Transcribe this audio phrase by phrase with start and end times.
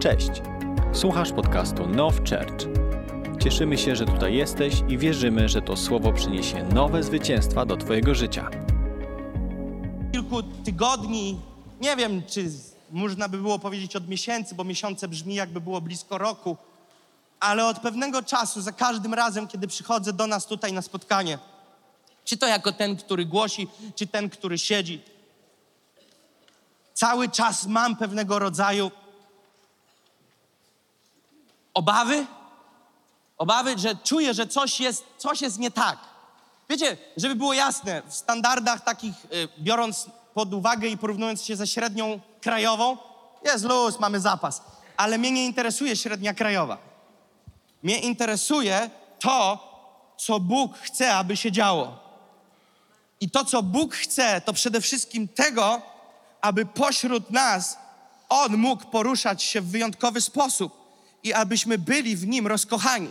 [0.00, 0.30] Cześć!
[0.92, 2.68] Słuchasz podcastu Now Church.
[3.42, 8.14] Cieszymy się, że tutaj jesteś i wierzymy, że to słowo przyniesie nowe zwycięstwa do Twojego
[8.14, 8.50] życia.
[10.12, 11.40] kilku tygodni,
[11.80, 12.50] nie wiem, czy
[12.90, 16.56] można by było powiedzieć od miesięcy, bo miesiące brzmi jakby było blisko roku,
[17.40, 21.38] ale od pewnego czasu, za każdym razem, kiedy przychodzę do nas tutaj na spotkanie,
[22.24, 25.02] czy to jako ten, który głosi, czy ten, który siedzi,
[26.94, 28.90] cały czas mam pewnego rodzaju
[31.74, 32.26] obawy,
[33.38, 35.98] obawy, że czuję, że coś jest, coś jest nie tak.
[36.68, 41.66] Wiecie, żeby było jasne, w standardach takich, y, biorąc pod uwagę i porównując się ze
[41.66, 42.96] średnią krajową,
[43.44, 44.62] jest luz, mamy zapas.
[44.96, 46.78] Ale mnie nie interesuje średnia krajowa.
[47.82, 49.58] Mnie interesuje to,
[50.16, 51.98] co Bóg chce, aby się działo.
[53.20, 55.82] I to, co Bóg chce, to przede wszystkim tego,
[56.40, 57.78] aby pośród nas
[58.28, 60.79] On mógł poruszać się w wyjątkowy sposób
[61.22, 63.10] i abyśmy byli w Nim rozkochani.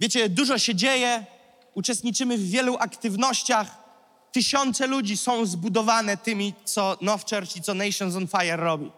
[0.00, 1.26] Wiecie, dużo się dzieje,
[1.74, 3.82] uczestniczymy w wielu aktywnościach.
[4.32, 8.90] Tysiące ludzi są zbudowane tymi, co Now Church i co Nations on Fire robi.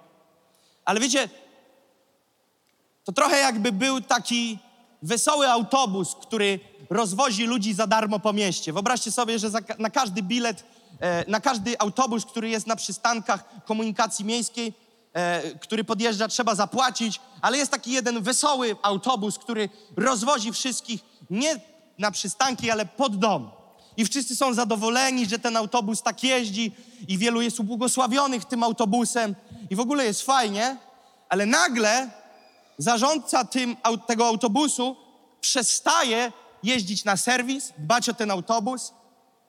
[0.85, 1.29] Ale wiecie,
[3.05, 4.59] to trochę jakby był taki
[5.03, 6.61] wesoły autobus, który
[6.91, 8.73] rozwozi ludzi za darmo po mieście.
[8.73, 10.65] Wyobraźcie sobie, że za, na każdy bilet,
[11.01, 14.73] e, na każdy autobus, który jest na przystankach komunikacji miejskiej,
[15.15, 21.61] e, który podjeżdża, trzeba zapłacić, ale jest taki jeden wesoły autobus, który rozwozi wszystkich nie
[21.99, 23.51] na przystanki, ale pod dom.
[23.97, 26.73] I wszyscy są zadowoleni, że ten autobus tak jeździ
[27.09, 29.35] i wielu jest ubłogosławionych tym autobusem
[29.71, 30.77] i w ogóle jest fajnie,
[31.29, 32.11] ale nagle
[32.79, 33.77] zarządca tym,
[34.07, 34.97] tego autobusu
[35.41, 38.93] przestaje jeździć na serwis, dbać o ten autobus.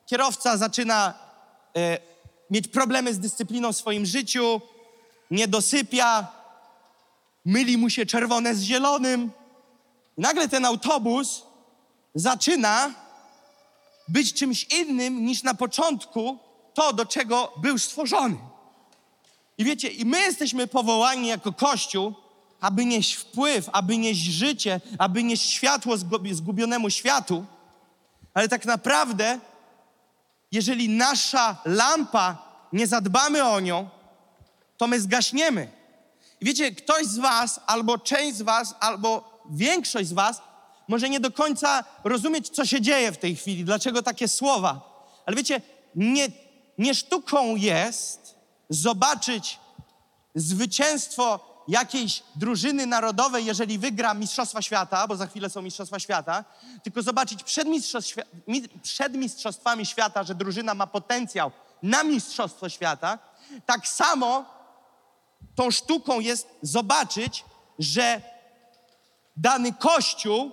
[0.06, 1.14] Kierowca zaczyna
[1.78, 1.98] e,
[2.50, 4.62] mieć problemy z dyscypliną w swoim życiu,
[5.32, 6.28] nie dosypia,
[7.46, 9.32] myli mu się czerwone z zielonym.
[10.18, 11.44] I nagle ten autobus
[12.16, 12.94] zaczyna
[14.08, 16.38] być czymś innym niż na początku
[16.74, 18.38] to, do czego był stworzony.
[19.58, 22.14] I wiecie, i my jesteśmy powołani jako Kościół,
[22.62, 27.46] aby nieść wpływ, aby nieść życie, aby nieść światło zgu- zgubionemu światu.
[28.34, 29.40] Ale tak naprawdę,
[30.52, 32.38] jeżeli nasza lampa,
[32.74, 33.90] nie zadbamy o nią,
[34.78, 35.72] to my zgaśniemy.
[36.42, 40.42] I wiecie, ktoś z Was, albo część z Was, albo większość z Was
[40.88, 44.82] może nie do końca rozumieć, co się dzieje w tej chwili, dlaczego takie słowa.
[45.26, 45.62] Ale wiecie,
[45.96, 46.28] nie,
[46.78, 48.36] nie sztuką jest
[48.70, 49.60] zobaczyć
[50.36, 56.44] zwycięstwo jakiejś drużyny narodowej, jeżeli wygra Mistrzostwa Świata, bo za chwilę są Mistrzostwa Świata,
[56.84, 58.16] tylko zobaczyć przed, mistrzostw,
[58.48, 61.52] mi- przed Mistrzostwami Świata, że drużyna ma potencjał
[61.84, 63.20] na Mistrzostwo Świata,
[63.66, 64.55] tak samo
[65.56, 67.46] tą sztuką jest zobaczyć,
[67.80, 68.22] że
[69.38, 70.52] dany kościół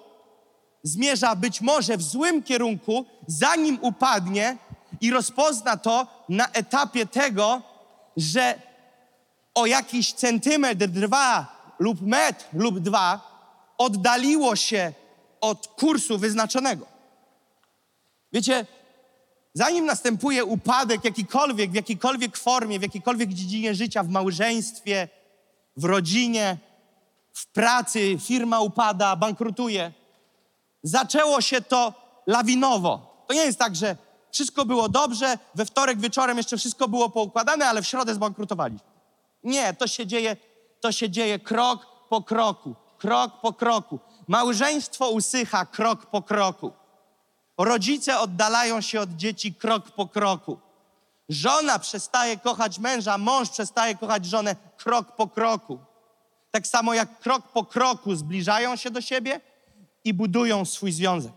[0.83, 4.57] zmierza być może w złym kierunku, zanim upadnie
[5.01, 7.63] i rozpozna to na etapie tego,
[8.17, 8.61] że
[9.55, 13.33] o jakiś centymetr, dwa lub metr lub dwa
[13.79, 14.93] oddaliło się
[15.41, 16.87] od kursu wyznaczonego.
[18.33, 18.67] Wiecie,
[19.55, 25.09] zanim następuje upadek jakikolwiek, w jakiejkolwiek formie, w jakiejkolwiek dziedzinie życia, w małżeństwie,
[25.77, 26.59] w rodzinie,
[27.33, 29.93] w pracy, firma upada, bankrutuje,
[30.83, 31.95] zaczęło się to
[32.27, 33.25] lawinowo.
[33.29, 33.97] To nie jest tak, że
[34.33, 38.89] wszystko było dobrze, we wtorek wieczorem jeszcze wszystko było poukładane, ale w środę zbankrutowaliśmy.
[39.45, 40.37] Nie, to się dzieje,
[40.81, 43.99] to się dzieje krok po kroku, krok po kroku.
[44.29, 46.73] Małżeństwo usycha krok po kroku.
[47.65, 50.59] Rodzice oddalają się od dzieci krok po kroku.
[51.29, 55.79] Żona przestaje kochać męża, mąż przestaje kochać żonę krok po kroku.
[56.51, 59.41] Tak samo jak krok po kroku zbliżają się do siebie
[60.05, 61.33] i budują swój związek.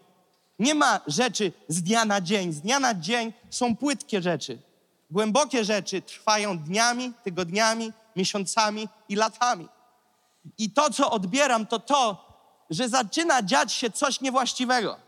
[0.60, 2.54] Nie ma rzeczy z dnia na dzień.
[2.54, 4.62] Z dnia na dzień są płytkie rzeczy.
[5.12, 9.68] Głębokie rzeczy trwają dniami, tygodniami, miesiącami i latami.
[10.58, 12.26] I to, co odbieram, to to,
[12.70, 15.05] że zaczyna dziać się coś niewłaściwego.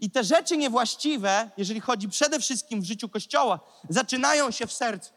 [0.00, 5.10] I te rzeczy niewłaściwe, jeżeli chodzi przede wszystkim w życiu Kościoła, zaczynają się w sercu.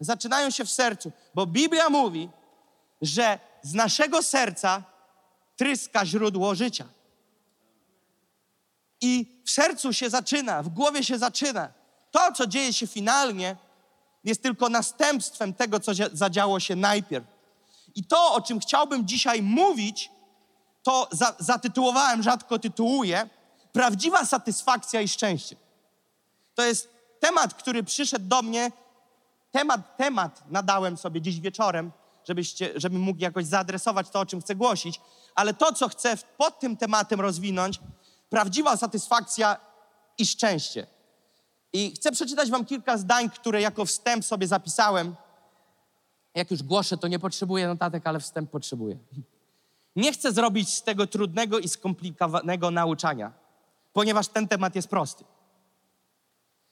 [0.00, 2.30] Zaczynają się w sercu, bo Biblia mówi,
[3.02, 4.82] że z naszego serca
[5.56, 6.84] tryska źródło życia.
[9.00, 11.72] I w sercu się zaczyna, w głowie się zaczyna.
[12.10, 13.56] To, co dzieje się finalnie,
[14.24, 17.26] jest tylko następstwem tego, co zia- zadziało się najpierw.
[17.94, 20.10] I to, o czym chciałbym dzisiaj mówić,
[20.82, 23.28] to za, zatytułowałem, rzadko tytułuję,
[23.72, 25.56] prawdziwa satysfakcja i szczęście.
[26.54, 26.88] To jest
[27.20, 28.72] temat, który przyszedł do mnie
[29.50, 31.92] temat, temat nadałem sobie dziś wieczorem,
[32.24, 35.00] żebyście, żebym mógł jakoś zaadresować to, o czym chcę głosić,
[35.34, 37.80] ale to, co chcę pod tym tematem rozwinąć,
[38.28, 39.56] prawdziwa satysfakcja
[40.18, 40.86] i szczęście.
[41.72, 45.16] I chcę przeczytać wam kilka zdań, które jako wstęp sobie zapisałem.
[46.34, 48.98] Jak już głoszę, to nie potrzebuję notatek, ale wstęp potrzebuję.
[50.00, 53.32] Nie chcę zrobić z tego trudnego i skomplikowanego nauczania,
[53.92, 55.24] ponieważ ten temat jest prosty.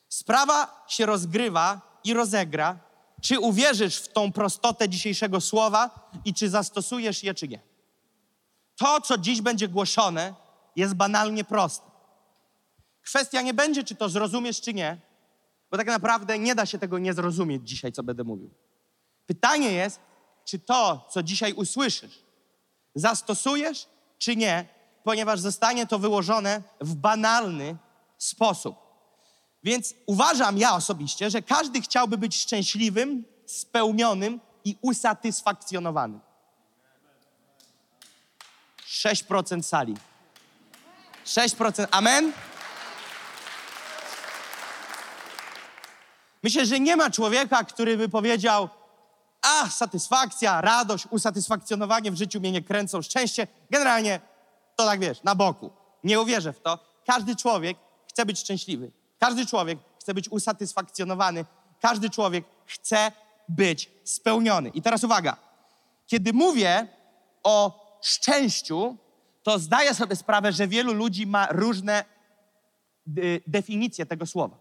[0.08, 2.78] Sprawa się rozgrywa i rozegra,
[3.20, 7.60] czy uwierzysz w tą prostotę dzisiejszego słowa i czy zastosujesz je, czy nie.
[8.76, 10.34] To, co dziś będzie głoszone,
[10.76, 11.90] jest banalnie proste.
[13.02, 15.00] Kwestia nie będzie, czy to zrozumiesz, czy nie,
[15.70, 18.50] bo tak naprawdę nie da się tego nie zrozumieć dzisiaj, co będę mówił.
[19.26, 20.00] Pytanie jest,
[20.44, 22.27] czy to, co dzisiaj usłyszysz,
[22.98, 23.86] zastosujesz,
[24.18, 24.66] czy nie,
[25.04, 27.76] ponieważ zostanie to wyłożone w banalny
[28.18, 28.76] sposób.
[29.64, 36.20] Więc uważam ja osobiście, że każdy chciałby być szczęśliwym, spełnionym i usatysfakcjonowanym.
[38.86, 39.96] 6% sali.
[41.26, 41.86] 6%.
[41.90, 42.32] Amen?
[46.42, 48.68] Myślę, że nie ma człowieka, który by powiedział:
[49.42, 53.46] A, satysfakcja, radość, usatysfakcjonowanie w życiu mnie nie kręcą, szczęście.
[53.70, 54.20] Generalnie
[54.76, 55.70] to tak wiesz, na boku.
[56.04, 56.78] Nie uwierzę w to.
[57.06, 58.92] Każdy człowiek chce być szczęśliwy.
[59.18, 61.44] Każdy człowiek chce być usatysfakcjonowany.
[61.80, 63.12] Każdy człowiek chce
[63.48, 64.68] być spełniony.
[64.68, 65.36] I teraz uwaga.
[66.06, 66.88] Kiedy mówię
[67.42, 68.96] o szczęściu,
[69.42, 72.04] to zdaję sobie sprawę, że wielu ludzi ma różne
[73.18, 74.58] y, definicje tego słowa.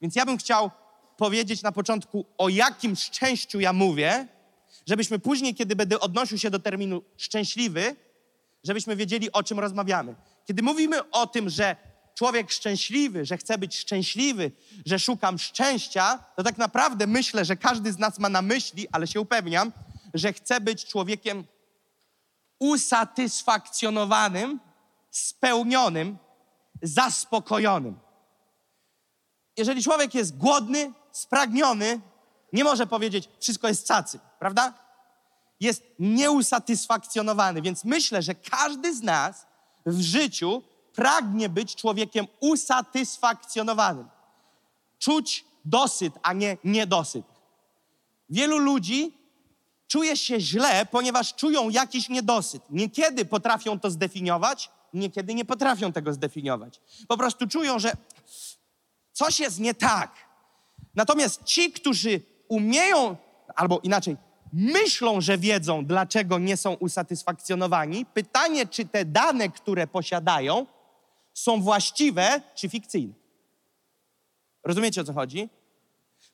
[0.00, 0.70] Więc ja bym chciał
[1.18, 4.28] powiedzieć na początku, o jakim szczęściu ja mówię,
[4.86, 7.96] żebyśmy później, kiedy będę odnosił się do terminu szczęśliwy,
[8.64, 10.14] żebyśmy wiedzieli, o czym rozmawiamy.
[10.46, 11.76] Kiedy mówimy o tym, że
[12.14, 14.52] człowiek szczęśliwy, że chce być szczęśliwy,
[14.86, 19.06] że szukam szczęścia, to tak naprawdę myślę, że każdy z nas ma na myśli, ale
[19.06, 19.72] się upewniam,
[20.14, 21.44] że chce być człowiekiem
[22.58, 24.60] usatysfakcjonowanym,
[25.10, 26.18] spełnionym,
[26.82, 27.98] zaspokojonym.
[29.56, 32.00] Jeżeli człowiek jest głodny, spragniony,
[32.52, 34.74] nie może powiedzieć, wszystko jest cacy, prawda?
[35.60, 39.46] Jest nieusatysfakcjonowany, więc myślę, że każdy z nas
[39.86, 40.62] w życiu
[40.94, 44.08] pragnie być człowiekiem usatysfakcjonowanym.
[44.98, 47.26] Czuć dosyt, a nie niedosyt.
[48.30, 49.18] Wielu ludzi
[49.86, 52.62] czuje się źle, ponieważ czują jakiś niedosyt.
[52.70, 56.80] Niekiedy potrafią to zdefiniować, niekiedy nie potrafią tego zdefiniować.
[57.08, 57.92] Po prostu czują, że
[59.12, 60.27] coś jest nie tak.
[60.98, 63.16] Natomiast ci, którzy umieją,
[63.56, 64.16] albo inaczej,
[64.52, 70.66] myślą, że wiedzą, dlaczego nie są usatysfakcjonowani, pytanie, czy te dane, które posiadają,
[71.34, 73.14] są właściwe czy fikcyjne.
[74.64, 75.48] Rozumiecie o co chodzi?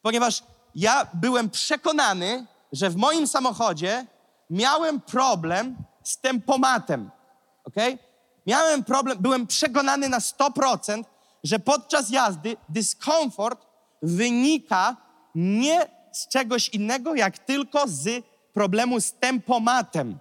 [0.03, 0.43] Ponieważ
[0.75, 4.07] ja byłem przekonany, że w moim samochodzie
[4.51, 7.11] miałem problem z tempomatem.
[7.65, 7.77] Ok?
[8.47, 11.05] Miałem problem, byłem przekonany na 100%,
[11.45, 13.74] że podczas jazdy dyskomfort
[14.05, 14.97] wynika
[15.35, 20.19] nie z czegoś innego, jak tylko z problemu z tempomatem.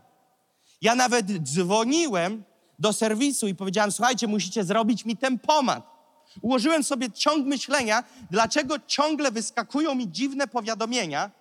[0.82, 2.44] Ja nawet dzwoniłem
[2.80, 5.94] do serwisu i powiedziałem: Słuchajcie, musicie zrobić mi tempomat.
[6.42, 11.32] Ułożyłem sobie ciąg myślenia, dlaczego ciągle wyskakują mi dziwne powiadomienia,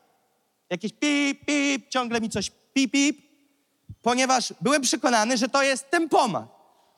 [0.71, 3.19] jakieś pip, pip, ciągle mi coś pip, pip,
[4.03, 6.52] ponieważ byłem przekonany, że to jest tempomat.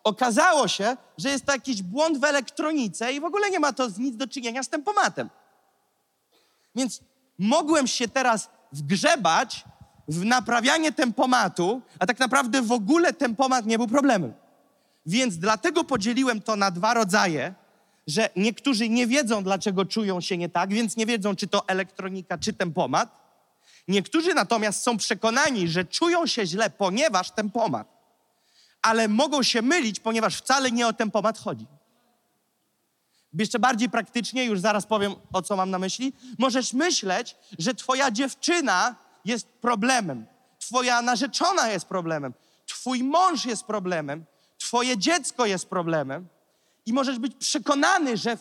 [0.04, 3.88] Okazało się, że jest to jakiś błąd w elektronice i w ogóle nie ma to
[3.98, 5.30] nic do czynienia z tempomatem.
[6.74, 7.00] Więc
[7.38, 9.64] mogłem się teraz wgrzebać
[10.08, 14.32] w naprawianie tempomatu, a tak naprawdę w ogóle tempomat nie był problemem.
[15.06, 17.54] Więc dlatego podzieliłem to na dwa rodzaje,
[18.06, 22.38] że niektórzy nie wiedzą, dlaczego czują się nie tak, więc nie wiedzą, czy to elektronika,
[22.38, 23.24] czy tempomat.
[23.88, 27.93] Niektórzy natomiast są przekonani, że czują się źle, ponieważ tempomat.
[28.84, 31.66] Ale mogą się mylić, ponieważ wcale nie o tempomat chodzi.
[33.38, 36.12] Jeszcze bardziej praktycznie, już zaraz powiem, o co mam na myśli.
[36.38, 40.26] Możesz myśleć, że twoja dziewczyna jest problemem,
[40.58, 42.34] twoja narzeczona jest problemem,
[42.66, 44.24] twój mąż jest problemem,
[44.58, 46.28] twoje dziecko jest problemem.
[46.86, 48.38] I możesz być przekonany, że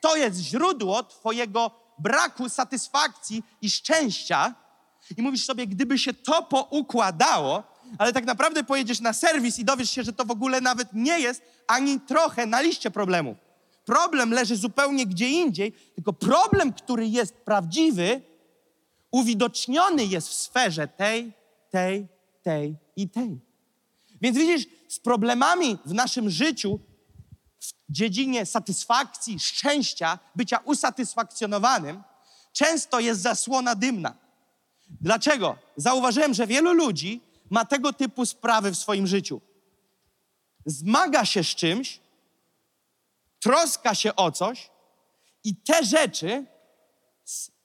[0.00, 4.54] to jest źródło twojego braku satysfakcji i szczęścia.
[5.16, 9.90] I mówisz sobie, gdyby się to poukładało, ale tak naprawdę pojedziesz na serwis i dowiesz
[9.90, 13.36] się, że to w ogóle nawet nie jest ani trochę na liście problemów.
[13.84, 18.22] Problem leży zupełnie gdzie indziej, tylko problem, który jest prawdziwy,
[19.10, 21.32] uwidoczniony jest w sferze tej,
[21.70, 22.06] tej,
[22.42, 23.40] tej i tej.
[24.20, 26.80] Więc widzisz, z problemami w naszym życiu,
[27.60, 32.02] w dziedzinie satysfakcji, szczęścia, bycia usatysfakcjonowanym,
[32.52, 34.14] często jest zasłona dymna.
[35.00, 35.56] Dlaczego?
[35.76, 37.20] Zauważyłem, że wielu ludzi
[37.52, 39.40] ma tego typu sprawy w swoim życiu.
[40.66, 42.00] Zmaga się z czymś,
[43.40, 44.70] troska się o coś
[45.44, 46.46] i te rzeczy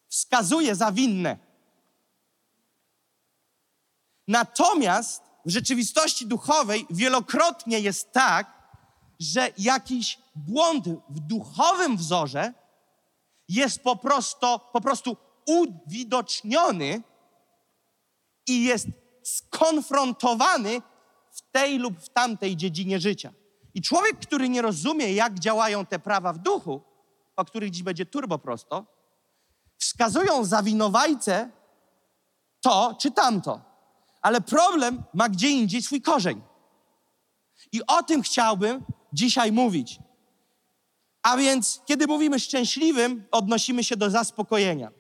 [0.08, 1.38] wskazuje za winne.
[4.28, 8.72] Natomiast w rzeczywistości duchowej wielokrotnie jest tak,
[9.20, 12.54] że jakiś błąd w duchowym wzorze
[13.50, 17.02] jest po prostu, po prostu uwidoczniony
[18.48, 18.88] i jest
[19.28, 20.82] skonfrontowany
[21.32, 23.34] w tej lub w tamtej dziedzinie życia.
[23.74, 26.82] I człowiek, który nie rozumie, jak działają te prawa w duchu,
[27.36, 28.86] o których dziś będzie turbo prosto,
[29.78, 31.50] wskazują za winowajcę
[32.62, 33.62] to czy tamto.
[34.22, 36.42] Ale problem ma gdzie indziej swój korzeń.
[37.72, 40.00] I o tym chciałbym dzisiaj mówić.
[41.22, 44.92] A więc, kiedy mówimy szczęśliwym, odnosimy się do zaspokojenia.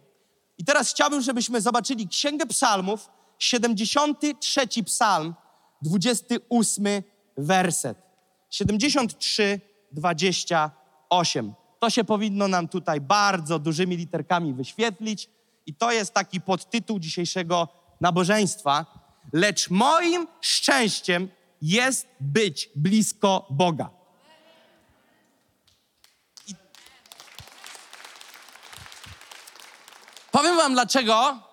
[0.57, 5.35] I teraz chciałbym, żebyśmy zobaczyli Księgę Psalmów, 73 Psalm,
[5.81, 7.03] 28
[7.37, 7.97] werset.
[8.49, 11.53] 73, 28.
[11.79, 15.29] To się powinno nam tutaj bardzo dużymi literkami wyświetlić.
[15.65, 17.67] I to jest taki podtytuł dzisiejszego
[18.01, 18.85] nabożeństwa.
[19.33, 21.29] Lecz moim szczęściem
[21.61, 23.89] jest być blisko Boga.
[26.47, 26.55] I
[30.31, 31.46] Powiem wam dlaczego.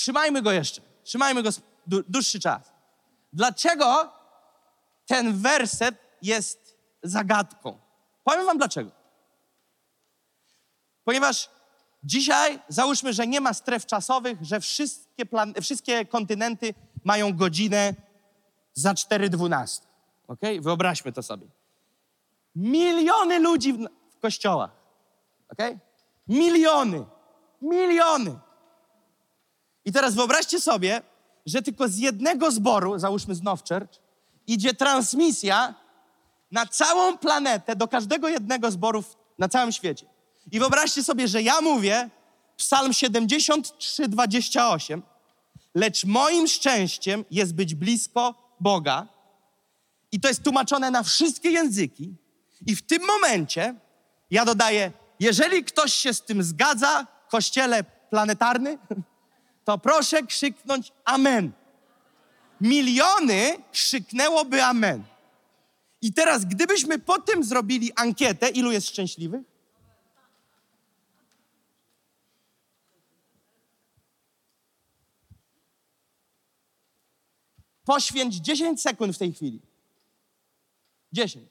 [0.00, 0.80] Trzymajmy go jeszcze.
[1.04, 1.50] Trzymajmy go
[1.86, 2.72] dłuższy czas.
[3.32, 4.12] Dlaczego
[5.06, 7.78] ten werset jest zagadką?
[8.24, 8.90] Powiem wam dlaczego.
[11.04, 11.50] Ponieważ
[12.04, 17.94] dzisiaj załóżmy, że nie ma stref czasowych, że wszystkie, plan- wszystkie kontynenty mają godzinę
[18.72, 19.80] za 4.12.
[20.28, 20.40] Ok?
[20.60, 21.46] Wyobraźmy to sobie.
[22.56, 24.70] Miliony ludzi w, w kościołach.
[25.48, 25.58] Ok?
[26.28, 27.04] Miliony.
[27.62, 28.49] Miliony.
[29.90, 31.02] I teraz wyobraźcie sobie,
[31.46, 34.00] że tylko z jednego zboru, załóżmy z Now Church,
[34.46, 35.74] idzie transmisja
[36.52, 39.04] na całą planetę, do każdego jednego zboru
[39.38, 40.06] na całym świecie.
[40.52, 42.10] I wyobraźcie sobie, że ja mówię
[42.56, 45.02] Psalm 73, 28,
[45.74, 49.06] lecz moim szczęściem jest być blisko Boga.
[50.12, 52.14] I to jest tłumaczone na wszystkie języki.
[52.66, 53.74] I w tym momencie
[54.30, 58.78] ja dodaję, jeżeli ktoś się z tym zgadza, kościele planetarny,
[59.64, 61.52] to proszę krzyknąć Amen.
[62.60, 65.04] Miliony krzyknęłoby Amen.
[66.02, 69.42] I teraz, gdybyśmy po tym zrobili ankietę, ilu jest szczęśliwych?
[77.84, 79.60] Poświęć 10 sekund w tej chwili.
[81.12, 81.48] 10.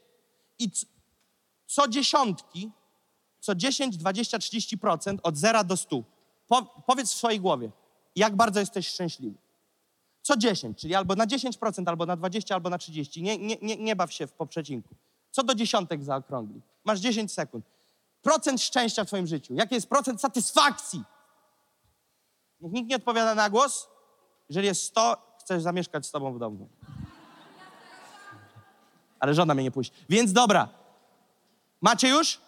[0.60, 0.72] I
[1.68, 2.72] co dziesiątki,
[3.40, 6.04] co 10, 20, 30% od 0 do 100.
[6.48, 7.72] Po, powiedz w swojej głowie,
[8.20, 9.38] jak bardzo jesteś szczęśliwy.
[10.22, 13.22] Co 10, czyli albo na 10%, albo na 20, albo na 30.
[13.22, 14.96] Nie, nie, nie, nie baw się w poprzecinku.
[15.32, 16.62] Co do dziesiątek zaokrągli.
[16.84, 17.66] Masz 10 sekund.
[18.22, 19.54] Procent szczęścia w twoim życiu.
[19.54, 21.04] Jaki jest procent satysfakcji?
[22.62, 23.88] Niech nikt nie odpowiada na głos.
[24.50, 26.70] Jeżeli jest 100, chcesz zamieszkać z tobą w domu.
[29.20, 29.96] Ale żona mnie nie puści.
[30.10, 30.70] Więc dobra.
[31.82, 32.42] Macie już?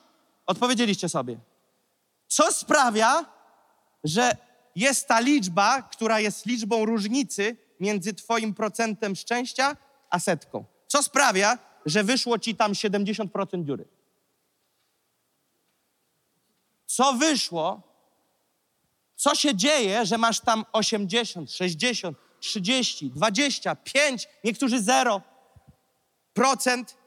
[0.45, 1.39] Odpowiedzieliście sobie.
[2.27, 3.25] Co sprawia,
[4.03, 4.37] że
[4.75, 9.77] jest ta liczba, która jest liczbą różnicy między Twoim procentem szczęścia
[10.09, 10.65] a setką?
[10.87, 13.87] Co sprawia, że wyszło ci tam 70% dziury?
[16.85, 17.81] Co wyszło?
[19.15, 25.21] Co się dzieje, że masz tam 80, 60, 30, 25, niektórzy 0
[26.33, 26.97] procent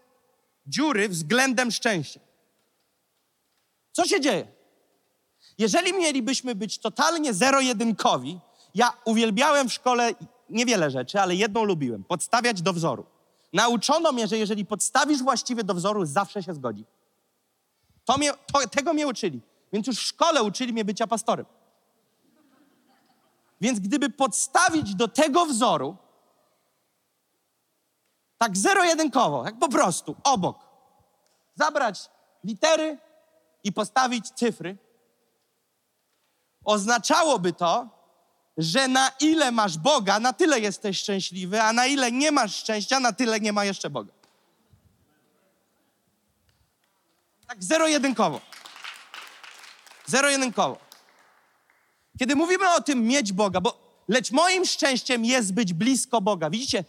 [0.67, 2.21] dziury względem szczęścia?
[3.93, 4.54] Co się dzieje?
[5.59, 8.41] Jeżeli mielibyśmy być totalnie zero-jedynkowi,
[8.75, 10.11] ja uwielbiałem w szkole
[10.51, 13.07] niewiele rzeczy, ale jedną lubiłem podstawiać do wzoru.
[13.53, 16.85] Nauczono mnie, że jeżeli podstawisz właściwie do wzoru, zawsze się zgodzi.
[18.05, 19.41] To mnie, to, tego mnie uczyli.
[19.73, 21.47] Więc już w szkole uczyli mnie bycia pastorem.
[23.61, 25.97] Więc gdyby podstawić do tego wzoru,
[28.39, 30.59] tak zero-jedynkowo, jak po prostu, obok,
[31.55, 32.11] zabrać
[32.45, 32.99] litery
[33.65, 34.79] i postawić cyfry,
[36.65, 37.89] oznaczałoby to,
[38.57, 43.01] że na ile masz Boga, na tyle jesteś szczęśliwy, a na ile nie masz szczęścia,
[43.01, 44.13] na tyle nie ma jeszcze Boga.
[47.47, 48.41] Tak zero-jedynkowo.
[50.07, 50.79] Zero-jedynkowo.
[52.19, 56.51] Kiedy mówimy o tym mieć Boga, bo lecz moim szczęściem jest być blisko Boga.
[56.51, 56.85] Widzicie,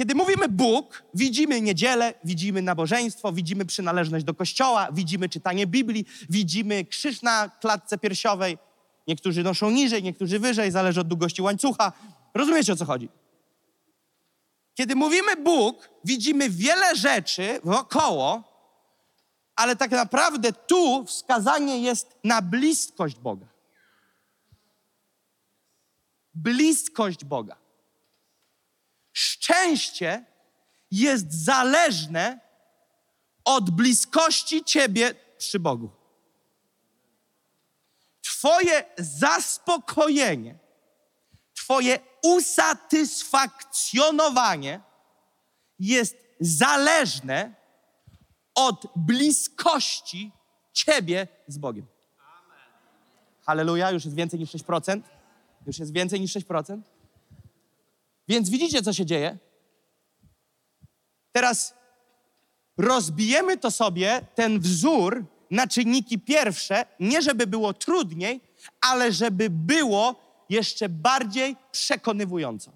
[0.00, 6.84] Kiedy mówimy Bóg, widzimy niedzielę, widzimy nabożeństwo, widzimy przynależność do kościoła, widzimy czytanie Biblii, widzimy
[6.84, 8.58] krzyż na klatce piersiowej.
[9.06, 11.92] Niektórzy noszą niżej, niektórzy wyżej, zależy od długości łańcucha.
[12.34, 13.08] Rozumiecie o co chodzi?
[14.74, 18.42] Kiedy mówimy Bóg, widzimy wiele rzeczy wokoło,
[19.56, 23.46] ale tak naprawdę tu wskazanie jest na bliskość Boga.
[26.34, 27.56] Bliskość Boga.
[29.12, 30.24] Szczęście
[30.90, 32.40] jest zależne
[33.44, 35.99] od bliskości Ciebie przy Bogu.
[38.30, 40.58] Twoje zaspokojenie,
[41.54, 44.80] Twoje usatysfakcjonowanie
[45.78, 47.54] jest zależne
[48.54, 50.32] od bliskości
[50.72, 51.86] Ciebie z Bogiem.
[53.42, 55.00] Halleluja, już jest więcej niż 6%.
[55.66, 56.80] Już jest więcej niż 6%.
[58.28, 59.38] Więc widzicie, co się dzieje?
[61.32, 61.74] Teraz
[62.76, 68.40] rozbijemy to sobie, ten wzór, na czynniki pierwsze, nie żeby było trudniej,
[68.80, 70.14] ale żeby było
[70.48, 72.72] jeszcze bardziej przekonywująco.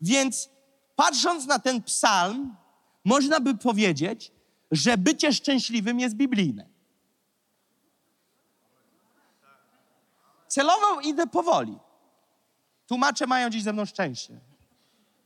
[0.00, 0.48] Więc
[0.96, 2.56] patrząc na ten psalm,
[3.04, 4.32] można by powiedzieć,
[4.70, 6.68] że bycie szczęśliwym jest biblijne.
[10.48, 11.78] Celowo idę powoli.
[12.86, 14.40] Tłumacze mają dziś ze mną szczęście.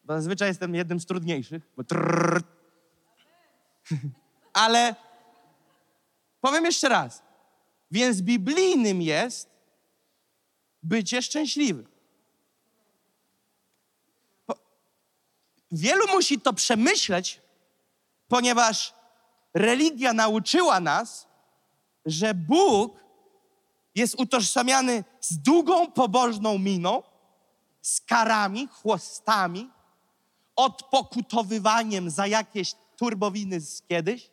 [0.05, 1.63] Bo zazwyczaj jestem jednym z trudniejszych.
[1.77, 1.83] Bo.
[4.53, 4.95] Ale
[6.41, 7.23] powiem jeszcze raz.
[7.91, 9.49] Więc biblijnym jest
[10.83, 11.89] bycie szczęśliwym.
[15.73, 17.41] Wielu musi to przemyśleć,
[18.29, 18.95] ponieważ
[19.55, 21.27] religia nauczyła nas,
[22.07, 23.01] że Bóg
[23.95, 27.03] jest utożsamiany z długą, pobożną miną,
[27.83, 29.71] z karami, chłostami,
[30.57, 34.31] odpokutowywaniem za jakieś turbowiny z kiedyś.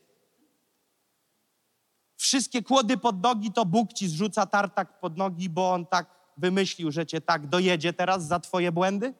[2.25, 6.91] Wszystkie kłody pod nogi to Bóg ci zrzuca tartak pod nogi, bo On tak wymyślił,
[6.91, 9.13] że cię tak dojedzie teraz za twoje błędy.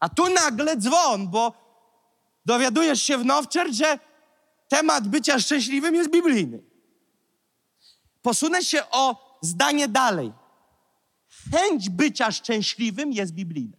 [0.00, 1.52] A tu nagle dzwon, bo
[2.46, 3.98] dowiadujesz się w Nowczert, że
[4.68, 6.62] temat bycia szczęśliwym jest biblijny.
[8.22, 10.32] Posunę się o zdanie dalej.
[11.52, 13.76] Chęć bycia szczęśliwym jest biblijna.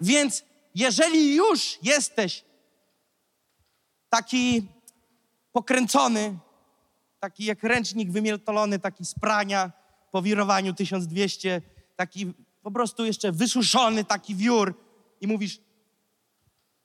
[0.00, 2.46] Więc jeżeli już jesteś
[4.16, 4.68] taki
[5.52, 6.38] pokręcony,
[7.20, 9.72] taki jak ręcznik wymieltolony, taki z prania
[10.10, 11.62] po wirowaniu 1200,
[11.96, 14.74] taki po prostu jeszcze wysuszony, taki wiór
[15.20, 15.60] i mówisz,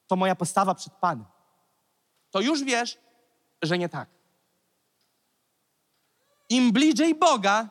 [0.08, 1.26] to moja postawa przed Panem.
[2.32, 2.98] To już wiesz,
[3.62, 4.10] że nie tak.
[6.50, 7.70] Im bliżej Boga,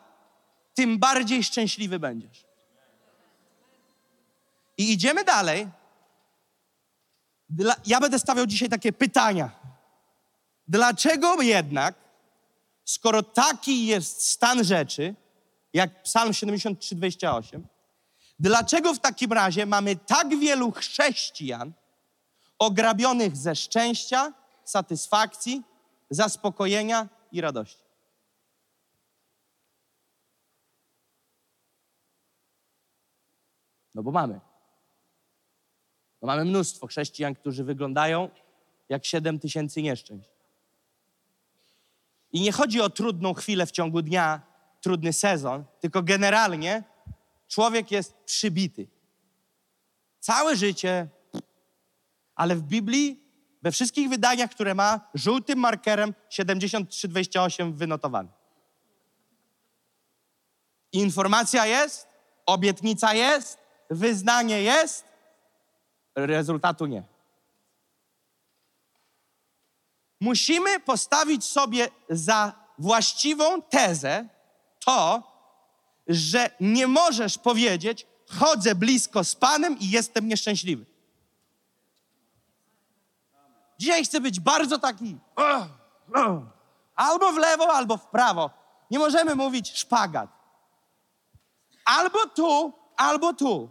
[0.74, 2.44] tym bardziej szczęśliwy będziesz.
[4.78, 5.68] I idziemy dalej.
[7.50, 9.50] Dla, ja będę stawiał dzisiaj takie pytania.
[10.68, 11.94] Dlaczego jednak,
[12.84, 15.14] skoro taki jest stan rzeczy,
[15.72, 17.66] jak Psalm 73, 28,
[18.38, 21.72] dlaczego w takim razie mamy tak wielu chrześcijan
[22.58, 24.32] ograbionych ze szczęścia,
[24.64, 25.62] satysfakcji,
[26.10, 27.84] zaspokojenia i radości?
[33.94, 34.49] No bo mamy.
[36.22, 38.28] No mamy mnóstwo chrześcijan, którzy wyglądają
[38.88, 40.28] jak 7 tysięcy nieszczęść.
[42.33, 44.40] I nie chodzi o trudną chwilę w ciągu dnia,
[44.80, 46.85] trudny sezon, tylko generalnie
[47.48, 48.88] człowiek jest przybity.
[50.20, 51.09] Całe życie,
[52.35, 53.20] ale w Biblii,
[53.62, 58.28] we wszystkich wydaniach, które ma, żółtym markerem 7328 wynotowany.
[60.92, 62.09] Informacja jest,
[62.46, 63.59] obietnica jest,
[63.90, 65.04] wyznanie jest,
[66.14, 67.02] rezultatu nie.
[70.20, 74.28] Musimy postawić sobie za właściwą tezę
[74.84, 75.22] to,
[76.06, 80.84] że nie możesz powiedzieć, chodzę blisko z Panem i jestem nieszczęśliwy.
[83.78, 85.16] Dzisiaj chcę być bardzo taki
[86.96, 88.50] albo w lewo, albo w prawo.
[88.90, 90.30] Nie możemy mówić szpagat.
[91.84, 93.70] Albo tu, albo tu.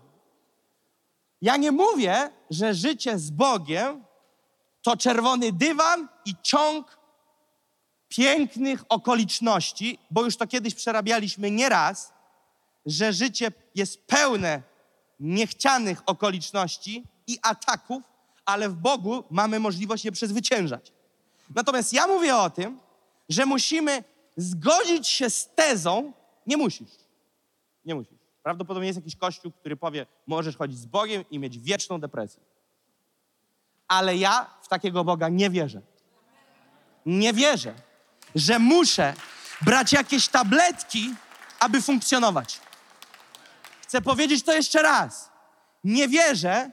[1.42, 4.06] Ja nie mówię, że życie z Bogiem
[4.82, 7.00] to czerwony dywan i ciąg
[8.08, 12.14] pięknych okoliczności, bo już to kiedyś przerabialiśmy nieraz,
[12.86, 14.62] że życie jest pełne
[15.20, 18.04] niechcianych okoliczności i ataków,
[18.46, 20.94] ale w Bogu mamy możliwość je przezwyciężać.
[21.56, 22.80] Natomiast ja mówię o tym,
[23.30, 24.04] że musimy
[24.38, 26.14] zgodzić się z tezą,
[26.48, 26.92] nie musisz,
[27.86, 32.00] nie musisz, Prawdopodobnie jest jakiś kościół, który powie, możesz chodzić z Bogiem i mieć wieczną
[32.00, 32.42] depresję.
[33.88, 35.82] Ale ja w takiego Boga nie wierzę.
[37.06, 37.74] Nie wierzę,
[38.36, 39.14] że muszę
[39.62, 41.14] brać jakieś tabletki,
[41.60, 42.60] aby funkcjonować.
[43.82, 45.30] Chcę powiedzieć to jeszcze raz.
[45.84, 46.72] Nie wierzę,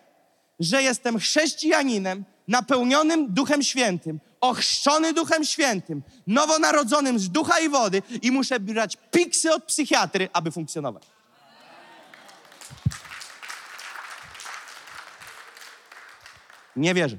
[0.61, 8.31] że jestem chrześcijaninem napełnionym Duchem Świętym, ochrzczony Duchem Świętym, nowonarodzonym z ducha i wody i
[8.31, 11.16] muszę brać piksy od psychiatry, aby funkcjonować.
[16.77, 17.17] Nie wierzę.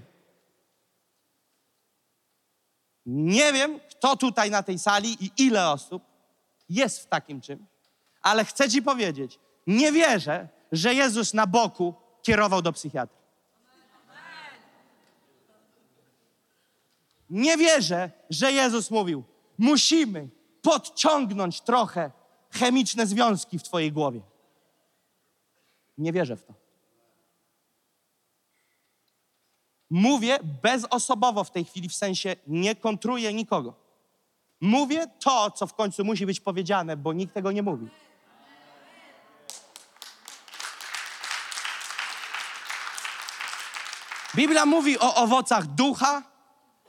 [3.05, 6.03] Nie wiem, kto tutaj na tej sali i ile osób
[6.69, 7.61] jest w takim czymś,
[8.21, 13.17] ale chcę Ci powiedzieć, nie wierzę, że Jezus na boku kierował do psychiatry.
[17.29, 19.23] Nie wierzę, że Jezus mówił:
[19.57, 20.29] Musimy
[20.61, 22.11] podciągnąć trochę
[22.51, 24.21] chemiczne związki w Twojej głowie.
[25.97, 26.66] Nie wierzę w to.
[29.89, 33.73] Mówię bezosobowo w tej chwili, w sensie nie kontruję nikogo.
[34.61, 37.87] Mówię to, co w końcu musi być powiedziane, bo nikt tego nie mówi.
[44.35, 46.23] Biblia mówi o owocach ducha,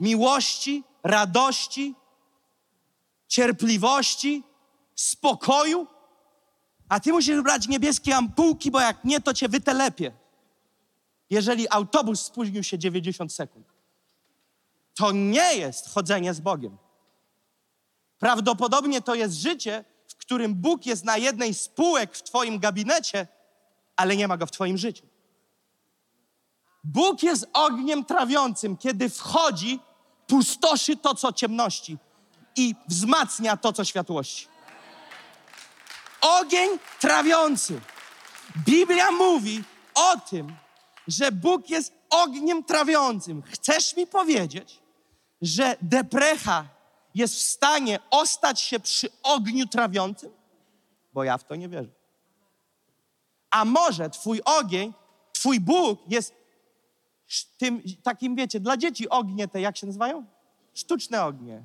[0.00, 1.94] miłości, radości,
[3.28, 4.42] cierpliwości,
[4.94, 5.86] spokoju.
[6.88, 10.12] A ty musisz brać niebieskie ampułki, bo jak nie, to cię wytelepie.
[11.30, 13.66] Jeżeli autobus spóźnił się 90 sekund.
[14.94, 16.78] To nie jest chodzenie z Bogiem.
[18.18, 23.26] Prawdopodobnie to jest życie, w którym Bóg jest na jednej z półek w Twoim gabinecie,
[23.96, 25.06] ale nie ma go w Twoim życiu.
[26.84, 28.76] Bóg jest ogniem trawiącym.
[28.76, 29.80] Kiedy wchodzi,
[30.26, 31.98] pustoszy to, co ciemności
[32.56, 34.48] i wzmacnia to, co światłości.
[36.20, 37.80] Ogień trawiący.
[38.56, 39.64] Biblia mówi
[39.94, 40.56] o tym,
[41.08, 43.42] że Bóg jest ogniem trawiącym.
[43.42, 44.82] Chcesz mi powiedzieć,
[45.42, 46.68] że deprecha
[47.14, 50.30] jest w stanie ostać się przy ogniu trawiącym?
[51.12, 51.90] Bo ja w to nie wierzę.
[53.50, 54.92] A może Twój ogień,
[55.32, 56.34] Twój Bóg jest
[57.58, 60.26] tym takim, wiecie, dla dzieci ognie te, jak się nazywają?
[60.74, 61.62] Sztuczne ognie.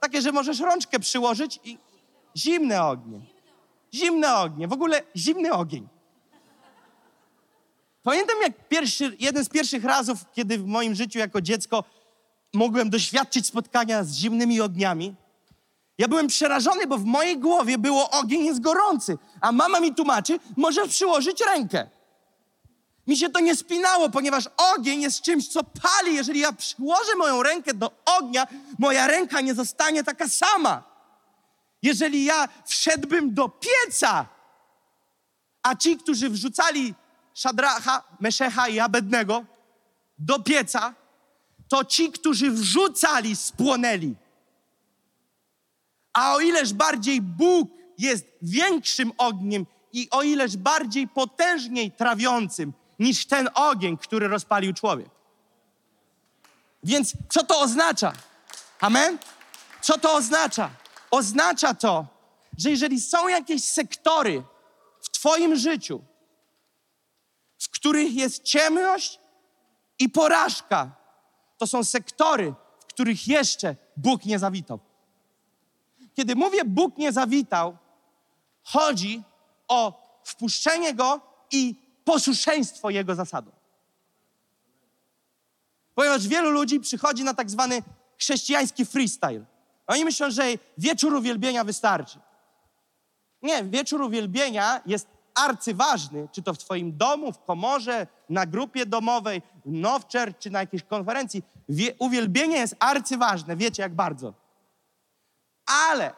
[0.00, 1.78] Takie, że możesz rączkę przyłożyć i
[2.36, 3.20] zimne ognie.
[3.94, 5.88] Zimne ognie, w ogóle zimny ogień.
[8.04, 11.84] Pamiętam jak pierwszy, jeden z pierwszych razów, kiedy w moim życiu jako dziecko
[12.54, 15.14] mogłem doświadczyć spotkania z zimnymi ogniami.
[15.98, 20.38] Ja byłem przerażony, bo w mojej głowie było ogień jest gorący, a mama mi tłumaczy,
[20.56, 21.90] możesz przyłożyć rękę.
[23.06, 26.14] Mi się to nie spinało, ponieważ ogień jest czymś, co pali.
[26.14, 28.46] Jeżeli ja przyłożę moją rękę do ognia,
[28.78, 30.82] moja ręka nie zostanie taka sama.
[31.82, 34.26] Jeżeli ja wszedłbym do pieca,
[35.62, 36.94] a ci, którzy wrzucali
[37.34, 39.44] Szadracha, Meszecha i Abednego
[40.18, 40.94] do pieca,
[41.68, 44.14] to ci, którzy wrzucali, spłonęli.
[46.12, 53.26] A o ileż bardziej Bóg jest większym ogniem i o ileż bardziej potężniej trawiącym niż
[53.26, 55.08] ten ogień, który rozpalił człowiek.
[56.82, 58.12] Więc co to oznacza?
[58.80, 59.18] Amen?
[59.80, 60.70] Co to oznacza?
[61.10, 62.06] Oznacza to,
[62.58, 64.42] że jeżeli są jakieś sektory
[65.00, 66.04] w Twoim życiu,
[67.74, 69.20] w których jest ciemność
[69.98, 70.96] i porażka,
[71.58, 74.78] to są sektory, w których jeszcze Bóg nie zawitał.
[76.14, 77.76] Kiedy mówię Bóg nie zawitał,
[78.62, 79.22] chodzi
[79.68, 83.52] o wpuszczenie Go i posłuszeństwo Jego zasadom.
[85.94, 87.82] Ponieważ wielu ludzi przychodzi na tak zwany
[88.18, 89.44] chrześcijański freestyle.
[89.86, 90.44] Oni myślą, że
[90.78, 92.18] wieczór uwielbienia wystarczy.
[93.42, 99.42] Nie, wieczór uwielbienia jest arcyważny, czy to w Twoim domu, w komorze, na grupie domowej,
[99.66, 101.42] w Nowczer, czy na jakiejś konferencji.
[101.68, 104.34] Wie, uwielbienie jest arcyważne, wiecie jak bardzo.
[105.66, 106.14] Ale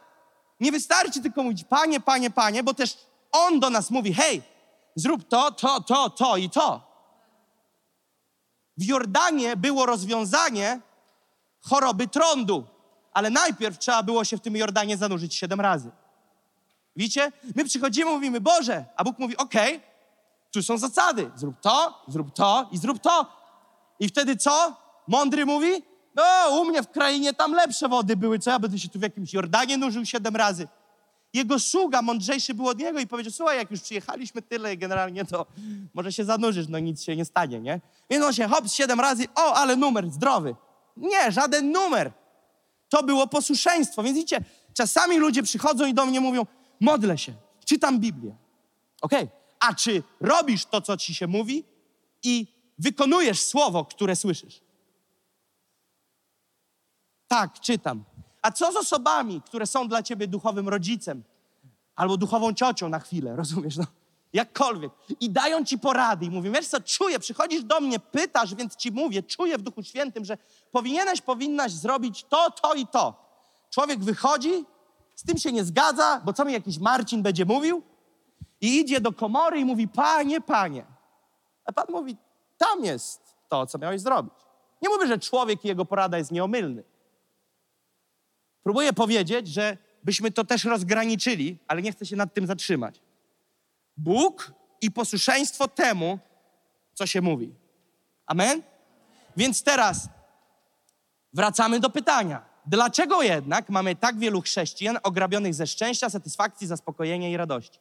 [0.59, 2.97] nie wystarczy tylko mówić, panie, panie, panie, bo też
[3.31, 4.41] On do nas mówi, hej,
[4.95, 6.87] zrób to, to, to, to i to.
[8.77, 10.79] W Jordanie było rozwiązanie
[11.61, 12.63] choroby trądu,
[13.13, 15.91] ale najpierw trzeba było się w tym Jordanie zanurzyć siedem razy.
[16.97, 17.31] Widzicie?
[17.55, 19.81] My przychodzimy, mówimy, Boże, a Bóg mówi, okej,
[20.51, 23.25] tu są zasady, zrób to, zrób to i zrób to.
[23.99, 24.75] I wtedy co?
[25.07, 25.83] Mądry mówi,
[26.15, 29.01] no u mnie w krainie tam lepsze wody były, co ja będę się tu w
[29.01, 30.67] jakimś Jordanie nurzył siedem razy.
[31.33, 35.45] Jego sługa mądrzejszy był od niego i powiedział, słuchaj, jak już przyjechaliśmy tyle generalnie, to
[35.93, 37.81] może się zanurzysz, no nic się nie stanie, nie?
[38.09, 40.55] Więc on się hop siedem razy, o, ale numer zdrowy.
[40.97, 42.11] Nie, żaden numer.
[42.89, 44.03] To było posłuszeństwo.
[44.03, 44.39] Więc widzicie,
[44.73, 46.45] czasami ludzie przychodzą i do mnie mówią,
[46.79, 47.33] modlę się,
[47.65, 48.35] czytam Biblię.
[49.01, 49.29] Okej.
[49.59, 51.63] A czy robisz to, co ci się mówi
[52.23, 52.47] i
[52.79, 54.61] wykonujesz słowo, które słyszysz?
[57.27, 58.03] Tak, czytam.
[58.41, 61.23] A co z osobami, które są dla ciebie duchowym rodzicem
[61.95, 63.77] albo duchową ciocią na chwilę, rozumiesz?
[63.77, 63.85] No,
[64.33, 64.91] jakkolwiek.
[65.19, 68.91] I dają ci porady i mówią, wiesz co, czuję, przychodzisz do mnie, pytasz, więc ci
[68.91, 70.37] mówię, czuję w Duchu Świętym, że
[70.71, 73.27] powinieneś, powinnaś zrobić to, to i to.
[73.69, 74.65] Człowiek wychodzi,
[75.17, 77.83] z tym się nie zgadza, bo co mi jakiś Marcin będzie mówił?
[78.61, 80.85] I idzie do komory i mówi, panie, panie.
[81.65, 82.17] A pan mówi,
[82.57, 84.33] tam jest to, co miałeś zrobić.
[84.81, 86.83] Nie mówię, że człowiek i jego porada jest nieomylny.
[88.63, 93.01] Próbuję powiedzieć, że byśmy to też rozgraniczyli, ale nie chcę się nad tym zatrzymać.
[93.97, 96.19] Bóg i posłuszeństwo temu,
[96.93, 97.55] co się mówi.
[98.25, 98.63] Amen?
[99.37, 100.09] Więc teraz
[101.33, 102.46] wracamy do pytania.
[102.67, 107.79] Dlaczego jednak mamy tak wielu chrześcijan ograbionych ze szczęścia, satysfakcji, zaspokojenia i radości?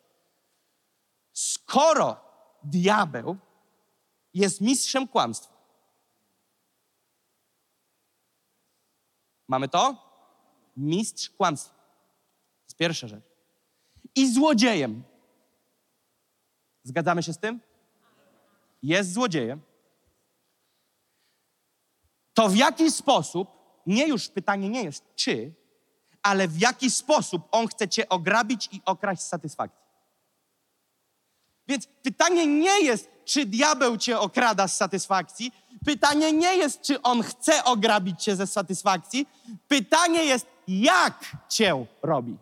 [1.33, 2.20] Skoro
[2.64, 3.37] diabeł
[4.35, 5.57] jest mistrzem kłamstwa.
[9.49, 9.96] Mamy to?
[10.77, 11.75] Mistrz kłamstwa.
[11.75, 13.25] To jest pierwsza rzecz.
[14.14, 15.03] I złodziejem.
[16.83, 17.61] Zgadzamy się z tym?
[18.83, 19.61] Jest złodziejem.
[22.35, 23.56] To w jaki sposób,
[23.87, 25.53] nie już pytanie nie jest czy,
[26.22, 29.87] ale w jaki sposób on chce cię ograbić i okraść satysfakcji.
[31.68, 35.53] Więc pytanie nie jest, czy diabeł cię okrada z satysfakcji.
[35.85, 39.29] Pytanie nie jest, czy on chce ograbić cię ze satysfakcji.
[39.68, 42.37] Pytanie jest, jak cię robi.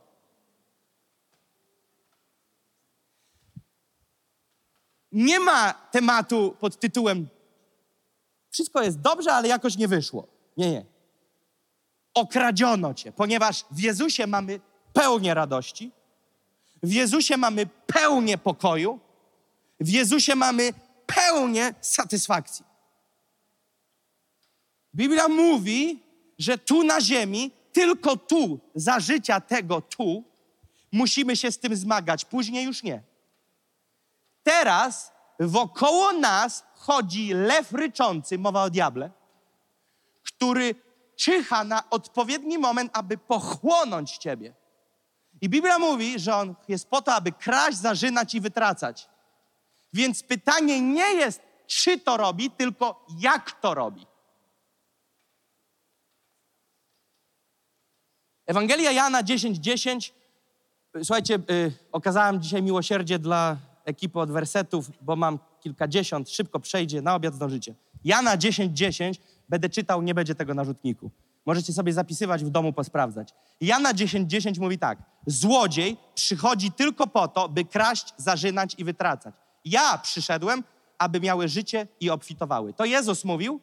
[5.13, 7.29] Nie ma tematu pod tytułem
[8.55, 10.27] wszystko jest dobrze, ale jakoś nie wyszło.
[10.57, 10.94] Nie, nie.
[12.15, 14.61] Okradziono cię, ponieważ w Jezusie mamy
[14.93, 15.91] pełnię radości,
[16.83, 19.01] w Jezusie mamy pełnię pokoju,
[19.81, 20.73] w Jezusie mamy
[21.07, 22.65] pełnię satysfakcji.
[24.95, 26.03] Biblia mówi,
[26.39, 30.25] że tu na ziemi, tylko tu, za życia tego tu,
[30.93, 33.03] musimy się z tym zmagać, później już nie.
[34.43, 39.11] Teraz wokoło nas chodzi lew ryczący, mowa o diable,
[40.23, 40.75] który
[41.17, 44.55] czyha na odpowiedni moment, aby pochłonąć ciebie.
[45.41, 49.09] I Biblia mówi, że on jest po to, aby kraść, zarzynać i wytracać.
[49.93, 54.07] Więc pytanie nie jest, czy to robi, tylko jak to robi.
[58.47, 59.59] Ewangelia Jana 10:10.
[59.59, 60.15] 10.
[61.03, 67.15] Słuchajcie, y, okazałem dzisiaj miłosierdzie dla ekipy od wersetów, bo mam kilkadziesiąt, szybko przejdzie, na
[67.15, 67.75] obiad zdążycie.
[68.05, 71.11] Jana 10:10 10, będę czytał, nie będzie tego na rzutniku.
[71.47, 73.35] Możecie sobie zapisywać w domu, posprawdzać.
[73.61, 79.35] Jana 10:10 10 mówi tak: Złodziej przychodzi tylko po to, by kraść, zarzynać i wytracać.
[79.65, 80.65] Ja przyszedłem,
[80.99, 82.73] aby miały życie i obfitowały.
[82.73, 83.61] To Jezus mówił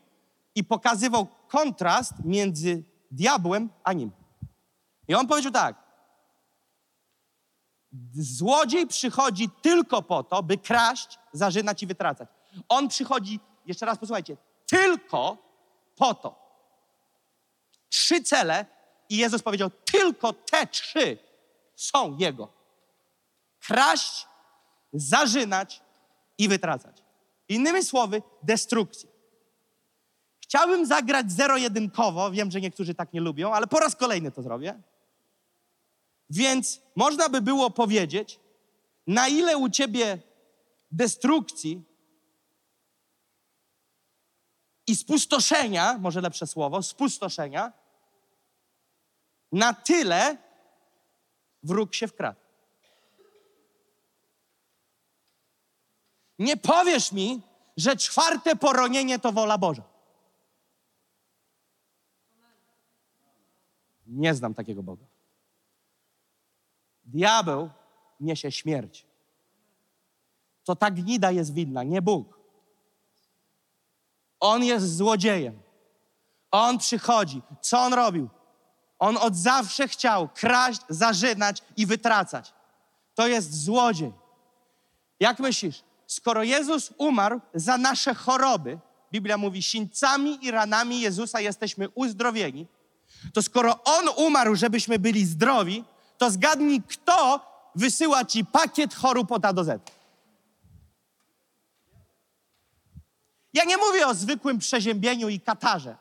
[0.55, 4.11] i pokazywał kontrast między diabłem a nim.
[5.07, 5.75] I on powiedział tak:
[8.13, 12.29] Złodziej przychodzi tylko po to, by kraść, zarzynać i wytracać.
[12.69, 15.50] On przychodzi, jeszcze raz posłuchajcie, tylko
[15.95, 16.41] po to.
[17.89, 18.65] Trzy cele
[19.09, 21.17] i Jezus powiedział, tylko te trzy
[21.75, 22.53] są Jego.
[23.59, 24.27] Kraść,
[24.93, 25.81] zarzynać
[26.37, 27.03] i wytracać.
[27.49, 29.09] Innymi słowy, destrukcja.
[30.39, 34.81] Chciałbym zagrać zero-jedynkowo, wiem, że niektórzy tak nie lubią, ale po raz kolejny to zrobię.
[36.29, 38.39] Więc można by było powiedzieć,
[39.07, 40.19] na ile u ciebie
[40.91, 41.90] destrukcji
[44.87, 47.71] i spustoszenia, może lepsze słowo, spustoszenia,
[49.51, 50.37] na tyle
[51.63, 52.39] wróg się wkradł.
[56.39, 57.41] Nie powiesz mi,
[57.77, 59.83] że czwarte poronienie to wola Boża.
[64.07, 65.05] Nie znam takiego Boga.
[67.03, 67.69] Diabeł
[68.19, 69.05] niesie śmierć.
[70.63, 72.40] To ta gnida jest winna, nie Bóg.
[74.41, 75.61] On jest złodziejem.
[76.51, 77.41] On przychodzi.
[77.61, 78.29] Co on robił?
[78.99, 82.53] On od zawsze chciał kraść, zarzynać i wytracać.
[83.15, 84.13] To jest złodziej.
[85.19, 88.79] Jak myślisz, skoro Jezus umarł za nasze choroby,
[89.11, 92.67] Biblia mówi, sińcami i ranami Jezusa jesteśmy uzdrowieni,
[93.33, 95.83] to skoro On umarł, żebyśmy byli zdrowi,
[96.17, 97.39] to zgadnij, kto
[97.75, 100.00] wysyła ci pakiet chorób od A do Z.
[103.53, 105.97] Ja nie mówię o zwykłym przeziębieniu i katarze,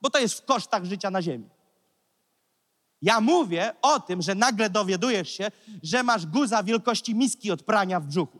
[0.00, 1.48] bo to jest w kosztach życia na ziemi.
[3.02, 5.50] Ja mówię o tym, że nagle dowiadujesz się,
[5.82, 8.38] że masz guza wielkości miski od prania w brzuchu.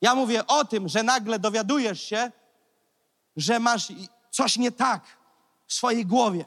[0.00, 2.32] Ja mówię o tym, że nagle dowiadujesz się,
[3.36, 3.92] że masz
[4.30, 5.18] coś nie tak
[5.66, 6.44] w swojej głowie,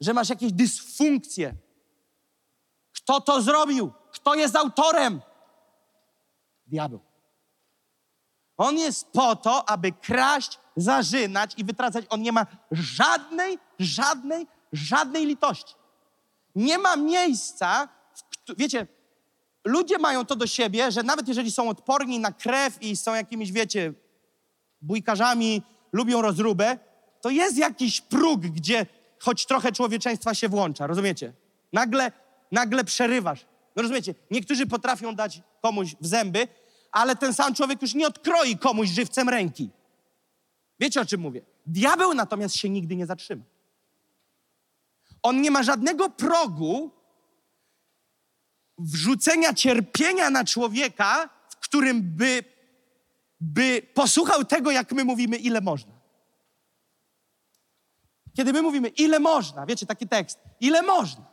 [0.00, 1.54] że masz jakieś dysfunkcje.
[2.92, 3.92] Kto to zrobił?
[4.12, 5.20] Kto jest autorem?
[6.70, 7.00] Diabeł.
[8.56, 12.04] On jest po to, aby kraść, zarzynać i wytracać.
[12.08, 15.74] On nie ma żadnej, żadnej, żadnej litości.
[16.54, 17.88] Nie ma miejsca,
[18.48, 18.86] w wiecie,
[19.64, 23.52] ludzie mają to do siebie, że nawet jeżeli są odporni na krew i są jakimiś,
[23.52, 23.92] wiecie,
[24.82, 26.78] bójkarzami, lubią rozróbę,
[27.20, 28.86] to jest jakiś próg, gdzie
[29.18, 31.32] choć trochę człowieczeństwa się włącza, rozumiecie?
[31.72, 32.12] Nagle,
[32.52, 33.46] nagle przerywasz.
[33.76, 36.48] No rozumiecie, niektórzy potrafią dać komuś w zęby,
[36.92, 39.70] ale ten sam człowiek już nie odkroi komuś żywcem ręki.
[40.80, 41.42] Wiecie o czym mówię?
[41.66, 43.42] Diabeł natomiast się nigdy nie zatrzyma.
[45.22, 46.90] On nie ma żadnego progu
[48.78, 52.44] wrzucenia cierpienia na człowieka, w którym by,
[53.40, 55.92] by posłuchał tego, jak my mówimy, ile można.
[58.36, 61.24] Kiedy my mówimy, ile można, wiecie, taki tekst, ile można,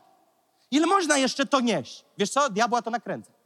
[0.72, 2.06] ile można jeszcze to nieść.
[2.17, 3.37] Wiesz co, diabła to nakręca.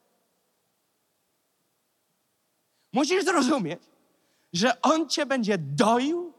[2.94, 3.80] Musisz zrozumieć,
[4.54, 6.34] że on cię będzie doił,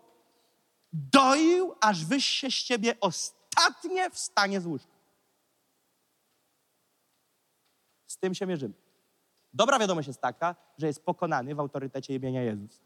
[0.93, 4.93] doił, aż wyś się z ciebie ostatnie wstanie z łóżka.
[8.07, 8.75] Z tym się mierzymy.
[9.55, 12.81] Dobra wiadomość jest taka, że jest pokonany w autorytecie imienia Jezus.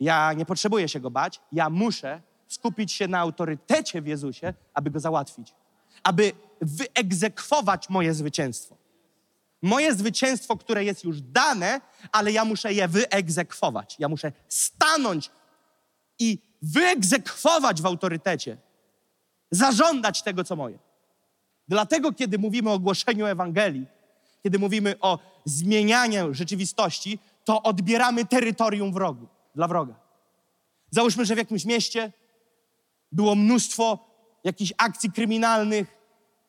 [0.00, 4.90] Ja nie potrzebuję się go bać, ja muszę skupić się na autorytecie w Jezusie, aby
[4.90, 5.54] go załatwić,
[6.02, 8.81] aby wyegzekwować moje zwycięstwo.
[9.62, 11.80] Moje zwycięstwo, które jest już dane,
[12.12, 13.96] ale ja muszę je wyegzekwować.
[13.98, 15.30] Ja muszę stanąć
[16.18, 18.56] i wyegzekwować w autorytecie,
[19.50, 20.78] zażądać tego, co moje.
[21.68, 23.86] Dlatego, kiedy mówimy o głoszeniu Ewangelii,
[24.42, 29.94] kiedy mówimy o zmienianiu rzeczywistości, to odbieramy terytorium wrogu, dla wroga.
[30.90, 32.12] Załóżmy, że w jakimś mieście
[33.12, 33.98] było mnóstwo
[34.44, 36.01] jakichś akcji kryminalnych,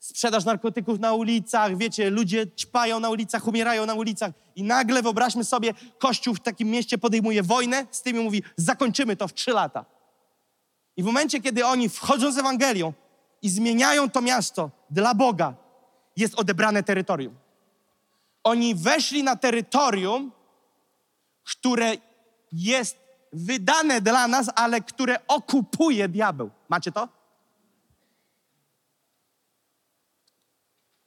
[0.03, 5.43] sprzedaż narkotyków na ulicach, wiecie, ludzie ćpają na ulicach, umierają na ulicach i nagle wyobraźmy
[5.43, 9.51] sobie, Kościół w takim mieście podejmuje wojnę z tym i mówi, zakończymy to w trzy
[9.51, 9.85] lata.
[10.97, 12.93] I w momencie, kiedy oni wchodzą z Ewangelią
[13.41, 15.53] i zmieniają to miasto dla Boga,
[16.15, 17.35] jest odebrane terytorium.
[18.43, 20.31] Oni weszli na terytorium,
[21.43, 21.93] które
[22.51, 22.97] jest
[23.33, 26.49] wydane dla nas, ale które okupuje diabeł.
[26.69, 27.22] Macie to?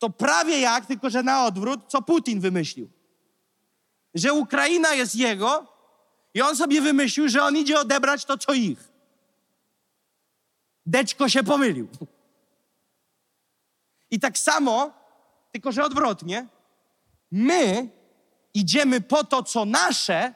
[0.07, 2.91] To prawie jak, tylko że na odwrót, co Putin wymyślił.
[4.15, 5.67] Że Ukraina jest jego
[6.35, 8.89] i on sobie wymyślił, że on idzie odebrać to, co ich.
[10.87, 11.89] Deczko się pomylił.
[14.11, 14.91] I tak samo,
[15.53, 16.47] tylko że odwrotnie,
[17.31, 17.89] my
[18.55, 20.35] idziemy po to, co nasze,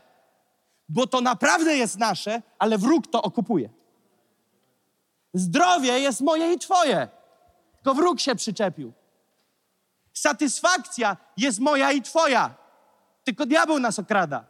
[0.89, 3.71] bo to naprawdę jest nasze, ale wróg to okupuje.
[5.35, 7.09] Zdrowie jest moje i twoje,
[7.75, 9.00] tylko wróg się przyczepił.
[10.13, 12.55] Satysfakcja jest moja i twoja,
[13.25, 14.45] tylko diabeł nas okrada.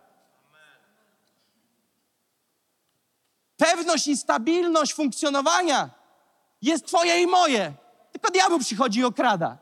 [3.56, 5.90] Pewność i stabilność funkcjonowania
[6.62, 7.72] jest twoje i moje,
[8.12, 9.58] tylko diabeł przychodzi i okrada.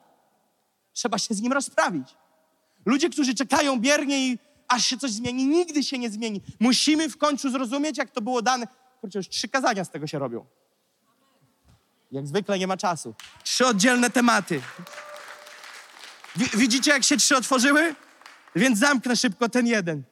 [0.93, 2.09] Trzeba się z nim rozprawić.
[2.87, 6.41] Ludzie, którzy czekają biernie i aż się coś zmieni, nigdy się nie zmieni.
[6.61, 8.67] Musimy w końcu zrozumieć, jak to było dane.
[9.01, 10.47] Kurczę, już trzy kazania z tego się robią.
[12.13, 13.15] Jak zwykle nie ma czasu.
[13.43, 14.61] Trzy oddzielne tematy.
[16.37, 17.95] Wi- Widzicie, jak się trzy otworzyły?
[18.57, 20.03] Więc zamknę szybko ten jeden.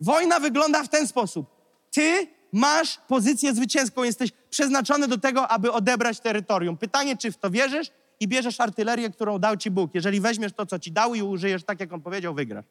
[0.00, 1.46] Wojna wygląda w ten sposób.
[1.90, 6.76] Ty masz pozycję zwycięską, jesteś przeznaczony do tego, aby odebrać terytorium.
[6.76, 9.90] Pytanie, czy w to wierzysz i bierzesz artylerię, którą dał ci Bóg.
[9.94, 12.64] Jeżeli weźmiesz to, co ci dał i użyjesz tak, jak on powiedział, wygrasz.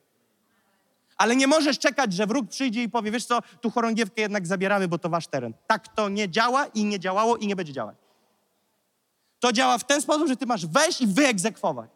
[1.17, 4.87] Ale nie możesz czekać, że wróg przyjdzie i powie, wiesz co, tu chorągiewkę jednak zabieramy,
[4.87, 5.53] bo to wasz teren.
[5.67, 7.97] Tak to nie działa i nie działało i nie będzie działać.
[9.39, 11.89] To działa w ten sposób, że ty masz wejść i wyegzekwować.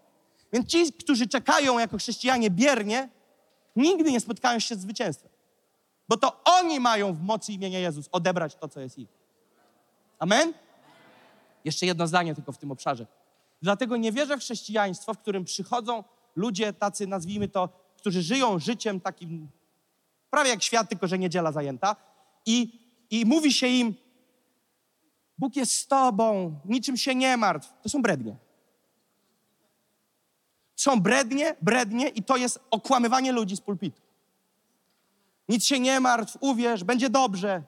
[0.53, 3.09] Więc ci, którzy czekają jako chrześcijanie biernie,
[3.75, 5.31] nigdy nie spotkają się z zwycięstwem.
[6.09, 9.09] Bo to oni mają w mocy imienia Jezus odebrać to, co jest ich.
[10.19, 10.53] Amen?
[11.65, 13.07] Jeszcze jedno zdanie tylko w tym obszarze.
[13.61, 16.03] Dlatego nie wierzę w chrześcijaństwo, w którym przychodzą
[16.35, 19.47] ludzie tacy, nazwijmy to, którzy żyją życiem takim
[20.29, 21.95] prawie jak świat, tylko że niedziela zajęta
[22.45, 23.95] i, i mówi się im
[25.37, 27.73] Bóg jest z tobą, niczym się nie martw.
[27.81, 28.35] To są brednie.
[30.83, 34.01] Są brednie, brednie i to jest okłamywanie ludzi z pulpitu.
[35.49, 37.63] Nic się nie martw, uwierz, będzie dobrze.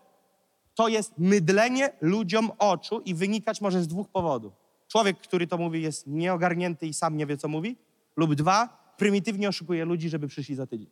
[0.75, 4.53] To jest mydlenie ludziom oczu i wynikać może z dwóch powodów.
[4.87, 7.77] Człowiek, który to mówi, jest nieogarnięty i sam nie wie, co mówi,
[8.15, 10.89] lub dwa, prymitywnie oszukuje ludzi, żeby przyszli za tydzień.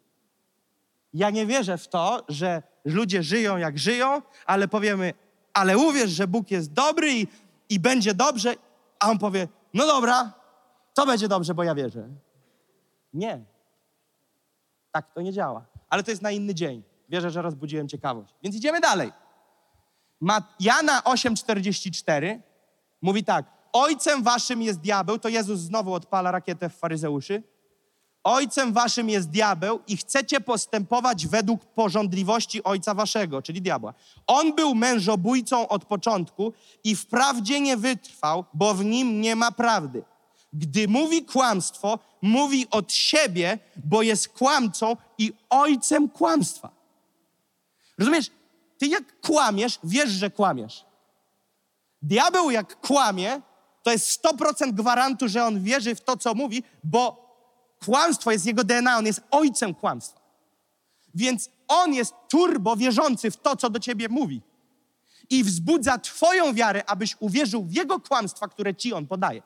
[1.13, 5.13] Ja nie wierzę w to, że ludzie żyją jak żyją, ale powiemy,
[5.53, 7.27] ale uwierz, że Bóg jest dobry i,
[7.69, 8.55] i będzie dobrze,
[8.99, 10.42] a on powie, no dobra,
[10.93, 12.09] to będzie dobrze, bo ja wierzę.
[13.13, 13.45] Nie.
[14.91, 15.65] Tak to nie działa.
[15.89, 16.83] Ale to jest na inny dzień.
[17.09, 18.33] Wierzę, że rozbudziłem ciekawość.
[18.43, 19.11] Więc idziemy dalej.
[20.59, 22.39] Jana 8,44
[23.01, 23.45] mówi tak.
[23.73, 27.43] Ojcem waszym jest diabeł, to Jezus znowu odpala rakietę w faryzeuszy.
[28.23, 33.93] Ojcem waszym jest diabeł i chcecie postępować według porządliwości ojca waszego, czyli diabła.
[34.27, 40.03] On był mężobójcą od początku i wprawdzie nie wytrwał, bo w nim nie ma prawdy.
[40.53, 46.69] Gdy mówi kłamstwo, mówi od siebie, bo jest kłamcą i ojcem kłamstwa.
[47.97, 48.31] Rozumiesz?
[48.77, 50.85] Ty jak kłamiesz, wiesz, że kłamiesz.
[52.01, 53.41] Diabeł jak kłamie,
[53.83, 57.23] to jest 100% gwarantu, że on wierzy w to, co mówi, bo
[57.85, 60.21] kłamstwo jest jego DNA, on jest ojcem kłamstwa.
[61.15, 64.41] Więc on jest turbo wierzący w to, co do ciebie mówi.
[65.29, 69.41] I wzbudza twoją wiarę, abyś uwierzył w jego kłamstwa, które ci on podaje.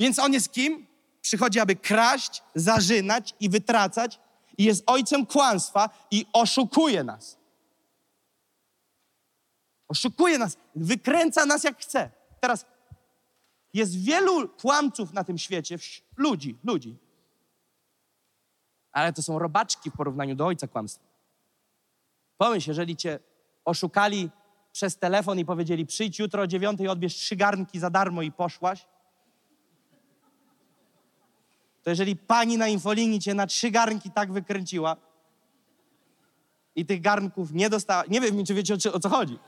[0.00, 0.86] Więc on jest kim?
[1.20, 4.20] Przychodzi, aby kraść, zarzynać i wytracać,
[4.58, 7.38] i jest ojcem kłamstwa i oszukuje nas.
[9.88, 12.10] Oszukuje nas, wykręca nas jak chce.
[12.40, 12.66] Teraz
[13.74, 15.76] jest wielu kłamców na tym świecie,
[16.16, 16.96] ludzi, ludzi.
[18.92, 21.04] Ale to są robaczki w porównaniu do ojca kłamstwa.
[22.36, 23.18] Pomyśl, jeżeli cię
[23.64, 24.30] oszukali
[24.72, 28.86] przez telefon i powiedzieli przyjdź jutro o dziewiątej, odbierz trzy garnki za darmo i poszłaś,
[31.82, 34.96] to jeżeli pani na infolinii cię na trzy garnki tak wykręciła
[36.76, 39.38] i tych garnków nie dostała, nie wiem, czy wiecie o, o co chodzi.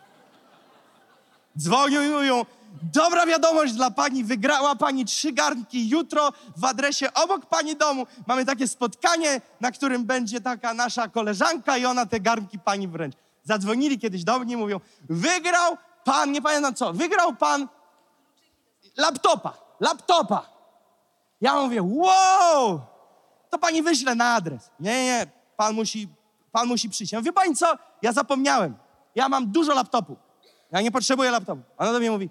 [1.59, 2.45] Dzwonią i mówią,
[2.83, 8.07] dobra wiadomość dla pani, wygrała pani trzy garnki jutro w adresie obok pani domu.
[8.27, 13.15] Mamy takie spotkanie, na którym będzie taka nasza koleżanka i ona te garnki pani wręcz.
[13.45, 17.69] Zadzwonili kiedyś do mnie i mówią, wygrał pan, nie pamiętam co, wygrał pan
[18.97, 20.53] laptopa, laptopa.
[21.43, 22.81] Ja mówię, wow,
[23.51, 24.71] to pani wyśle na adres.
[24.81, 25.27] Nie, nie,
[25.57, 26.09] pan musi,
[26.53, 27.13] pan musi przyjść.
[27.13, 28.75] Ja mówię, pani co, ja zapomniałem,
[29.15, 30.19] ja mam dużo laptopów.
[30.73, 31.63] Ja nie potrzebuję laptopu.
[31.79, 32.31] Ona do mnie mówi,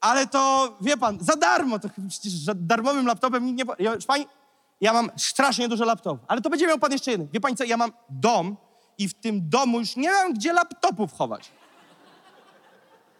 [0.00, 3.66] ale to, wie pan, za darmo, to przecież darmowym laptopem nikt nie...
[3.66, 3.76] po-
[4.06, 4.26] pani,
[4.80, 7.28] ja mam strasznie dużo laptopów, ale to będzie miał pan jeszcze jeden.
[7.32, 8.56] Wie pani co, ja mam dom
[8.98, 11.50] i w tym domu już nie mam gdzie laptopów chować.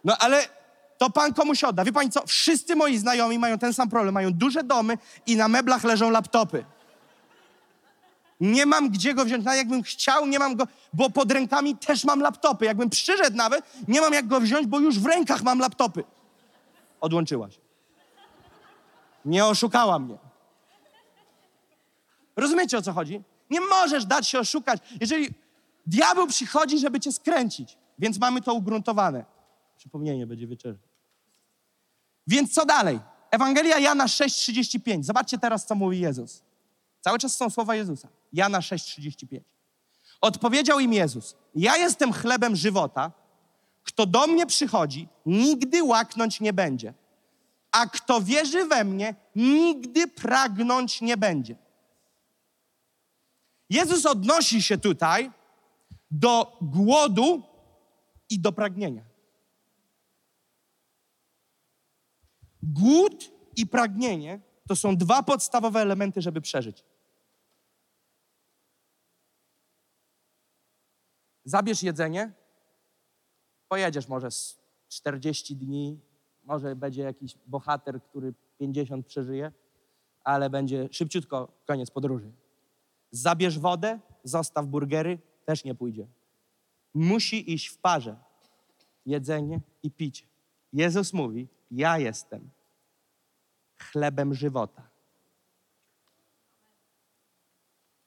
[0.03, 0.58] No ale
[0.99, 1.85] to pan komuś odda.
[1.85, 4.97] Wie pani co, wszyscy moi znajomi mają ten sam problem, mają duże domy
[5.27, 6.65] i na meblach leżą laptopy.
[8.39, 12.03] Nie mam gdzie go wziąć, nawet jakbym chciał, nie mam go, bo pod rękami też
[12.03, 12.65] mam laptopy.
[12.65, 16.03] Jakbym przyszedł nawet, nie mam jak go wziąć, bo już w rękach mam laptopy.
[17.01, 17.59] Odłączyła się.
[19.25, 20.17] Nie oszukała mnie.
[22.35, 23.21] Rozumiecie o co chodzi?
[23.49, 24.79] Nie możesz dać się oszukać.
[25.01, 25.29] Jeżeli
[25.85, 29.25] diabeł przychodzi, żeby cię skręcić, więc mamy to ugruntowane.
[29.77, 30.88] Przypomnienie będzie wieczorem.
[32.27, 32.99] Więc co dalej?
[33.31, 35.03] Ewangelia Jana 6,35.
[35.03, 36.43] Zobaczcie teraz, co mówi Jezus.
[37.01, 38.07] Cały czas są słowa Jezusa.
[38.33, 39.39] Jana 6,35.
[40.21, 43.11] Odpowiedział im Jezus: Ja jestem chlebem żywota.
[43.83, 46.93] Kto do mnie przychodzi, nigdy łaknąć nie będzie.
[47.71, 51.55] A kto wierzy we mnie, nigdy pragnąć nie będzie.
[53.69, 55.31] Jezus odnosi się tutaj
[56.11, 57.43] do głodu
[58.29, 59.08] i do pragnienia.
[62.63, 66.83] Głód i pragnienie to są dwa podstawowe elementy, żeby przeżyć.
[71.45, 72.31] Zabierz jedzenie,
[73.67, 75.99] pojedziesz może z 40 dni,
[76.43, 79.51] może będzie jakiś bohater, który 50 przeżyje,
[80.23, 82.31] ale będzie szybciutko koniec podróży.
[83.11, 86.07] Zabierz wodę, zostaw burgery, też nie pójdzie.
[86.93, 88.15] Musi iść w parze
[89.05, 90.25] jedzenie i picie.
[90.73, 92.49] Jezus mówi: Ja jestem
[93.77, 94.89] chlebem żywota.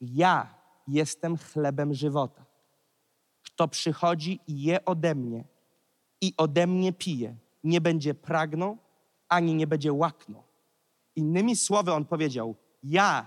[0.01, 0.55] Ja
[0.89, 2.45] jestem chlebem żywota.
[3.43, 5.45] Kto przychodzi i je ode mnie
[6.21, 8.79] i ode mnie pije, nie będzie pragnął
[9.33, 10.43] ani nie będzie łaknął.
[11.17, 13.27] Innymi słowy, on powiedział: Ja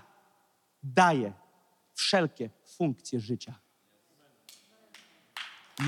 [0.82, 1.32] daję
[1.94, 3.54] wszelkie funkcje życia.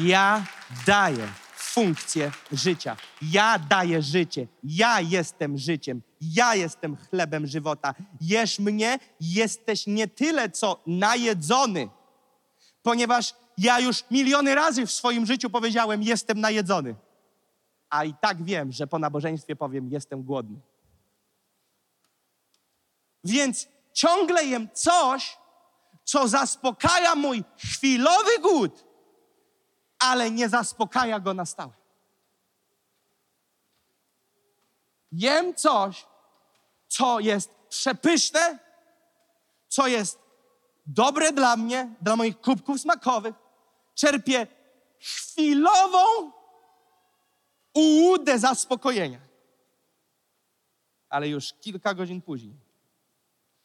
[0.02, 0.46] Ja
[0.86, 1.28] daję
[1.78, 2.96] funkcję życia.
[3.22, 4.46] Ja daję życie.
[4.64, 6.02] Ja jestem życiem.
[6.20, 7.94] Ja jestem chlebem żywota.
[8.20, 11.88] Jesz mnie, jesteś nie tyle co najedzony,
[12.82, 16.94] ponieważ ja już miliony razy w swoim życiu powiedziałem: Jestem najedzony.
[17.90, 20.60] A i tak wiem, że po nabożeństwie powiem: Jestem głodny.
[23.24, 25.36] Więc ciągle jem coś,
[26.04, 28.87] co zaspokaja mój chwilowy głód,
[29.98, 31.72] ale nie zaspokaja go na stałe.
[35.12, 36.06] Jem coś,
[36.88, 38.58] co jest przepyszne,
[39.68, 40.18] co jest
[40.86, 43.34] dobre dla mnie, dla moich kubków smakowych.
[43.94, 44.46] Czerpię
[44.98, 46.32] chwilową
[47.74, 49.20] ułudę zaspokojenia.
[51.08, 52.68] Ale już kilka godzin później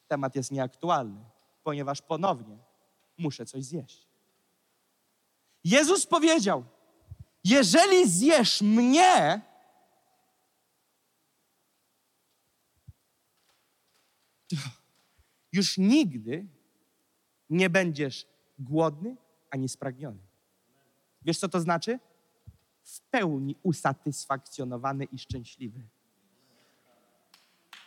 [0.08, 1.24] temat jest nieaktualny,
[1.62, 2.58] ponieważ ponownie
[3.18, 4.03] muszę coś zjeść.
[5.64, 6.64] Jezus powiedział:
[7.44, 9.40] Jeżeli zjesz mnie,
[15.52, 16.46] już nigdy
[17.50, 18.26] nie będziesz
[18.58, 19.16] głodny
[19.50, 20.18] ani spragniony.
[21.22, 21.98] Wiesz, co to znaczy?
[22.82, 25.86] W pełni usatysfakcjonowany i szczęśliwy.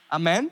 [0.10, 0.50] Amen.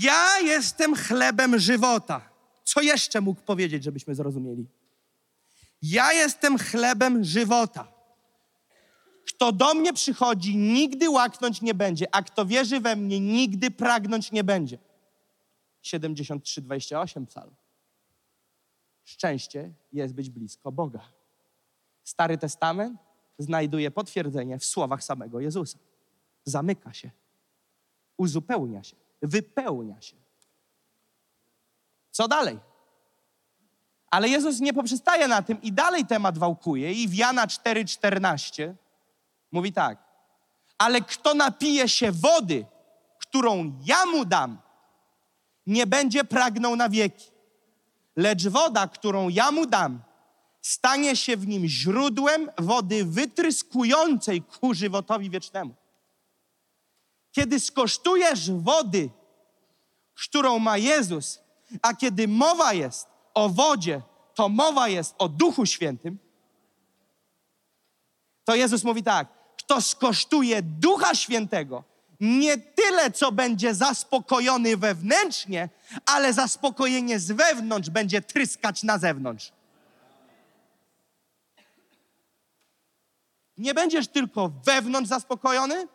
[0.00, 2.35] Ja jestem chlebem żywota.
[2.76, 4.66] Co jeszcze mógł powiedzieć, żebyśmy zrozumieli?
[5.82, 7.92] Ja jestem chlebem żywota.
[9.26, 14.32] Kto do mnie przychodzi, nigdy łaknąć nie będzie, a kto wierzy we mnie, nigdy pragnąć
[14.32, 14.78] nie będzie.
[15.84, 17.54] 73-28 psalm.
[19.04, 21.12] Szczęście jest być blisko Boga.
[22.04, 22.98] Stary Testament
[23.38, 25.78] znajduje potwierdzenie w słowach samego Jezusa.
[26.44, 27.10] Zamyka się,
[28.16, 30.25] uzupełnia się, wypełnia się.
[32.16, 32.58] Co dalej?
[34.10, 38.74] Ale Jezus nie poprzestaje na tym i dalej temat wałkuje i w Jana 4,14
[39.52, 39.98] mówi tak.
[40.78, 42.66] Ale kto napije się wody,
[43.18, 44.58] którą ja mu dam,
[45.66, 47.30] nie będzie pragnął na wieki.
[48.16, 50.02] Lecz woda, którą ja mu dam,
[50.62, 55.74] stanie się w nim źródłem wody wytryskującej ku żywotowi wiecznemu.
[57.32, 59.10] Kiedy skosztujesz wody,
[60.14, 61.45] którą ma Jezus,
[61.82, 64.02] a kiedy mowa jest o wodzie,
[64.34, 66.18] to mowa jest o Duchu Świętym,
[68.44, 71.84] to Jezus mówi tak: kto skosztuje Ducha Świętego,
[72.20, 75.68] nie tyle, co będzie zaspokojony wewnętrznie,
[76.06, 79.52] ale zaspokojenie z wewnątrz będzie tryskać na zewnątrz.
[83.58, 85.88] Nie będziesz tylko wewnątrz zaspokojony,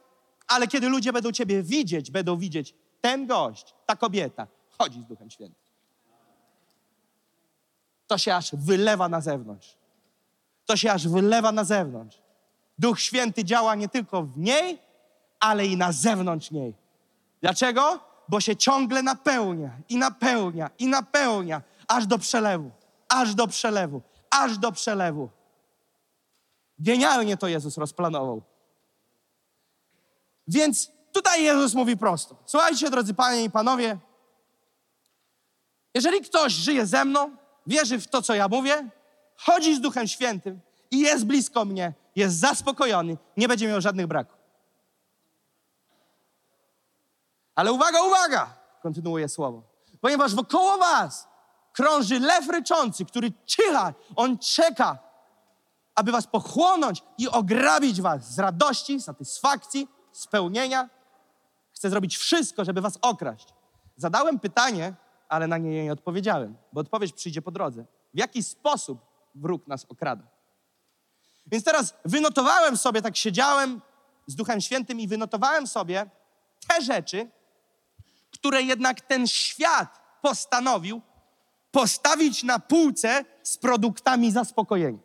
[0.48, 4.48] ale kiedy ludzie będą Ciebie widzieć, będą widzieć ten gość, ta kobieta,
[4.82, 5.62] chodzi z Duchem Świętym.
[8.08, 9.78] To się aż wylewa na zewnątrz.
[10.66, 12.22] To się aż wylewa na zewnątrz.
[12.80, 14.80] Duch Święty działa nie tylko w niej,
[15.40, 16.74] ale i na zewnątrz niej.
[17.42, 18.00] Dlaczego?
[18.28, 22.72] Bo się ciągle napełnia i napełnia i napełnia, aż do przelewu,
[23.10, 25.30] aż do przelewu, aż do przelewu.
[26.80, 28.42] Genialnie to Jezus rozplanował.
[30.48, 32.36] Więc tutaj Jezus mówi prosto.
[32.46, 33.98] Słuchajcie, drodzy panie i panowie,
[35.94, 37.36] jeżeli ktoś żyje ze mną,
[37.68, 38.90] wierzy w to, co ja mówię,
[39.38, 40.60] chodzi z Duchem Świętym
[40.92, 44.38] i jest blisko mnie, jest zaspokojony, nie będzie miał żadnych braków.
[47.56, 49.64] Ale uwaga, uwaga, kontynuuje słowo,
[50.02, 51.28] ponieważ wokoło was
[51.74, 54.98] krąży lew ryczący, który czyha, on czeka,
[55.96, 60.90] aby was pochłonąć i ograbić was z radości, satysfakcji, spełnienia.
[61.74, 63.54] Chce zrobić wszystko, żeby was okraść.
[63.98, 64.94] Zadałem pytanie,
[65.32, 67.86] ale na nie nie odpowiedziałem, bo odpowiedź przyjdzie po drodze.
[68.14, 69.00] W jaki sposób
[69.36, 70.28] wróg nas okrada?
[71.48, 73.82] Więc teraz wynotowałem sobie, tak siedziałem
[74.28, 76.10] z Duchem Świętym i wynotowałem sobie
[76.68, 77.30] te rzeczy,
[78.32, 81.02] które jednak ten świat postanowił
[81.72, 85.00] postawić na półce z produktami zaspokojenia.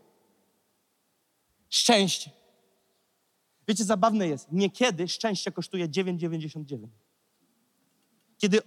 [1.68, 2.30] Szczęście.
[3.68, 6.88] Wiecie, zabawne jest, niekiedy szczęście kosztuje 9,99.
[8.38, 8.62] Kiedy,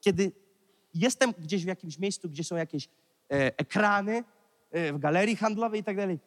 [0.00, 0.32] kiedy
[0.94, 4.24] jestem gdzieś w jakimś miejscu, gdzie są jakieś e, ekrany,
[4.70, 6.18] e, w galerii handlowej i tak dalej,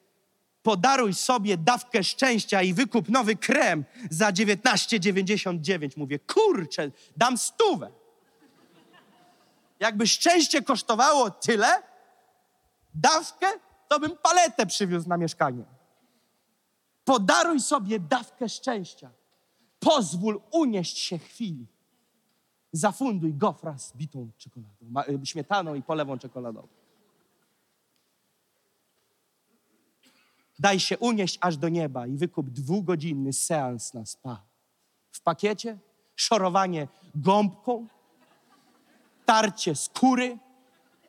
[0.63, 5.97] podaruj sobie dawkę szczęścia i wykup nowy krem za 19,99.
[5.97, 7.91] Mówię, kurczę, dam stówę.
[9.79, 11.67] Jakby szczęście kosztowało tyle,
[12.93, 13.47] dawkę,
[13.87, 15.63] to bym paletę przywiózł na mieszkanie.
[17.05, 19.11] Podaruj sobie dawkę szczęścia.
[19.79, 21.67] Pozwól unieść się chwili.
[22.75, 26.67] Zafunduj gofra z bitą czekoladą, y, śmietaną i polewą czekoladową.
[30.59, 34.43] Daj się unieść aż do nieba i wykup dwugodzinny seans na spa.
[35.11, 35.77] W pakiecie
[36.15, 37.87] szorowanie gąbką,
[39.25, 40.37] tarcie skóry,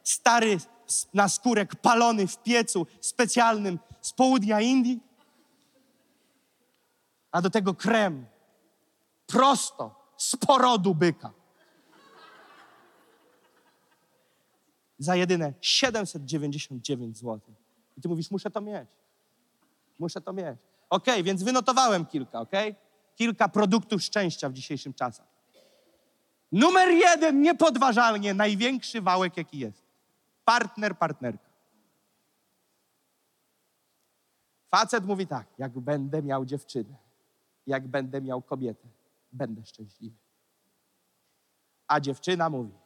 [0.03, 0.57] stary
[0.89, 5.01] s- naskórek palony w piecu specjalnym z południa Indii,
[7.33, 8.27] a do tego krem
[9.27, 11.33] Prosto z porodu byka.
[14.99, 17.41] Za jedyne 799 zł.
[17.97, 18.89] I ty mówisz, muszę to mieć.
[19.99, 20.59] Muszę to mieć.
[20.91, 22.75] Okej, więc wynotowałem kilka, okej?
[23.17, 25.27] Kilka produktów szczęścia w dzisiejszym czasach.
[26.53, 29.83] Numer jeden, niepodważalnie, największy wałek, jaki jest.
[30.45, 31.51] Partner, partnerka.
[34.71, 36.97] Facet mówi tak, jak będę miał dziewczynę,
[37.67, 38.89] jak będę miał kobietę,
[39.33, 40.17] będę szczęśliwy.
[41.87, 42.84] A dziewczyna mówi?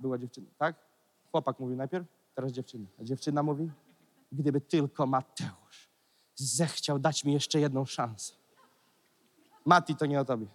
[0.00, 0.76] Była dziewczyna, tak?
[1.30, 2.86] Chłopak mówił najpierw, teraz dziewczyna.
[3.00, 3.70] A dziewczyna mówi,
[4.32, 5.88] gdyby tylko Mateusz
[6.34, 8.34] zechciał dać mi jeszcze jedną szansę.
[9.64, 10.46] Mati, to nie o tobie.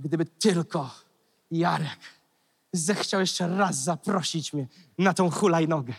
[0.00, 0.90] Gdyby tylko
[1.50, 1.98] Jarek
[2.72, 4.66] zechciał jeszcze raz zaprosić mnie
[4.98, 5.92] na tą hulajnogę.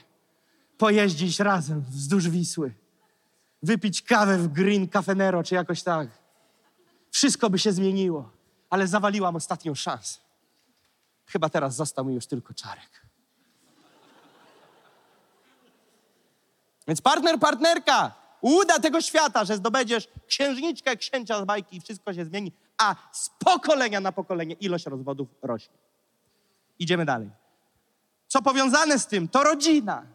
[0.78, 2.74] Pojeździć razem wzdłuż Wisły.
[3.64, 6.08] Wypić kawę w Green Cafenero czy jakoś tak.
[7.12, 8.30] Wszystko by się zmieniło,
[8.70, 10.20] ale zawaliłam ostatnią szansę.
[11.32, 13.06] Chyba teraz został mi już tylko czarek.
[16.88, 22.26] Więc partner, partnerka, uda tego świata, że zdobędziesz księżniczkę, księcia z bajki i wszystko się
[22.26, 25.78] zmieni, a z pokolenia na pokolenie ilość rozwodów rośnie.
[26.80, 27.30] Idziemy dalej.
[28.28, 30.06] Co powiązane z tym, to rodzina.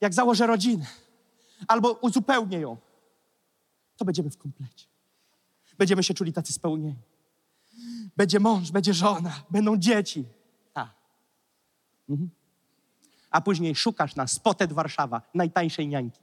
[0.00, 0.86] Jak założę rodzinę,
[1.68, 2.76] albo uzupełnię ją,
[3.96, 4.86] to będziemy w komplecie.
[5.78, 7.11] Będziemy się czuli tacy spełnieni.
[8.16, 10.24] Będzie mąż, będzie żona, będą dzieci.
[10.74, 10.88] A.
[12.08, 12.30] Mhm.
[13.30, 16.20] A później szukasz na Spotted Warszawa najtańszej niańki,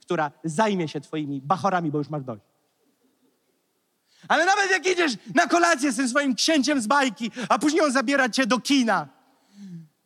[0.00, 2.42] która zajmie się twoimi bachorami, bo już masz dość.
[4.28, 7.92] Ale nawet jak idziesz na kolację z tym swoim księciem z bajki, a później on
[7.92, 9.08] zabiera cię do kina,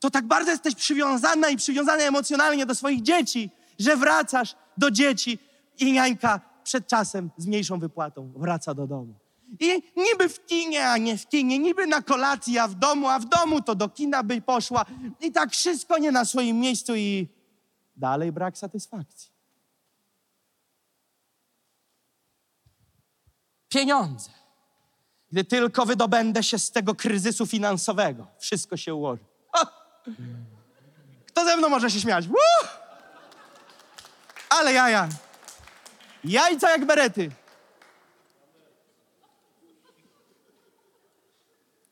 [0.01, 5.39] to tak bardzo jesteś przywiązana i przywiązany emocjonalnie do swoich dzieci, że wracasz do dzieci
[5.79, 9.15] i niańka przed czasem z mniejszą wypłatą wraca do domu.
[9.61, 13.19] I niby w kinie, a nie w kinie, niby na kolacji, a w domu, a
[13.19, 14.85] w domu to do kina by poszła.
[15.21, 17.29] I tak wszystko nie na swoim miejscu i
[17.97, 19.31] dalej brak satysfakcji.
[23.69, 24.31] Pieniądze.
[25.33, 29.25] Gdy tylko wydobędę się z tego kryzysu finansowego, wszystko się ułoży.
[31.27, 32.29] Kto ze mną może się śmiać?
[32.29, 32.69] Woo!
[34.49, 35.09] Ale jaja.
[36.25, 37.31] Jajca jak berety.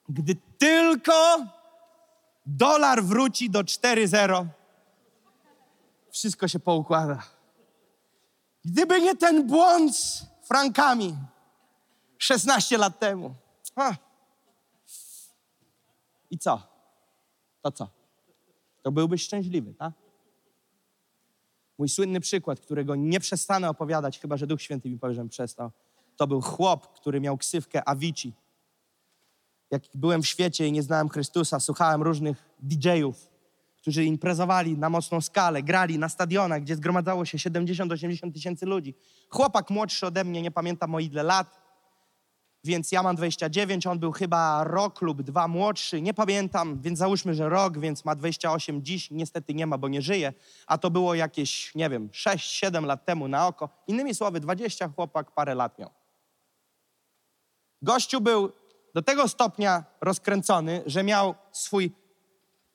[0.09, 1.47] Gdy tylko
[2.47, 4.47] dolar wróci do 4,0,
[6.11, 7.23] wszystko się poukłada.
[8.65, 11.17] Gdyby nie ten błąd z frankami
[12.19, 13.35] 16 lat temu.
[13.77, 13.97] Ha.
[16.31, 16.63] I co?
[17.63, 17.89] To co?
[18.83, 19.93] To byłbyś szczęśliwy, tak?
[21.79, 25.71] Mój słynny przykład, którego nie przestanę opowiadać, chyba że Duch Święty mi powie, żebym przestał,
[26.17, 28.35] to był chłop, który miał ksywkę Avicii.
[29.75, 33.29] Jak byłem w świecie i nie znałem Chrystusa, słuchałem różnych DJ-ów,
[33.77, 38.95] którzy imprezowali na mocną skalę, grali na stadionach, gdzie zgromadzało się 70-80 tysięcy ludzi.
[39.31, 41.61] Chłopak młodszy ode mnie, nie pamiętam o ile lat,
[42.65, 47.35] więc ja mam 29, on był chyba rok lub dwa młodszy, nie pamiętam, więc załóżmy,
[47.35, 50.33] że rok, więc ma 28 dziś, niestety nie ma, bo nie żyje,
[50.67, 53.69] a to było jakieś, nie wiem, 6-7 lat temu na oko.
[53.87, 55.91] Innymi słowy, 20 chłopak parę lat miał.
[57.83, 58.53] Gościu był
[58.95, 61.93] do tego stopnia rozkręcony, że miał swój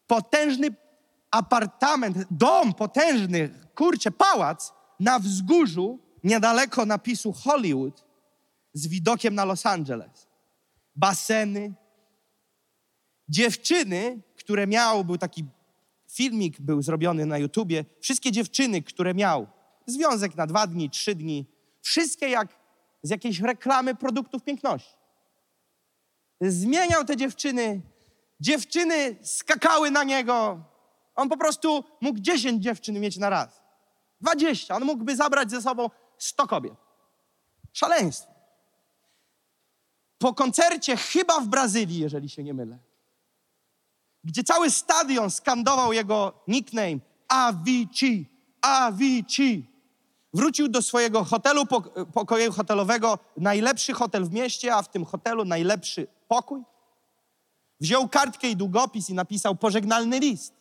[0.07, 0.67] potężny
[1.31, 8.05] apartament, dom potężny, kurczę, pałac na wzgórzu niedaleko napisu Hollywood
[8.73, 10.27] z widokiem na Los Angeles.
[10.95, 11.73] Baseny.
[13.29, 15.45] Dziewczyny, które miał, był taki
[16.11, 17.85] filmik, był zrobiony na YouTubie.
[17.99, 19.47] Wszystkie dziewczyny, które miał,
[19.85, 21.45] związek na dwa dni, trzy dni,
[21.81, 22.59] wszystkie jak
[23.03, 24.98] z jakiejś reklamy produktów piękności.
[26.41, 27.81] Zmieniał te dziewczyny,
[28.39, 30.63] dziewczyny skakały na niego.
[31.15, 33.61] On po prostu mógł 10 dziewczyn mieć na raz.
[34.21, 34.75] 20.
[34.75, 36.73] On mógłby zabrać ze sobą 100 kobiet.
[37.73, 38.39] Szaleństwo
[40.19, 42.77] po koncercie, chyba w Brazylii, jeżeli się nie mylę,
[44.23, 48.29] gdzie cały stadion skandował jego nickname Avicii,
[48.61, 49.68] Avicii.
[50.33, 51.63] Wrócił do swojego hotelu,
[52.13, 56.63] pokoju hotelowego, najlepszy hotel w mieście, a w tym hotelu najlepszy pokój.
[57.79, 60.53] Wziął kartkę i długopis i napisał pożegnalny list.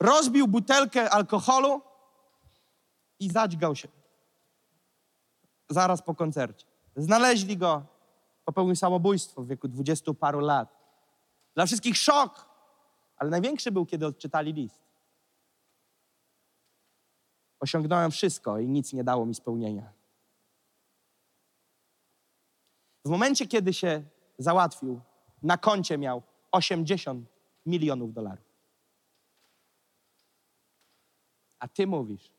[0.00, 1.82] Rozbił butelkę alkoholu
[3.20, 3.88] i zadźgał się.
[5.68, 6.66] Zaraz po koncercie.
[6.96, 7.82] Znaleźli go,
[8.44, 10.68] popełnił samobójstwo w wieku dwudziestu paru lat.
[11.54, 12.48] Dla wszystkich szok,
[13.16, 14.83] ale największy był, kiedy odczytali list.
[17.64, 19.92] Osiągnąłem wszystko i nic nie dało mi spełnienia.
[23.04, 24.02] W momencie, kiedy się
[24.38, 25.00] załatwił,
[25.42, 27.28] na koncie miał 80
[27.66, 28.44] milionów dolarów.
[31.58, 32.30] A ty mówisz,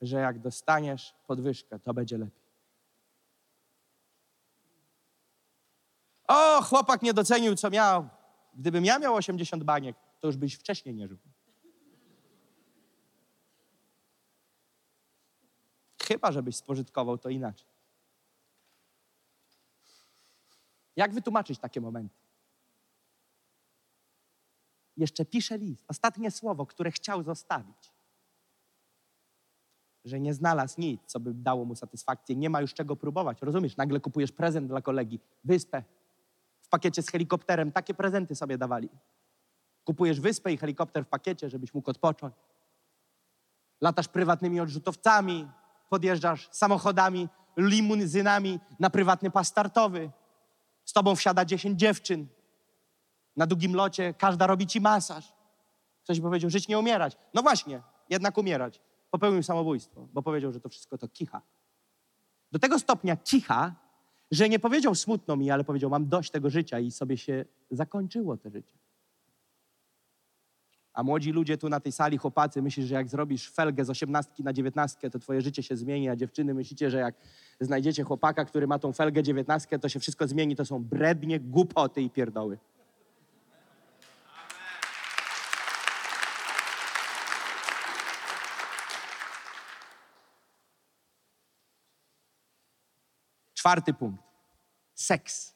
[0.00, 2.42] że jak dostaniesz podwyżkę, to będzie lepiej.
[6.28, 8.08] O, chłopak nie docenił, co miał.
[8.54, 11.18] Gdybym ja miał 80 baniek, to już byś wcześniej nie żył.
[16.08, 17.66] Chyba, żebyś spożytkował to inaczej.
[20.96, 22.20] Jak wytłumaczyć takie momenty?
[24.96, 27.92] Jeszcze pisze list, ostatnie słowo, które chciał zostawić.
[30.04, 33.42] Że nie znalazł nic, co by dało mu satysfakcję, nie ma już czego próbować.
[33.42, 33.76] Rozumiesz?
[33.76, 35.82] Nagle kupujesz prezent dla kolegi, wyspę
[36.60, 37.72] w pakiecie z helikopterem.
[37.72, 38.88] Takie prezenty sobie dawali.
[39.84, 42.34] Kupujesz wyspę i helikopter w pakiecie, żebyś mógł odpocząć.
[43.80, 45.48] Latasz prywatnymi odrzutowcami,
[45.92, 50.10] podjeżdżasz samochodami, limuzynami na prywatny pas startowy.
[50.84, 52.26] Z tobą wsiada 10 dziewczyn.
[53.36, 55.32] Na długim locie każda robi ci masaż.
[56.04, 57.16] Ktoś powiedział, żyć nie umierać.
[57.34, 58.80] No właśnie, jednak umierać.
[59.10, 61.42] Popełnił samobójstwo, bo powiedział, że to wszystko to kicha.
[62.52, 63.74] Do tego stopnia kicha,
[64.30, 68.36] że nie powiedział smutno mi, ale powiedział, mam dość tego życia i sobie się zakończyło
[68.36, 68.81] to życie.
[70.94, 74.44] A młodzi ludzie tu na tej sali, chłopacy, myślisz, że jak zrobisz felgę z osiemnastki
[74.44, 77.14] na dziewiętnastkę, to twoje życie się zmieni, a dziewczyny myślicie, że jak
[77.60, 80.56] znajdziecie chłopaka, który ma tą felgę dziewiętnastkę, to się wszystko zmieni.
[80.56, 82.58] To są brednie, głupoty i pierdoły.
[93.54, 94.22] Czwarty punkt.
[94.94, 95.54] Seks.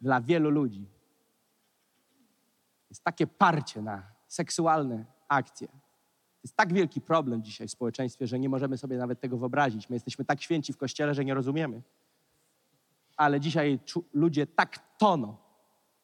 [0.00, 0.91] Dla wielu ludzi
[2.92, 5.68] jest takie parcie na seksualne akcje.
[6.42, 9.88] Jest tak wielki problem dzisiaj w społeczeństwie, że nie możemy sobie nawet tego wyobrazić.
[9.88, 11.82] My jesteśmy tak święci w kościele, że nie rozumiemy.
[13.16, 13.78] Ale dzisiaj
[14.12, 15.36] ludzie tak toną,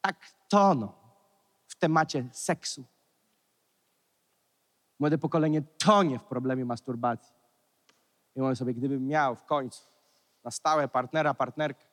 [0.01, 0.17] tak
[0.49, 0.93] toną
[1.67, 2.85] w temacie seksu.
[4.99, 7.35] Młode pokolenie tonie w problemie masturbacji.
[8.37, 9.83] I mówię sobie, gdybym miał w końcu
[10.45, 11.85] na stałe partnera, partnerkę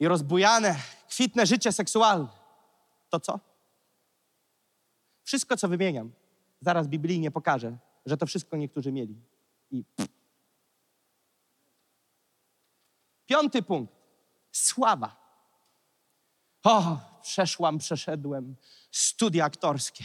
[0.00, 0.76] i rozbujane,
[1.08, 2.28] kwitne życie seksualne,
[3.08, 3.53] to co?
[5.24, 6.12] Wszystko, co wymieniam,
[6.60, 9.16] zaraz biblijnie pokażę, że to wszystko niektórzy mieli.
[9.70, 9.84] I
[13.26, 13.94] Piąty punkt.
[14.52, 15.24] Sława.
[16.64, 18.56] O, przeszłam, przeszedłem
[18.90, 20.04] studia aktorskie.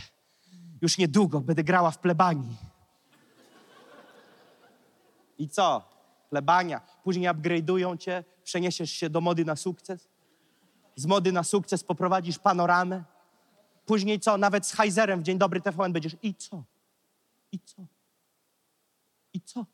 [0.81, 2.55] Już niedługo będę grała w plebanii.
[5.37, 5.89] I co?
[6.29, 6.81] Plebania.
[7.03, 10.07] Później upgrade'ują cię, przeniesiesz się do mody na sukces.
[10.95, 13.03] Z mody na sukces poprowadzisz panoramę.
[13.89, 14.37] Później co?
[14.37, 16.15] Nawet z Heizerem w Dzień Dobry TVN będziesz.
[16.21, 16.63] I co?
[17.51, 17.85] I co?
[19.33, 19.65] I co?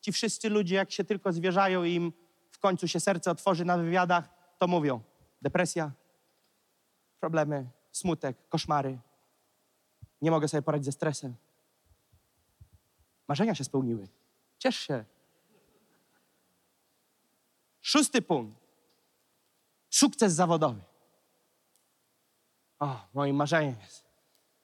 [0.00, 2.12] Ci wszyscy ludzie, jak się tylko zwierzają i im
[2.50, 5.00] w końcu się serce otworzy na wywiadach, to mówią
[5.42, 5.90] depresja,
[7.20, 8.98] problemy, smutek, koszmary.
[10.22, 11.34] Nie mogę sobie poradzić ze stresem.
[13.28, 14.08] Marzenia się spełniły.
[14.58, 15.04] Ciesz się.
[17.80, 18.60] Szósty punkt.
[19.90, 20.89] Sukces zawodowy.
[22.80, 24.04] O, moim marzeniem jest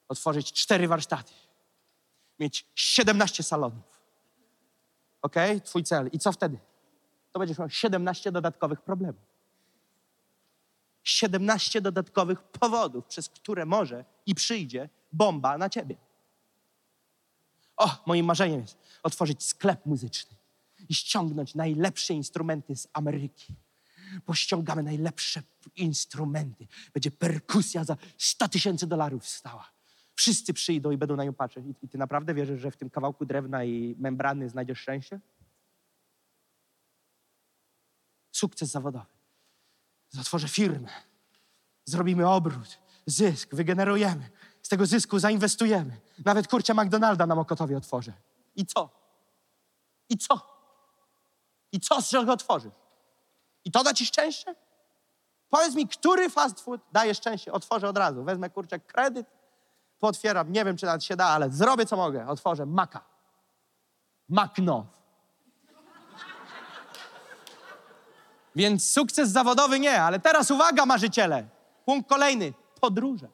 [0.09, 1.33] otworzyć cztery warsztaty,
[2.39, 4.01] mieć 17 salonów.
[5.23, 5.35] Ok?
[5.65, 6.09] Twój cel.
[6.13, 6.59] I co wtedy?
[7.33, 9.37] To będziesz miał 17 dodatkowych problemów.
[11.03, 15.97] 17 dodatkowych powodów, przez które może i przyjdzie bomba na ciebie.
[17.77, 20.37] O, moim marzeniem jest otworzyć sklep muzyczny
[20.89, 23.55] i ściągnąć najlepsze instrumenty z Ameryki.
[24.25, 25.43] Pościągamy najlepsze
[25.77, 26.67] instrumenty.
[26.95, 29.73] Będzie perkusja za 100 tysięcy dolarów stała.
[30.15, 31.67] Wszyscy przyjdą i będą na nią patrzeć.
[31.67, 35.21] I, I ty naprawdę wierzysz, że w tym kawałku drewna i membrany znajdziesz szczęście?
[38.33, 39.07] Sukces zawodowy.
[40.11, 40.89] Zatworzę firmę.
[41.85, 44.31] Zrobimy obrót, zysk, wygenerujemy.
[44.63, 46.01] Z tego zysku zainwestujemy.
[46.25, 48.13] Nawet kurczę McDonalda na Mokotowie otworzę.
[48.57, 48.91] I co?
[50.09, 50.57] I co?
[51.73, 52.73] I co, z czego otworzysz?
[53.67, 54.55] I to da ci szczęście?
[55.51, 57.53] Powiedz mi, który fast food daje szczęście?
[57.53, 58.25] Otworzę od razu.
[58.25, 59.27] Wezmę kurczę kredyt,
[59.99, 60.53] pootwieram.
[60.53, 62.29] Nie wiem, czy nawet się da, ale zrobię co mogę.
[62.29, 63.05] Otworzę Maka.
[64.29, 64.87] Makno.
[68.57, 71.49] Więc sukces zawodowy nie, ale teraz uwaga, marzyciele.
[71.85, 72.53] Punkt kolejny.
[72.81, 73.29] Podróże.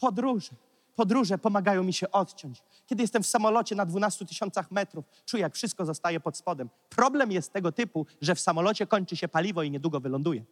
[0.00, 0.50] Podróże.
[0.98, 2.62] Podróże pomagają mi się odciąć.
[2.86, 6.70] Kiedy jestem w samolocie na 12 tysiącach metrów, czuję, jak wszystko zostaje pod spodem.
[6.88, 10.44] Problem jest tego typu, że w samolocie kończy się paliwo i niedługo wyląduje.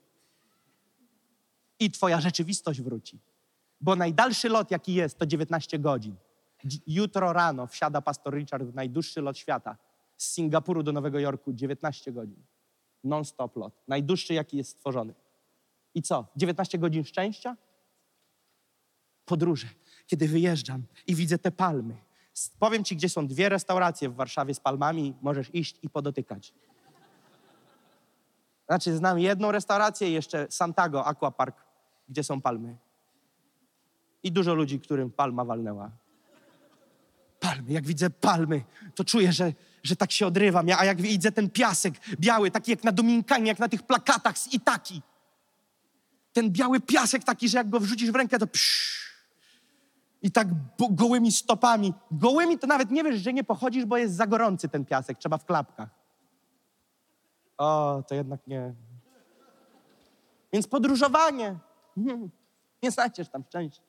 [1.81, 3.19] I twoja rzeczywistość wróci.
[3.81, 6.17] Bo najdalszy lot, jaki jest, to 19 godzin.
[6.67, 9.77] Dzi- Jutro rano wsiada pastor Richard w najdłuższy lot świata
[10.17, 12.43] z Singapuru do Nowego Jorku, 19 godzin.
[13.05, 13.75] Non-stop lot.
[13.89, 15.15] Najdłuższy, jaki jest stworzony.
[15.95, 16.27] I co?
[16.37, 17.57] 19 godzin szczęścia?
[19.25, 19.67] Podróże.
[20.07, 21.97] Kiedy wyjeżdżam i widzę te palmy.
[22.59, 26.55] Powiem ci, gdzie są dwie restauracje w Warszawie z palmami, możesz iść i podotykać.
[28.67, 31.57] Znaczy, znam jedną restaurację i jeszcze Santago Aquapark,
[32.09, 32.77] gdzie są palmy.
[34.23, 35.91] I dużo ludzi, którym palma walnęła.
[37.41, 39.53] Palmy, jak widzę palmy, to czuję, że,
[39.83, 40.69] że tak się odrywam.
[40.69, 44.39] Ja, a jak widzę ten piasek biały, taki jak na Dominikanie, jak na tych plakatach
[44.39, 45.03] z Itaki.
[46.33, 49.06] Ten biały piasek taki, że jak go wrzucisz w rękę, to psz.
[50.23, 50.49] I tak
[50.91, 51.95] gołymi stopami.
[52.11, 55.19] Gołymi to nawet nie wiesz, że nie pochodzisz, bo jest za gorący ten piasek.
[55.19, 55.89] Trzeba w klapkach.
[57.59, 58.75] O, to jednak nie.
[60.53, 61.59] Więc podróżowanie.
[62.83, 63.83] Nie znajdziesz tam szczęścia.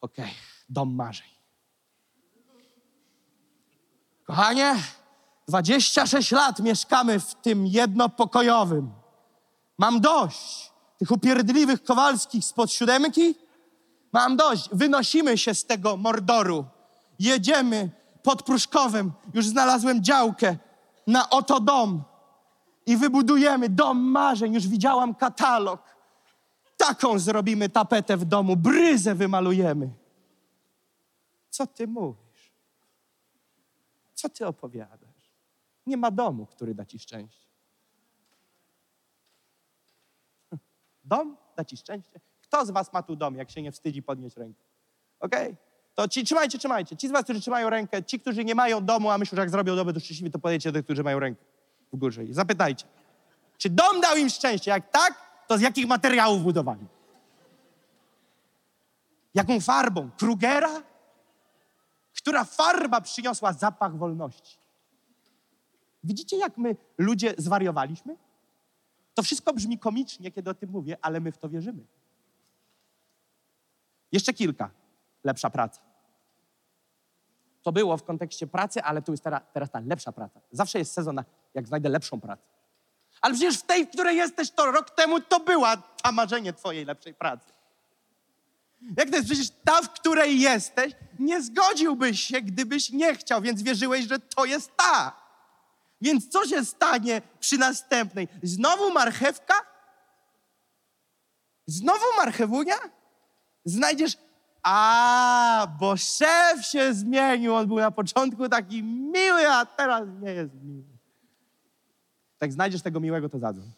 [0.00, 0.30] Okej,
[0.68, 1.28] dom marzeń.
[4.24, 4.74] Kochanie,
[5.48, 8.92] 26 lat mieszkamy w tym jednopokojowym.
[9.78, 13.34] Mam dość tych upierdliwych Kowalskich spod siódemki.
[14.12, 14.68] Mam dość.
[14.72, 16.64] Wynosimy się z tego mordoru.
[17.18, 17.90] Jedziemy
[18.22, 19.12] pod Pruszkowem.
[19.34, 20.56] Już znalazłem działkę
[21.06, 22.02] na oto dom.
[22.86, 24.54] I wybudujemy dom marzeń.
[24.54, 25.82] Już widziałam katalog.
[26.76, 28.56] Taką zrobimy tapetę w domu.
[28.56, 29.90] Bryzę wymalujemy.
[31.50, 32.52] Co ty mówisz?
[34.14, 35.32] Co ty opowiadasz?
[35.86, 37.46] Nie ma domu, który da ci szczęście.
[41.04, 42.20] Dom da ci szczęście.
[42.50, 44.60] Kto z was ma tu dom, jak się nie wstydzi podnieść rękę?
[45.20, 45.56] Okej?
[45.94, 46.96] To ci trzymajcie, trzymajcie.
[46.96, 49.50] Ci z was, którzy trzymają rękę, ci, którzy nie mają domu, a myślą, że jak
[49.50, 51.44] zrobią dom, to szczęśliwi, to do tych, którzy mają rękę
[51.92, 52.86] w górze i zapytajcie.
[53.58, 54.70] Czy dom dał im szczęście?
[54.70, 55.14] Jak tak,
[55.48, 56.86] to z jakich materiałów budowali?
[59.34, 60.10] Jaką farbą?
[60.18, 60.82] Krugera?
[62.16, 64.58] Która farba przyniosła zapach wolności?
[66.04, 68.16] Widzicie, jak my ludzie zwariowaliśmy?
[69.14, 71.84] To wszystko brzmi komicznie, kiedy o tym mówię, ale my w to wierzymy.
[74.12, 74.70] Jeszcze kilka.
[75.24, 75.80] Lepsza praca.
[77.62, 80.40] To było w kontekście pracy, ale tu jest teraz, teraz ta lepsza praca.
[80.52, 81.22] Zawsze jest sezon,
[81.54, 82.42] jak znajdę lepszą pracę.
[83.20, 86.84] Ale przecież w tej, w której jesteś, to rok temu to była ta marzenie twojej
[86.84, 87.52] lepszej pracy.
[88.96, 89.28] Jak to jest?
[89.28, 94.44] Przecież ta, w której jesteś, nie zgodziłbyś się, gdybyś nie chciał, więc wierzyłeś, że to
[94.44, 95.20] jest ta.
[96.00, 98.28] Więc co się stanie przy następnej?
[98.42, 99.54] Znowu marchewka?
[101.66, 102.76] Znowu marchewunia?
[103.64, 104.16] Znajdziesz,
[104.62, 107.54] a, bo szef się zmienił.
[107.54, 110.84] On był na początku taki miły, a teraz nie jest miły.
[112.38, 113.70] Tak znajdziesz tego miłego, to zadzwoń.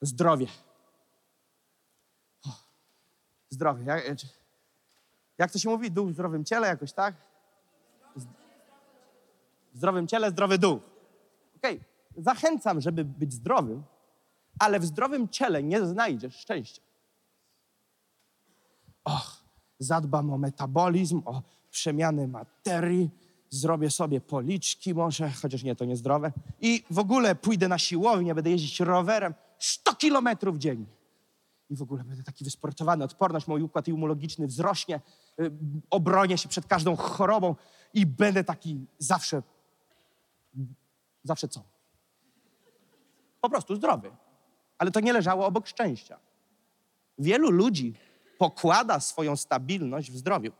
[0.00, 0.46] Zdrowie.
[2.46, 2.48] O,
[3.50, 3.84] zdrowie.
[3.84, 4.04] Jak,
[5.38, 5.90] jak to się mówi?
[5.90, 7.14] Duch w zdrowym ciele jakoś, tak?
[9.72, 10.82] W zdrowym ciele, zdrowy duch.
[11.56, 11.80] Okej,
[12.16, 13.82] zachęcam, żeby być zdrowym,
[14.58, 16.82] ale w zdrowym ciele nie znajdziesz szczęścia.
[19.10, 19.44] Och,
[19.78, 23.10] zadbam o metabolizm, o przemianę materii,
[23.50, 26.32] zrobię sobie policzki może, chociaż nie, to niezdrowe.
[26.60, 30.86] I w ogóle pójdę na siłownię, będę jeździć rowerem 100 kilometrów dziennie.
[31.70, 35.00] I w ogóle będę taki wysportowany, odporność, mój układ immunologiczny wzrośnie,
[35.40, 35.50] y,
[35.90, 37.54] obronię się przed każdą chorobą
[37.94, 39.42] i będę taki zawsze,
[41.24, 41.62] zawsze co?
[43.40, 44.10] Po prostu zdrowy.
[44.78, 46.18] Ale to nie leżało obok szczęścia.
[47.18, 47.94] Wielu ludzi
[48.40, 50.52] pokłada swoją stabilność w zdrowiu.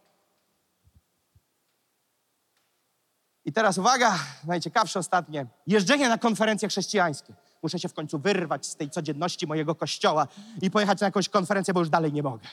[3.44, 5.46] I teraz uwaga, najciekawsze ostatnie.
[5.66, 7.34] Jeżdżenie na konferencje chrześcijańskie.
[7.62, 10.28] Muszę się w końcu wyrwać z tej codzienności mojego kościoła
[10.62, 12.48] i pojechać na jakąś konferencję, bo już dalej nie mogę.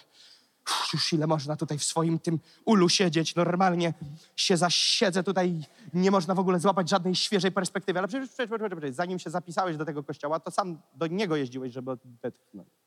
[0.65, 3.93] Uff, Już ile można tutaj w swoim tym ulu siedzieć, normalnie
[4.35, 5.63] się zasiedzę tutaj,
[5.93, 7.99] nie można w ogóle złapać żadnej świeżej perspektywy.
[7.99, 11.35] Ale przecież, przecież, przecież, przecież zanim się zapisałeś do tego kościoła, to sam do niego
[11.35, 12.86] jeździłeś, żeby odetchnąć.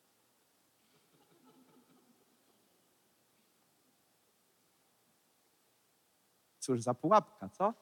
[6.60, 7.74] Cóż za pułapka, co?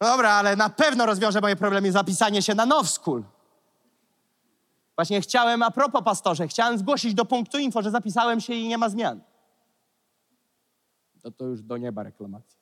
[0.00, 3.24] No Dobra, ale na pewno rozwiąże moje problemy zapisanie się na Now School.
[4.96, 8.78] Właśnie chciałem, a propos pastorze, chciałem zgłosić do punktu info, że zapisałem się i nie
[8.78, 9.20] ma zmian.
[11.22, 12.60] To to już do nieba reklamacja.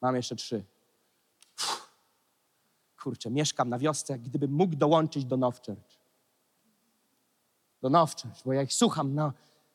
[0.00, 0.64] Mam jeszcze trzy.
[1.54, 1.90] Uff.
[3.02, 5.95] Kurczę, mieszkam na wiosce, gdybym mógł dołączyć do Now Church.
[7.86, 9.32] Do Now Church, bo ja ich słucham na,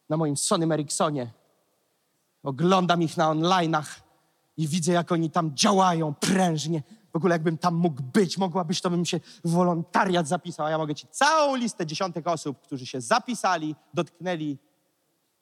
[0.09, 1.31] na moim Sony Ericssonie.
[2.43, 4.01] Oglądam ich na online'ach
[4.57, 6.83] i widzę, jak oni tam działają prężnie.
[7.13, 10.95] W ogóle jakbym tam mógł być, mogłabyś, to bym się wolontariat zapisał, a ja mogę
[10.95, 14.57] ci całą listę dziesiątek osób, którzy się zapisali, dotknęli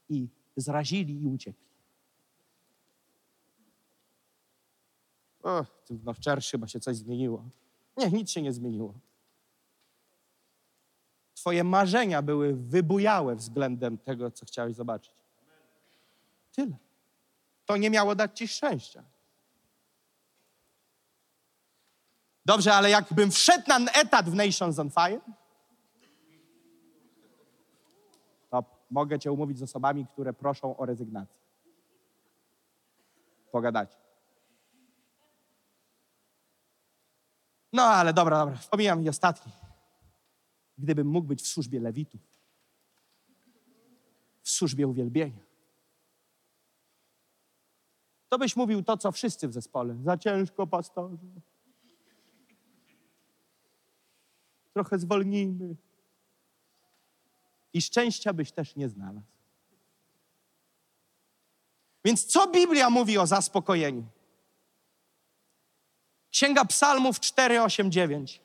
[0.10, 1.68] i zrazili i uciekli.
[5.44, 7.44] O, tym w Nowczersz chyba się coś zmieniło.
[7.98, 8.94] Nie, nic się nie zmieniło.
[11.40, 15.14] Twoje marzenia były wybujałe względem tego, co chciałeś zobaczyć.
[16.52, 16.78] Tyle.
[17.66, 19.04] To nie miało dać ci szczęścia.
[22.46, 25.22] Dobrze, ale jakbym wszedł na etat w Nations on Fire,
[28.50, 31.40] to mogę cię umówić z osobami, które proszą o rezygnację.
[33.52, 33.98] Pogadać.
[37.74, 39.69] No ale dobra, dobra, pomijam i ostatni.
[40.80, 42.22] Gdybym mógł być w służbie lewitów,
[44.44, 45.50] w służbie uwielbienia,
[48.30, 49.96] to byś mówił to, co wszyscy w zespole.
[50.04, 51.18] Za ciężko, pastorze.
[54.74, 55.76] Trochę zwolnijmy.
[57.74, 59.26] I szczęścia byś też nie znalazł.
[62.06, 64.06] Więc co Biblia mówi o zaspokojeniu?
[66.32, 68.42] Księga Psalmów 4, 8, 9.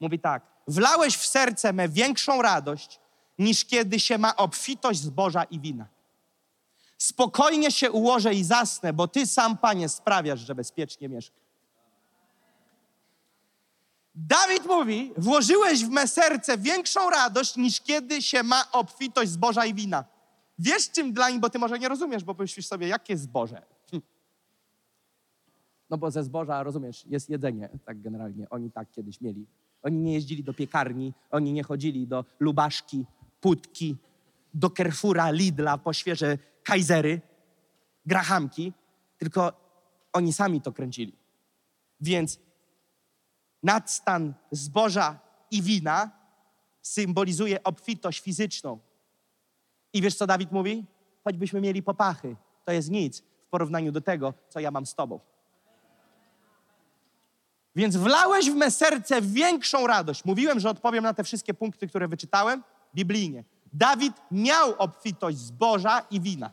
[0.00, 0.51] Mówi tak.
[0.68, 3.00] Wlałeś w serce me większą radość,
[3.38, 5.86] niż kiedy się ma obfitość zboża i wina.
[6.98, 11.42] Spokojnie się ułożę i zasnę, bo Ty sam, Panie, sprawiasz, że bezpiecznie mieszkam.
[14.14, 19.74] Dawid mówi, włożyłeś w me serce większą radość, niż kiedy się ma obfitość zboża i
[19.74, 20.04] wina.
[20.58, 23.62] Wiesz czym dla nich, bo Ty może nie rozumiesz, bo myślisz sobie, jakie zboże?
[23.90, 24.02] Hm.
[25.90, 28.50] No bo ze zboża, rozumiesz, jest jedzenie, tak generalnie.
[28.50, 29.46] Oni tak kiedyś mieli.
[29.82, 33.06] Oni nie jeździli do piekarni, oni nie chodzili do Lubaszki,
[33.40, 33.96] Putki,
[34.54, 37.20] do Kerfura, Lidla, po świeże Kaisery,
[38.06, 38.72] Grahamki,
[39.18, 39.52] tylko
[40.12, 41.12] oni sami to kręcili.
[42.00, 42.38] Więc
[43.62, 45.18] nadstan zboża
[45.50, 46.10] i wina
[46.82, 48.78] symbolizuje obfitość fizyczną.
[49.92, 50.84] I wiesz, co Dawid mówi?
[51.24, 55.20] Choćbyśmy mieli popachy, to jest nic w porównaniu do tego, co ja mam z tobą.
[57.76, 60.24] Więc wlałeś w me serce większą radość.
[60.24, 62.62] Mówiłem, że odpowiem na te wszystkie punkty, które wyczytałem
[62.94, 63.44] biblijnie.
[63.72, 66.50] Dawid miał obfitość zboża i wina.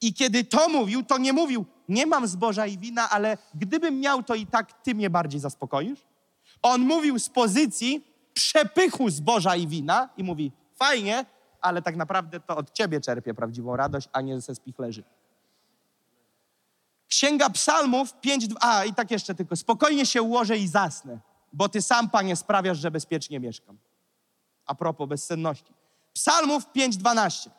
[0.00, 4.22] I kiedy to mówił, to nie mówił, nie mam zboża i wina, ale gdybym miał,
[4.22, 6.06] to i tak ty mnie bardziej zaspokoisz.
[6.62, 8.04] On mówił z pozycji
[8.34, 11.24] przepychu zboża i wina i mówi, fajnie,
[11.60, 15.02] ale tak naprawdę to od ciebie czerpię prawdziwą radość, a nie ze spichlerzy.
[17.08, 21.18] Księga Psalmów 5, a i tak jeszcze tylko, spokojnie się ułożę i zasnę,
[21.52, 23.78] bo ty sam, Panie, sprawiasz, że bezpiecznie mieszkam.
[24.66, 25.74] A propos bezsenności.
[26.12, 27.50] Psalmów 5:12.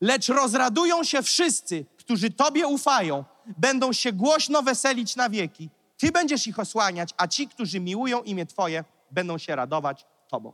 [0.00, 5.70] Lecz rozradują się wszyscy, którzy Tobie ufają, będą się głośno weselić na wieki.
[5.96, 10.52] Ty będziesz ich osłaniać, a ci, którzy miłują imię Twoje, będą się radować Tobą.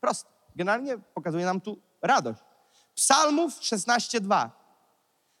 [0.00, 0.30] Proste.
[0.56, 2.40] Generalnie pokazuje nam tu radość.
[2.94, 4.50] Psalmów 16:2.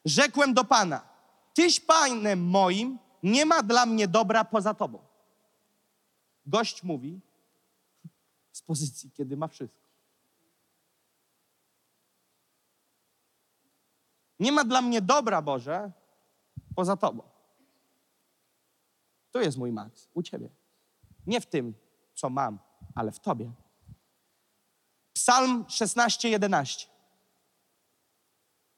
[0.04, 1.08] Rzekłem do Pana:
[1.54, 4.98] Tyś Panem moim, nie ma dla mnie dobra poza Tobą.
[6.46, 7.20] Gość mówi
[8.52, 9.82] z pozycji, kiedy ma wszystko.
[14.38, 15.92] Nie ma dla mnie dobra, Boże,
[16.74, 17.22] poza Tobą.
[19.30, 20.48] Tu jest mój maks, u Ciebie.
[21.26, 21.74] Nie w tym,
[22.14, 22.58] co mam,
[22.94, 23.52] ale w Tobie.
[25.12, 26.91] Psalm 16, 11.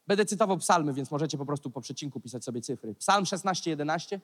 [0.07, 2.95] Będę cytował psalmy, więc możecie po prostu po przecinku pisać sobie cyfry.
[2.95, 4.21] Psalm 16, 11.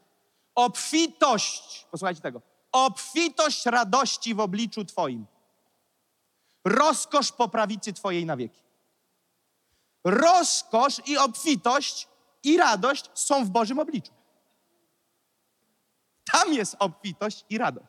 [0.55, 5.26] Obfitość, posłuchajcie tego, obfitość radości w obliczu Twoim.
[6.64, 8.62] Rozkosz po prawicy Twojej na wieki.
[10.05, 12.09] Rozkosz i obfitość
[12.45, 14.12] i radość są w Bożym obliczu.
[16.33, 17.87] Tam jest obfitość i radość.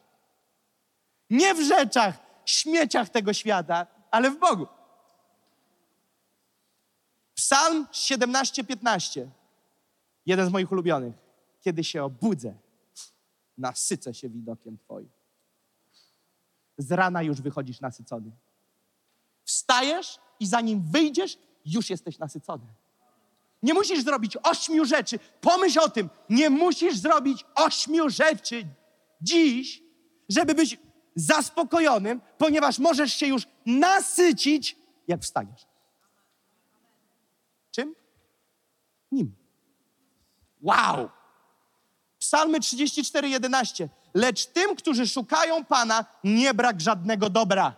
[1.30, 2.16] Nie w rzeczach,
[2.46, 4.68] śmieciach tego świata, ale w Bogu.
[7.42, 9.28] Psalm 17:15.
[10.26, 11.16] Jeden z moich ulubionych.
[11.62, 12.54] Kiedy się obudzę,
[13.58, 15.10] nasycę się widokiem Twoim.
[16.78, 18.32] Z rana już wychodzisz nasycony.
[19.44, 22.66] Wstajesz i zanim wyjdziesz, już jesteś nasycony.
[23.64, 25.20] Nie musisz zrobić ośmiu rzeczy.
[25.42, 26.10] Pomyśl o tym.
[26.30, 28.68] Nie musisz zrobić ośmiu rzeczy
[29.22, 29.84] dziś,
[30.30, 30.78] żeby być
[31.16, 34.78] zaspokojonym, ponieważ możesz się już nasycić,
[35.08, 35.72] jak wstaniesz.
[37.72, 37.96] Czym?
[39.12, 39.36] Nim.
[40.62, 41.10] Wow!
[42.20, 43.90] Psalmy 34, 11.
[44.14, 47.76] Lecz tym, którzy szukają Pana, nie brak żadnego dobra.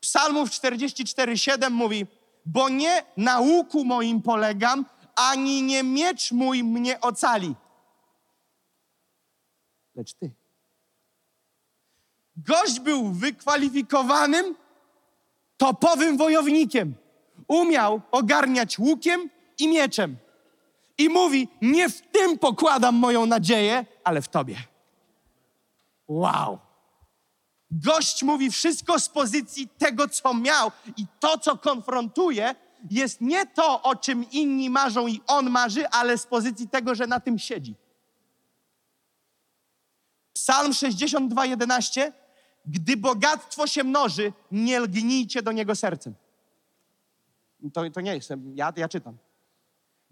[0.00, 2.06] Psalmów 44, 7 mówi,
[2.46, 4.86] bo nie na łuku moim polegam,
[5.16, 7.54] ani nie miecz mój mnie ocali,
[9.94, 10.30] lecz ty.
[12.36, 14.54] Gość był wykwalifikowanym,
[15.56, 16.94] topowym wojownikiem.
[17.50, 20.16] Umiał ogarniać łukiem i mieczem.
[20.98, 24.56] I mówi: Nie w tym pokładam moją nadzieję, ale w tobie.
[26.08, 26.58] Wow.
[27.70, 32.54] Gość mówi wszystko z pozycji tego, co miał, i to, co konfrontuje,
[32.90, 37.06] jest nie to, o czym inni marzą i on marzy, ale z pozycji tego, że
[37.06, 37.74] na tym siedzi.
[40.32, 42.12] Psalm 62, 11.
[42.66, 46.14] Gdy bogactwo się mnoży, nie lgnijcie do niego sercem.
[47.72, 49.16] To, to nie jestem, ja, ja czytam.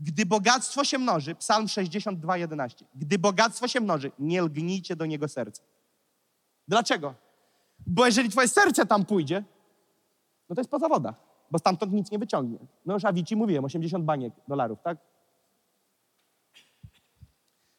[0.00, 2.84] Gdy bogactwo się mnoży, Psalm 62, 11.
[2.94, 5.66] Gdy bogactwo się mnoży, nie lgnijcie do niego sercem.
[6.68, 7.14] Dlaczego?
[7.86, 9.44] Bo jeżeli twoje serce tam pójdzie,
[10.48, 11.14] no to jest poza woda,
[11.50, 12.58] bo stamtąd nic nie wyciągnie.
[12.86, 14.98] No już Awici mówiłem, 80 baniek dolarów, tak?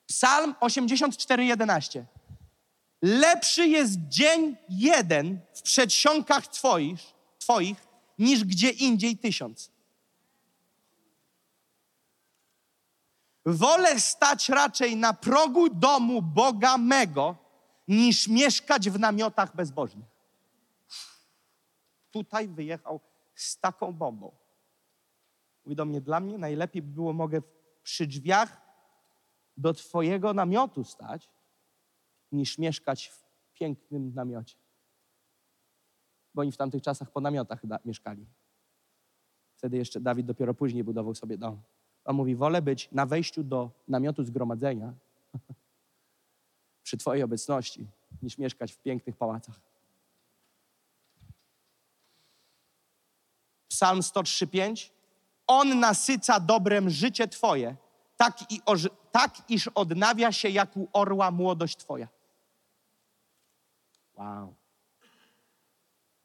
[0.06, 2.06] Psalm 84, 11.
[3.02, 7.00] Lepszy jest dzień jeden w przedsionkach twoich,
[7.40, 7.89] twoich
[8.20, 9.72] niż gdzie indziej tysiąc.
[13.46, 17.36] Wolę stać raczej na progu domu Boga mego,
[17.88, 20.08] niż mieszkać w namiotach bezbożnych.
[22.12, 23.00] Tutaj wyjechał
[23.36, 24.36] z taką bombą.
[25.66, 27.42] Mówi do mnie, dla mnie najlepiej by było, mogę
[27.84, 28.62] przy drzwiach
[29.58, 31.30] do twojego namiotu stać,
[32.32, 34.59] niż mieszkać w pięknym namiocie.
[36.36, 38.26] Bo oni w tamtych czasach po namiotach mieszkali.
[39.58, 41.62] Wtedy jeszcze Dawid dopiero później budował sobie dom.
[42.06, 44.94] On mówi, wolę być na wejściu do namiotu zgromadzenia
[46.84, 47.88] przy Twojej obecności,
[48.22, 49.60] niż mieszkać w pięknych pałacach.
[53.68, 54.90] Psalm 103:5.
[55.48, 57.76] On nasyca dobrem życie Twoje,
[58.18, 58.62] tak, i
[59.12, 62.08] tak iż odnawia się jak u orła młodość Twoja.
[64.16, 64.56] Wow.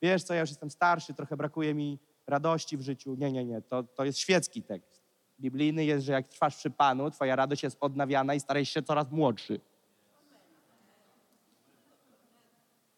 [0.05, 3.15] Wiesz co, ja już jestem starszy, trochę brakuje mi radości w życiu.
[3.15, 5.03] Nie, nie, nie, to, to jest świecki tekst.
[5.41, 9.11] Biblijny jest, że jak trwasz przy Panu, Twoja radość jest odnawiana i starajesz się coraz
[9.11, 9.61] młodszy.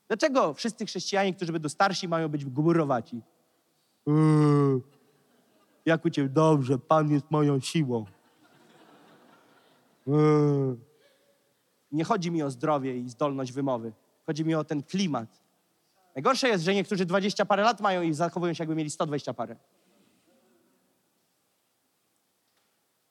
[0.09, 3.23] Dlaczego wszyscy chrześcijanie, którzy będą starsi, mają być gmurowaci?
[4.07, 4.81] Eee,
[5.87, 6.29] jak u Ciebie?
[6.29, 8.05] Dobrze, Pan jest moją siłą.
[10.07, 10.77] Eee.
[11.93, 13.93] Nie chodzi mi o zdrowie i zdolność wymowy.
[14.27, 15.46] Chodzi mi o ten klimat.
[16.17, 19.57] Najgorsze jest, że niektórzy 20 parę lat mają i zachowują się, jakby mieli 120 parę.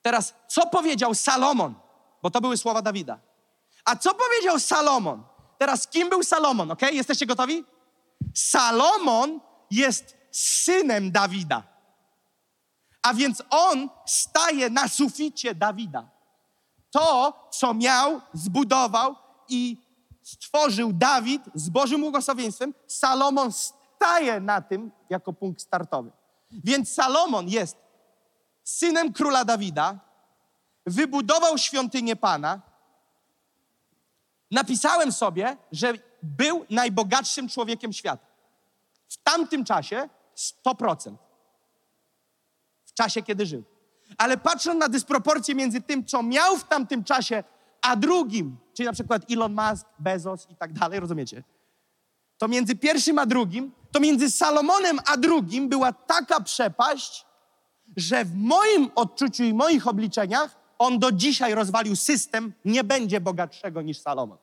[0.01, 1.75] Teraz, co powiedział Salomon?
[2.21, 3.19] Bo to były słowa Dawida.
[3.85, 5.23] A co powiedział Salomon?
[5.57, 6.81] Teraz, kim był Salomon, ok?
[6.91, 7.63] Jesteście gotowi?
[8.33, 9.39] Salomon
[9.71, 11.63] jest synem Dawida.
[13.01, 16.09] A więc on staje na suficie Dawida.
[16.91, 19.15] To, co miał, zbudował
[19.49, 19.84] i
[20.25, 26.11] stworzył Dawid z Bożym błogosławieństwem, Salomon staje na tym jako punkt startowy.
[26.51, 27.77] Więc Salomon jest
[28.63, 29.99] synem króla Dawida,
[30.85, 32.61] wybudował świątynię Pana.
[34.51, 38.25] Napisałem sobie, że był najbogatszym człowiekiem świata.
[39.09, 40.09] W tamtym czasie
[40.65, 41.15] 100%.
[42.85, 43.63] W czasie, kiedy żył.
[44.17, 47.43] Ale patrząc na dysproporcję między tym, co miał w tamtym czasie,
[47.85, 51.43] a drugim, czyli na przykład Elon Musk, Bezos i tak dalej, rozumiecie?
[52.37, 57.25] To między pierwszym a drugim, to między Salomonem a drugim była taka przepaść,
[57.97, 63.81] że w moim odczuciu i moich obliczeniach on do dzisiaj rozwalił system, nie będzie bogatszego
[63.81, 64.37] niż Salomon.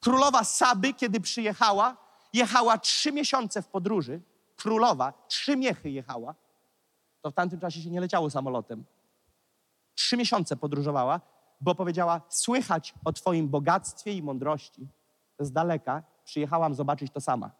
[0.00, 1.96] Królowa Saby, kiedy przyjechała,
[2.32, 4.20] jechała trzy miesiące w podróży.
[4.56, 6.34] Królowa, trzy miechy jechała.
[7.22, 8.84] To w tamtym czasie się nie leciało samolotem.
[9.94, 11.20] Trzy miesiące podróżowała,
[11.60, 14.88] bo powiedziała: Słychać o Twoim bogactwie i mądrości.
[15.38, 17.50] Z daleka przyjechałam zobaczyć to sama.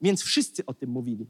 [0.00, 1.26] Więc wszyscy o tym mówili.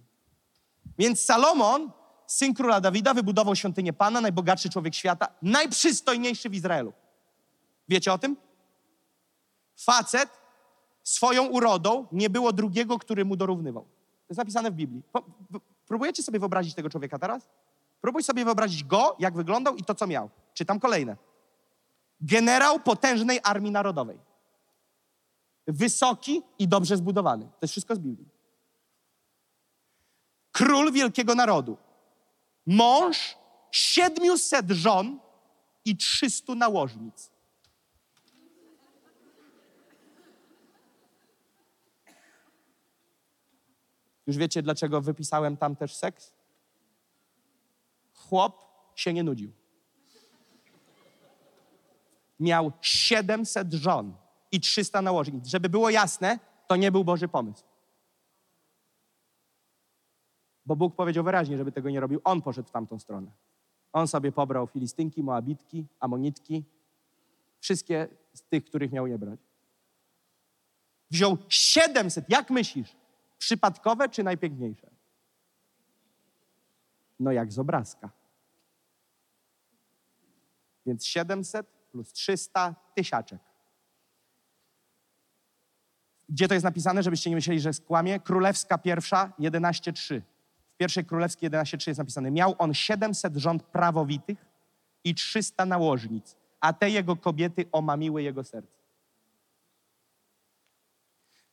[0.98, 1.90] Więc Salomon,
[2.26, 6.92] syn króla Dawida, wybudował świątynię Pana, najbogatszy człowiek świata, najprzystojniejszy w Izraelu.
[7.88, 8.36] Wiecie o tym?
[9.76, 10.28] Facet
[11.02, 13.82] swoją urodą nie było drugiego, który mu dorównywał.
[13.82, 15.02] To jest napisane w Biblii.
[15.86, 17.48] Próbujecie sobie wyobrazić tego człowieka teraz?
[18.00, 20.30] Próbuj sobie wyobrazić go, jak wyglądał i to, co miał.
[20.54, 21.16] Czytam kolejne.
[22.24, 24.18] Generał potężnej armii narodowej.
[25.66, 27.44] Wysoki i dobrze zbudowany.
[27.44, 28.28] To jest wszystko z Biblii.
[30.52, 31.76] Król wielkiego narodu.
[32.66, 33.36] Mąż
[33.70, 35.20] 700 żon
[35.84, 37.30] i 300 nałożnic.
[44.26, 46.32] Już wiecie, dlaczego wypisałem tam też seks?
[48.14, 48.64] Chłop
[48.94, 49.63] się nie nudził.
[52.40, 54.16] Miał 700 żon
[54.52, 55.46] i 300 nałożnic.
[55.46, 57.64] Żeby było jasne, to nie był Boży pomysł.
[60.66, 62.20] Bo Bóg powiedział wyraźnie, żeby tego nie robił.
[62.24, 63.30] On poszedł w tamtą stronę.
[63.92, 66.64] On sobie pobrał Filistynki, Moabitki, Amonitki,
[67.60, 69.40] wszystkie z tych, których miał nie brać.
[71.10, 72.24] Wziął 700.
[72.28, 72.96] Jak myślisz?
[73.38, 74.90] Przypadkowe czy najpiękniejsze?
[77.20, 78.10] No jak z obrazka.
[80.86, 83.38] Więc 700 plus 300 tysiaczek.
[86.28, 88.20] Gdzie to jest napisane, żebyście nie myśleli, że skłamie?
[88.20, 90.20] Królewska pierwsza, 11.3.
[90.74, 94.38] W pierwszej królewskiej 11.3 jest napisane, miał on 700 rząd prawowitych
[95.04, 98.78] i 300 nałożnic, a te jego kobiety omamiły jego serce.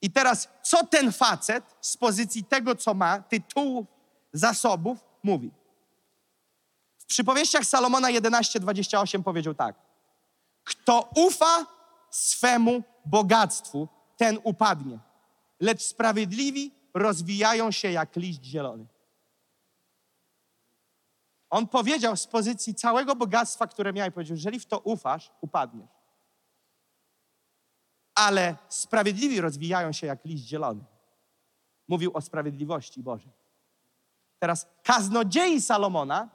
[0.02, 3.86] I teraz, co ten facet z pozycji tego, co ma, tytułu,
[4.34, 5.52] zasobów, mówi?
[6.98, 9.91] W przypowieściach Salomona 11:28 powiedział tak:
[10.64, 11.66] Kto ufa
[12.10, 15.00] swemu bogactwu, ten upadnie,
[15.60, 18.86] lecz sprawiedliwi rozwijają się jak liść zielony.
[21.50, 25.90] On powiedział z pozycji całego bogactwa, które miał, powiedział: Jeżeli w to ufasz, upadniesz.
[28.16, 30.84] Ale sprawiedliwi rozwijają się jak liść zielony.
[31.88, 33.32] Mówił o sprawiedliwości Bożej.
[34.40, 36.30] Teraz kaznodziei Salomona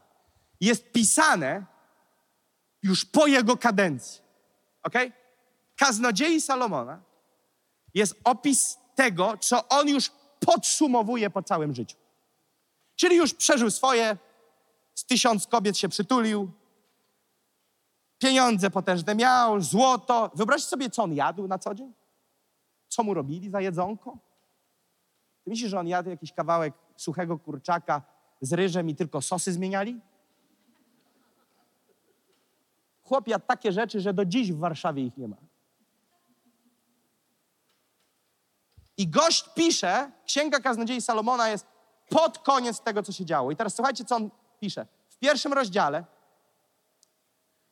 [0.60, 1.66] jest pisane
[2.86, 4.22] już po jego kadencji.
[4.82, 4.94] Ok?
[5.76, 7.02] Kaznodziei Salomona
[7.94, 10.10] jest opis tego, co on już
[10.40, 11.96] podsumowuje po całym życiu.
[12.96, 14.16] Czyli już przeżył swoje,
[14.94, 16.50] z tysiąc kobiet się przytulił,
[18.18, 20.30] pieniądze potężne miał, złoto.
[20.34, 21.92] Wyobraźcie sobie, co on jadł na co dzień?
[22.88, 24.18] Co mu robili za jedzonko?
[25.44, 28.02] Ty myślisz, że on jadł jakiś kawałek suchego kurczaka
[28.40, 30.00] z ryżem i tylko sosy zmieniali?
[33.08, 35.36] Chłop jadł takie rzeczy, że do dziś w Warszawie ich nie ma.
[38.96, 41.66] I gość pisze, Księga Kaznodziei Salomona jest
[42.08, 43.50] pod koniec tego, co się działo.
[43.50, 44.30] I teraz słuchajcie, co on
[44.60, 44.86] pisze.
[45.08, 46.04] W pierwszym rozdziale,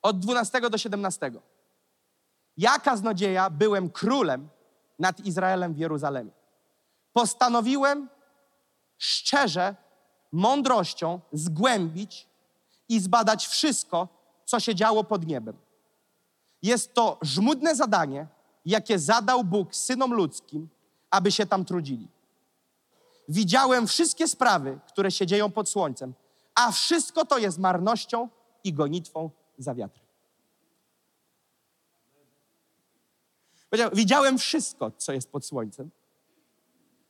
[0.03, 1.33] od 12 do 17.
[2.57, 4.49] Ja, kaznodzieja, byłem królem
[4.99, 6.31] nad Izraelem w Jeruzalemie.
[7.13, 8.09] Postanowiłem
[8.99, 9.77] szczerze,
[10.33, 12.29] mądrością zgłębić
[12.89, 14.09] i zbadać wszystko,
[14.45, 15.57] co się działo pod niebem.
[16.63, 18.27] Jest to żmudne zadanie,
[18.65, 20.69] jakie zadał Bóg synom ludzkim,
[21.11, 22.09] aby się tam trudzili.
[23.29, 26.15] Widziałem wszystkie sprawy, które się dzieją pod słońcem,
[26.55, 28.29] a wszystko to jest marnością
[28.65, 30.05] i gonitwą za wiatrem.
[33.93, 35.91] Widziałem wszystko, co jest pod słońcem.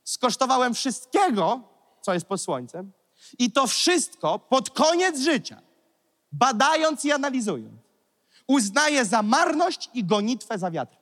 [0.04, 1.60] Skosztowałem wszystkiego,
[2.00, 2.92] co jest pod słońcem.
[3.38, 5.62] I to wszystko pod koniec życia,
[6.38, 7.80] badając i analizując,
[8.46, 10.96] uznaję za marność i gonitwę za wiatr.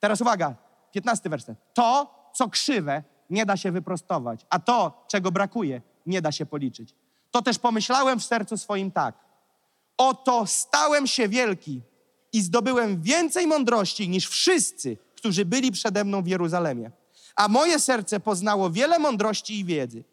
[0.00, 0.54] Teraz uwaga,
[0.92, 1.58] 15 werset.
[1.74, 6.94] To, co krzywe, nie da się wyprostować, a to, czego brakuje, nie da się policzyć.
[7.30, 9.14] To też pomyślałem w sercu swoim tak.
[9.96, 11.82] Oto stałem się wielki
[12.32, 16.90] i zdobyłem więcej mądrości niż wszyscy, którzy byli przede mną w Jeruzalemie.
[17.36, 20.04] A moje serce poznało wiele mądrości i wiedzy.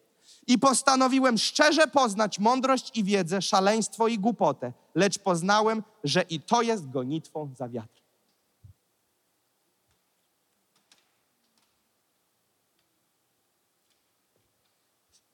[0.47, 6.61] I postanowiłem szczerze poznać mądrość i wiedzę, szaleństwo i głupotę, lecz poznałem, że i to
[6.61, 8.01] jest gonitwą za wiatr.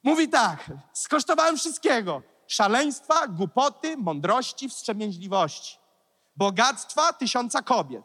[0.03, 2.21] Mówi tak, skosztowałem wszystkiego.
[2.47, 5.77] Szaleństwa, głupoty, mądrości, wstrzemięźliwości.
[6.35, 8.03] Bogactwa tysiąca kobiet.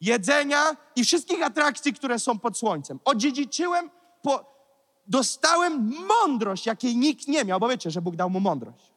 [0.00, 3.00] Jedzenia i wszystkich atrakcji, które są pod słońcem.
[3.04, 3.90] Odziedziczyłem,
[4.22, 4.53] po,
[5.06, 8.92] dostałem mądrość, jakiej nikt nie miał, bo wiecie, że Bóg dał mu mądrość.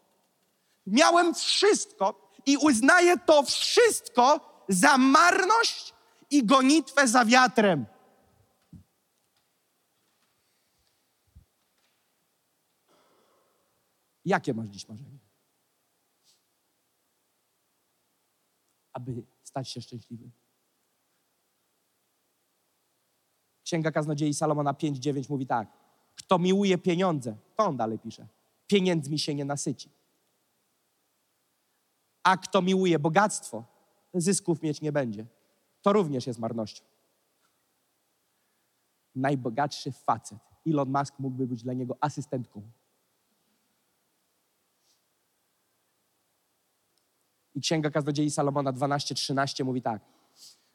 [0.87, 4.39] Miałem wszystko i uznaję to wszystko
[4.69, 5.93] za marność
[6.29, 7.85] i gonitwę za wiatrem.
[14.25, 15.19] Jakie masz dziś marzenie?
[18.93, 20.31] Aby stać się szczęśliwym.
[23.63, 25.86] Księga Kaznodziei Salomona 5:9 mówi tak.
[26.27, 28.27] Kto miłuje pieniądze, to on dalej pisze,
[28.67, 29.89] pieniędzmi się nie nasyci.
[32.23, 33.63] A kto miłuje bogactwo,
[34.13, 35.25] zysków mieć nie będzie.
[35.81, 36.83] To również jest marnością.
[39.15, 40.39] Najbogatszy facet.
[40.67, 42.61] Elon Musk mógłby być dla niego asystentką.
[47.55, 50.01] I Księga Kaznodziei Salomona 12:13 mówi tak.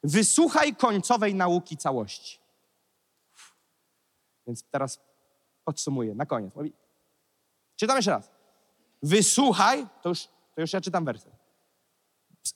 [0.03, 2.39] Wysłuchaj końcowej nauki całości.
[4.47, 5.12] Więc teraz
[5.65, 6.55] podsumuję, na koniec.
[6.55, 6.73] Mówi,
[7.75, 8.31] czytam jeszcze raz.
[9.03, 10.23] Wysłuchaj, to już,
[10.55, 11.33] to już ja czytam werset.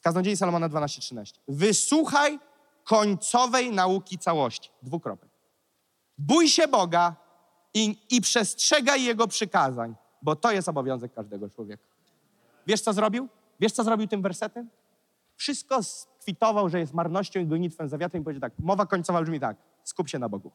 [0.01, 1.39] Kaznodziei Salomona 12:13.
[1.47, 2.39] Wysłuchaj
[2.83, 4.69] końcowej nauki całości.
[4.81, 5.29] Dwukropek.
[6.17, 7.15] Bój się Boga
[7.73, 11.83] i, i przestrzegaj Jego przykazań, bo to jest obowiązek każdego człowieka.
[12.67, 13.27] Wiesz, co zrobił?
[13.59, 14.69] Wiesz, co zrobił tym wersetem?
[15.35, 19.39] Wszystko skwitował, że jest marnością i gonitwem za wiatrem i powiedział tak, mowa końcowa brzmi
[19.39, 20.51] tak, skup się na Bogu.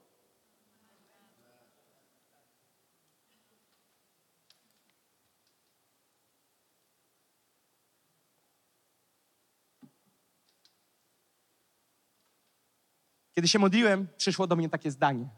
[13.43, 15.29] Kiedy się modliłem, przyszło do mnie takie zdanie.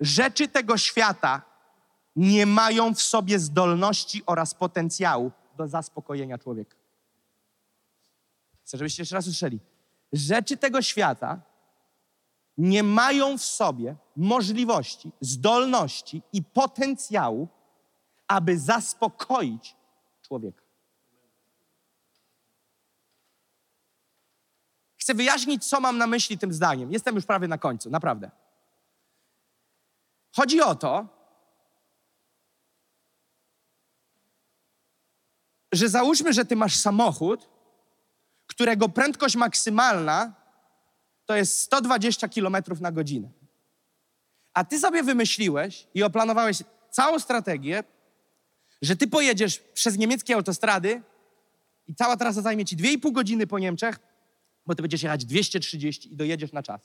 [0.00, 1.42] Rzeczy tego świata
[2.16, 6.76] nie mają w sobie zdolności oraz potencjału do zaspokojenia człowieka.
[8.64, 9.60] Chcę, żebyście jeszcze raz usłyszeli.
[10.12, 11.40] Rzeczy tego świata
[12.58, 17.48] nie mają w sobie możliwości, zdolności i potencjału,
[18.28, 19.76] aby zaspokoić
[20.22, 20.62] człowieka.
[25.00, 26.92] Chcę wyjaśnić, co mam na myśli tym zdaniem.
[26.92, 28.30] Jestem już prawie na końcu, naprawdę.
[30.36, 31.08] Chodzi o to,
[35.72, 37.48] że załóżmy, że ty masz samochód,
[38.46, 40.34] którego prędkość maksymalna
[41.26, 43.28] to jest 120 km na godzinę.
[44.54, 47.84] A ty sobie wymyśliłeś i oplanowałeś całą strategię,
[48.82, 51.02] że ty pojedziesz przez niemieckie autostrady
[51.86, 54.09] i cała trasa zajmie ci 2,5 godziny po Niemczech,
[54.66, 56.80] bo ty będziesz jechać 230 i dojedziesz na czas.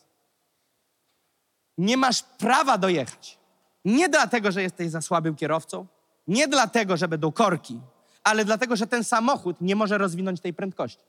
[1.78, 3.40] Nie masz prawa dojechać.
[3.86, 5.88] Nie dlatego, że jesteś za słabym kierowcą,
[6.28, 7.82] nie dlatego, że będą korki,
[8.24, 11.04] ale dlatego, że ten samochód nie może rozwinąć tej prędkości.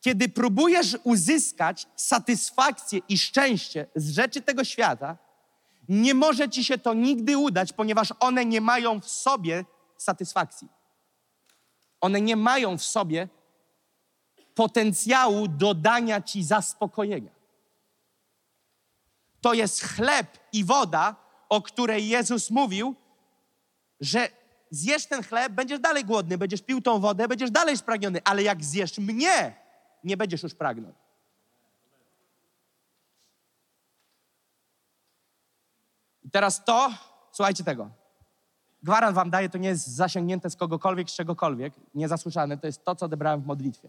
[0.00, 5.16] Kiedy próbujesz uzyskać satysfakcję i szczęście z rzeczy tego świata,
[5.88, 9.64] nie może ci się to nigdy udać, ponieważ one nie mają w sobie
[9.96, 10.68] satysfakcji.
[12.00, 13.28] One nie mają w sobie
[14.56, 17.30] potencjału dodania ci zaspokojenia.
[19.40, 21.16] To jest chleb i woda,
[21.48, 22.94] o której Jezus mówił,
[24.00, 24.28] że
[24.70, 28.64] zjesz ten chleb, będziesz dalej głodny, będziesz pił tą wodę, będziesz dalej spragniony, ale jak
[28.64, 29.54] zjesz mnie,
[30.04, 30.92] nie będziesz już pragnął.
[36.24, 36.90] I teraz to,
[37.32, 37.90] słuchajcie tego.
[38.82, 42.94] Gwarant wam daję, to nie jest zasięgnięte z kogokolwiek, z czegokolwiek, niezasłyszane, to jest to,
[42.94, 43.88] co odebrałem w modlitwie.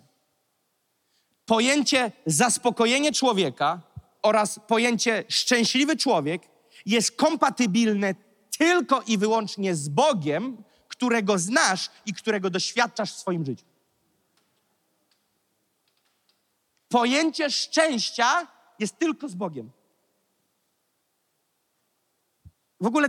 [1.47, 3.81] Pojęcie zaspokojenie człowieka
[4.21, 6.41] oraz pojęcie szczęśliwy człowiek
[6.85, 8.15] jest kompatybilne
[8.57, 13.65] tylko i wyłącznie z Bogiem, którego znasz i którego doświadczasz w swoim życiu.
[16.89, 18.47] Pojęcie szczęścia
[18.79, 19.71] jest tylko z Bogiem.
[22.81, 23.07] W ogóle,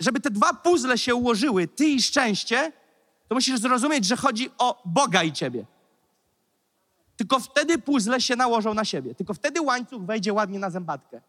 [0.00, 2.72] żeby te dwa puzzle się ułożyły, ty i szczęście,
[3.28, 5.66] to musisz zrozumieć, że chodzi o Boga i ciebie.
[7.18, 9.14] Tylko wtedy puzzle się nałożą na siebie.
[9.14, 11.20] Tylko wtedy łańcuch wejdzie ładnie na zębatkę.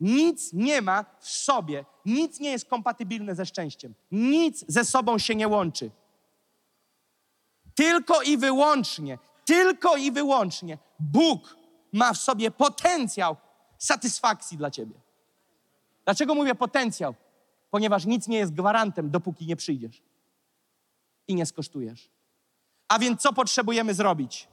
[0.00, 3.94] Nic nie ma w sobie, nic nie jest kompatybilne ze szczęściem.
[4.10, 5.90] Nic ze sobą się nie łączy.
[7.74, 11.56] Tylko i wyłącznie, tylko i wyłącznie Bóg
[11.92, 13.36] ma w sobie potencjał
[13.78, 14.94] satysfakcji dla ciebie.
[16.04, 17.14] Dlaczego mówię potencjał?
[17.70, 20.02] Ponieważ nic nie jest gwarantem, dopóki nie przyjdziesz
[21.28, 22.10] i nie skosztujesz.
[22.88, 24.51] A więc co potrzebujemy zrobić?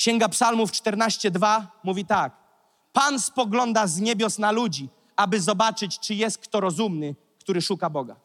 [0.00, 2.36] Księga Psalmów 14:2 mówi tak:
[2.92, 8.16] Pan spogląda z niebios na ludzi, aby zobaczyć, czy jest kto rozumny, który szuka Boga.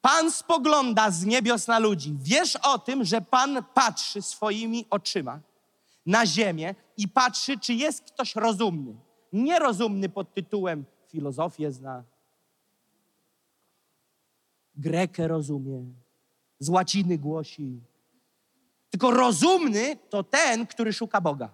[0.00, 2.16] Pan spogląda z niebios na ludzi.
[2.20, 5.40] Wiesz o tym, że Pan patrzy swoimi oczyma
[6.06, 8.96] na ziemię i patrzy, czy jest ktoś rozumny.
[9.32, 12.04] Nierozumny pod tytułem filozofię zna,
[14.76, 15.84] Grekę rozumie,
[16.58, 17.91] z łaciny głosi.
[18.92, 21.48] Tylko rozumny to ten, który szuka Boga.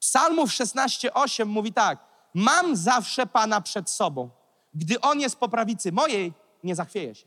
[0.00, 1.98] Psalmów 16:8 mówi tak:
[2.34, 4.30] Mam zawsze Pana przed sobą.
[4.74, 6.32] Gdy On jest po prawicy mojej,
[6.64, 7.26] nie zachwieje się.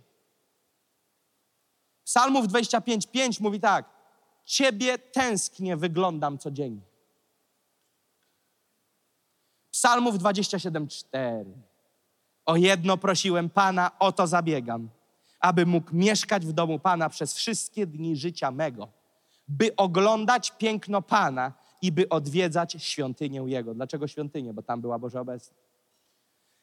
[2.05, 3.85] Psalmów 25:5 mówi tak:
[4.45, 6.81] Ciebie tęsknie wyglądam codziennie.
[9.71, 11.45] Psalmów 27:4
[12.45, 14.89] O jedno prosiłem Pana, o to zabiegam,
[15.43, 18.87] aby mógł mieszkać w domu Pana przez wszystkie dni życia mego,
[19.47, 23.73] by oglądać piękno Pana i by odwiedzać świątynię Jego.
[23.73, 24.53] Dlaczego świątynię?
[24.53, 25.61] Bo tam była Boża obecność.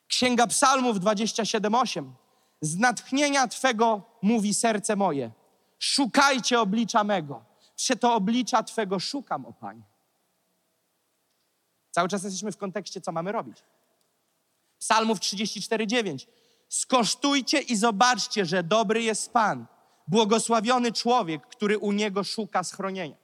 [0.06, 2.10] Księga Psalmów 27:8
[2.60, 5.30] Z natchnienia Twego mówi serce moje.
[5.78, 7.44] Szukajcie oblicza mego.
[7.76, 9.82] Prze to oblicza Twego szukam, o Panie.
[11.90, 13.62] Cały czas jesteśmy w kontekście, co mamy robić.
[14.78, 16.26] Psalmów 34:9.
[16.70, 19.66] Skosztujcie i zobaczcie, że dobry jest Pan.
[20.08, 23.16] Błogosławiony człowiek, który u niego szuka schronienia.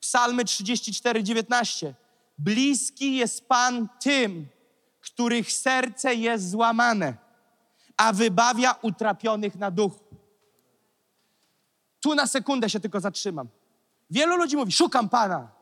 [0.00, 1.94] Psalmy 34:19.
[2.38, 4.48] Bliski jest Pan tym,
[5.00, 7.16] których serce jest złamane,
[7.96, 10.04] a wybawia utrapionych na duchu.
[12.00, 13.48] Tu na sekundę się tylko zatrzymam.
[14.10, 15.52] Wielu ludzi mówi: Szukam Pana.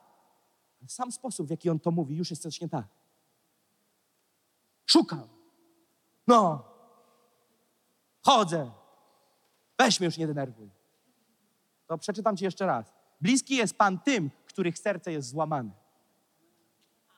[0.86, 2.86] Sam sposób, w jaki on to mówi, już jest coś nie tak.
[4.86, 5.28] Szukam.
[6.26, 6.67] No.
[8.22, 8.70] Chodzę.
[9.78, 10.70] Weź mnie już nie denerwuj.
[11.86, 12.92] To przeczytam ci jeszcze raz.
[13.20, 15.70] Bliski jest Pan tym, których serce jest złamane.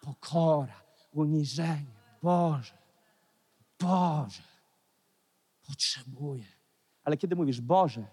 [0.01, 0.81] Pokora,
[1.13, 2.01] uniżenie.
[2.23, 2.79] Boże,
[3.81, 4.43] Boże,
[5.67, 6.45] potrzebuję.
[7.05, 8.05] Ale kiedy mówisz Boże,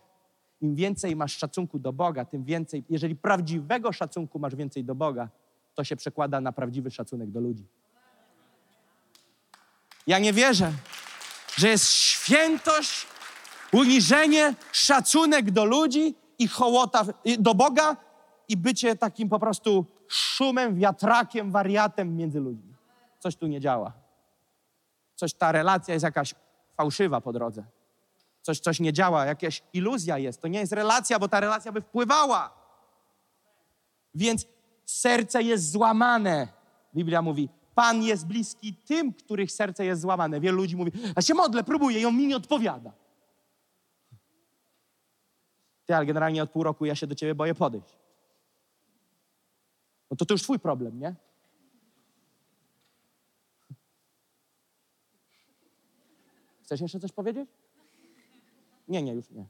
[0.61, 5.29] im więcej masz szacunku do Boga, tym więcej, jeżeli prawdziwego szacunku masz więcej do Boga,
[5.75, 7.67] to się przekłada na prawdziwy szacunek do ludzi.
[10.07, 10.73] Ja nie wierzę,
[11.57, 13.07] że jest świętość,
[13.71, 17.05] uniżenie, szacunek do ludzi i hołota
[17.39, 17.97] do Boga
[18.47, 22.75] i bycie takim po prostu szumem, wiatrakiem, wariatem między ludźmi.
[23.19, 23.93] Coś tu nie działa.
[25.15, 26.35] Coś, ta relacja jest jakaś
[26.75, 27.65] fałszywa po drodze.
[28.41, 30.41] Coś, coś nie działa, jakaś iluzja jest.
[30.41, 32.53] To nie jest relacja, bo ta relacja by wpływała.
[34.15, 34.45] Więc
[34.85, 36.47] serce jest złamane.
[36.95, 40.39] Biblia mówi, Pan jest bliski tym, których serce jest złamane.
[40.39, 42.93] Wielu ludzi mówi, a się modlę, próbuję i on mi nie odpowiada.
[45.85, 47.97] Ty, ale generalnie od pół roku ja się do ciebie boję podejść.
[50.11, 51.15] No to to już twój problem, nie?
[56.63, 57.49] Chcesz jeszcze coś powiedzieć?
[58.87, 59.45] Nie, nie, już nie.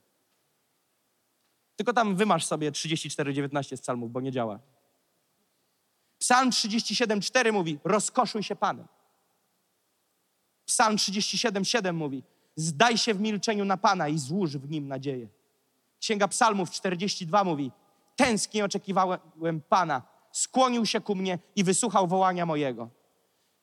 [1.75, 4.59] Tylko tam wymasz sobie 34,19 z psalmów, bo nie działa.
[6.27, 8.87] Psalm 37,4 mówi, rozkoszuj się Panem.
[10.65, 12.23] Psalm 37,7 mówi,
[12.55, 15.27] zdaj się w milczeniu na Pana i złóż w Nim nadzieję.
[15.99, 17.71] Księga Psalmów 42 mówi,
[18.15, 20.01] tęsknię oczekiwałem Pana,
[20.31, 22.89] skłonił się ku mnie i wysłuchał wołania mojego.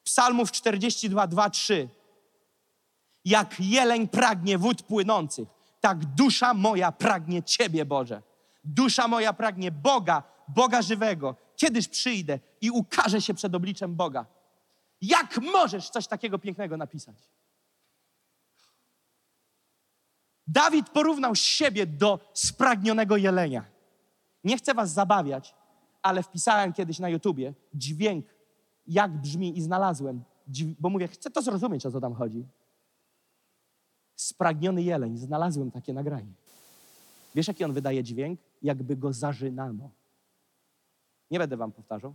[0.05, 1.89] Psalmów 42, 2, 3.
[3.25, 5.49] Jak jeleń pragnie wód płynących,
[5.81, 8.23] tak dusza moja pragnie Ciebie, Boże.
[8.65, 11.44] Dusza moja pragnie Boga, Boga żywego.
[11.65, 14.27] Kiedyż przyjdę i ukażę się przed obliczem Boga.
[15.01, 17.17] Jak możesz coś takiego pięknego napisać?
[20.47, 23.65] Dawid porównał siebie do spragnionego jelenia.
[24.45, 25.55] Nie chcę was zabawiać,
[26.03, 28.27] ale wpisałem kiedyś na YouTubie dźwięk,
[28.87, 30.25] jak brzmi i znalazłem,
[30.81, 32.47] bo mówię, chcę to zrozumieć, o co tam chodzi.
[34.17, 36.33] Spragniony jeleń, znalazłem takie nagranie.
[37.35, 38.41] Wiesz, jaki on wydaje dźwięk?
[38.63, 39.91] Jakby go zażynano.
[41.31, 42.15] Nie będę wam powtarzał.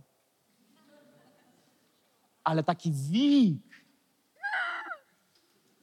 [2.44, 3.84] Ale taki wik.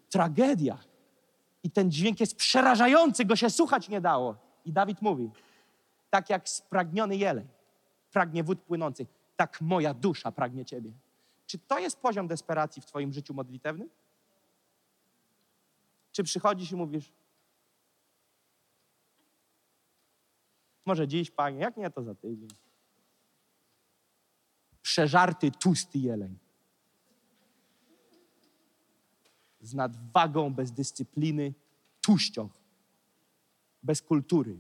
[0.10, 0.78] Tragedia.
[1.64, 4.36] I ten dźwięk jest przerażający, go się słuchać nie dało.
[4.66, 5.30] I Dawid mówi,
[6.10, 7.48] tak jak spragniony jeleń
[8.12, 10.92] pragnie wód płynących, tak moja dusza pragnie Ciebie.
[11.46, 13.90] Czy to jest poziom desperacji w Twoim życiu modlitewnym?
[16.12, 17.12] Czy przychodzisz i mówisz,
[20.86, 22.48] może dziś, Panie, jak nie, to za tydzień.
[24.88, 26.38] Przeżarty, tłusty jeleń.
[29.62, 31.54] Z nadwagą, bez dyscypliny,
[32.02, 32.52] tuścioch,
[33.84, 34.58] bez kultury.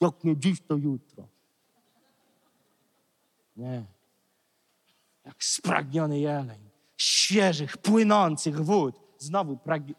[0.00, 1.28] Jak nie dziś, to jutro.
[3.56, 3.84] Nie.
[5.24, 6.70] Jak spragniony jeleń.
[6.96, 9.00] Świeżych, płynących wód.
[9.18, 9.58] Znowu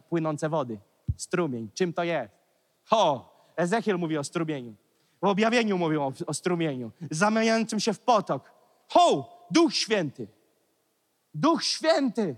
[0.10, 0.80] płynące wody.
[1.18, 1.70] Strumień.
[1.74, 2.34] Czym to jest?
[2.84, 3.32] Ho!
[3.56, 4.81] Ezechiel mówi o strumieniu.
[5.22, 6.92] W objawieniu mówią o, o strumieniu.
[7.12, 8.54] Zamieniającym się w potok.
[8.88, 9.38] Ho!
[9.52, 10.28] Duch Święty.
[11.34, 12.36] Duch Święty.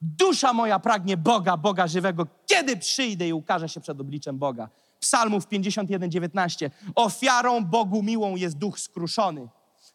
[0.00, 2.26] Dusza moja pragnie Boga, Boga żywego.
[2.46, 4.68] Kiedy przyjdę i ukaże się przed obliczem Boga?
[5.00, 6.70] Psalmów 51, 19.
[6.94, 9.48] Ofiarą Bogu miłą jest duch skruszony.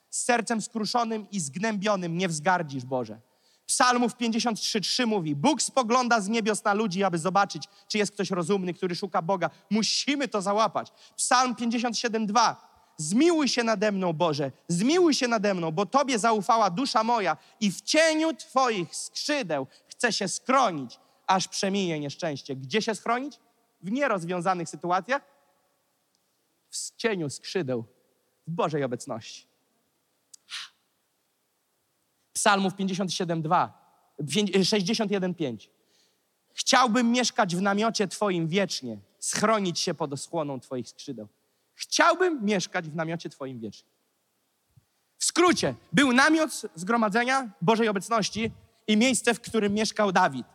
[0.09, 3.19] Z sercem skruszonym i zgnębionym nie wzgardzisz, Boże.
[3.69, 8.31] Psalmów 53, 3 mówi: Bóg spogląda z niebios na ludzi, aby zobaczyć, czy jest ktoś
[8.31, 9.49] rozumny, który szuka Boga.
[9.69, 10.91] Musimy to załapać.
[11.15, 12.69] Psalm 57, 2.
[12.97, 17.71] Zmiłuj się nade mną, Boże, zmiłuj się nade mną, bo Tobie zaufała dusza moja i
[17.71, 22.55] w cieniu Twoich skrzydeł chcę się skronić, aż przeminie nieszczęście.
[22.55, 23.39] Gdzie się schronić?
[23.81, 25.21] W nierozwiązanych sytuacjach?
[26.69, 27.85] W cieniu skrzydeł,
[28.47, 29.48] w Bożej obecności.
[32.39, 33.69] Psalmów 57:2,
[34.19, 35.69] 61:5.
[36.53, 41.27] Chciałbym mieszkać w namiocie Twoim wiecznie, schronić się pod osłoną Twoich skrzydeł.
[41.75, 43.89] Chciałbym mieszkać w namiocie Twoim wiecznie.
[45.17, 48.51] W skrócie, był namiot zgromadzenia Bożej obecności
[48.87, 50.47] i miejsce, w którym mieszkał Dawid.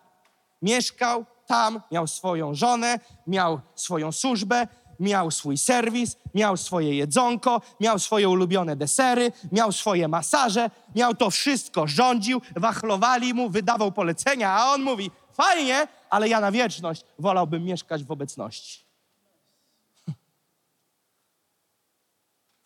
[0.62, 4.68] Mieszkał tam, miał swoją żonę, miał swoją służbę,
[5.00, 11.30] miał swój serwis, miał swoje jedzonko, miał swoje ulubione desery, miał swoje masaże, miał to
[11.30, 17.64] wszystko, rządził, wachlowali mu, wydawał polecenia, a on mówi, fajnie, ale ja na wieczność wolałbym
[17.64, 18.84] mieszkać w obecności.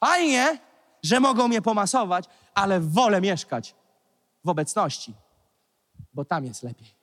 [0.01, 0.59] Fajnie,
[1.03, 2.25] że mogą mnie pomasować,
[2.55, 3.75] ale wolę mieszkać
[4.45, 5.15] w obecności,
[6.15, 6.99] bo tam jest lepiej.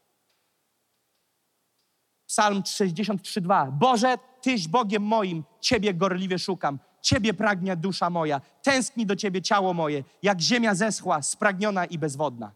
[2.28, 3.72] Psalm 63:2.
[3.72, 6.80] Boże, Tyś Bogiem moim, Ciebie gorliwie szukam.
[7.02, 12.52] Ciebie pragnie dusza moja, tęskni do Ciebie ciało moje, jak ziemia zeschła, spragniona i bezwodna.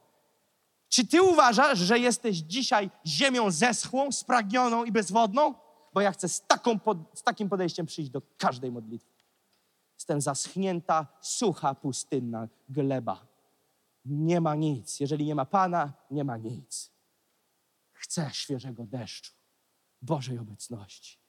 [0.90, 5.54] Czy Ty uważasz, że jesteś dzisiaj ziemią zeschłą, spragnioną i bezwodną?
[5.94, 6.46] Bo ja chcę z,
[6.84, 9.24] pod- z takim podejściem przyjść do każdej modlitwy.
[9.98, 13.28] Jestem zaschnięta, sucha, pustynna gleba.
[14.06, 15.00] Nie ma nic.
[15.00, 16.92] Jeżeli nie ma Pana, nie ma nic.
[17.94, 19.34] Chcę świeżego deszczu,
[20.02, 21.29] Bożej obecności.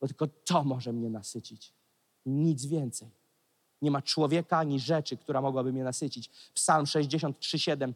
[0.00, 1.74] Bo tylko to może mnie nasycić.
[2.26, 3.10] Nic więcej.
[3.82, 6.30] Nie ma człowieka ani rzeczy, która mogłaby mnie nasycić.
[6.54, 7.92] Psalm 63,7.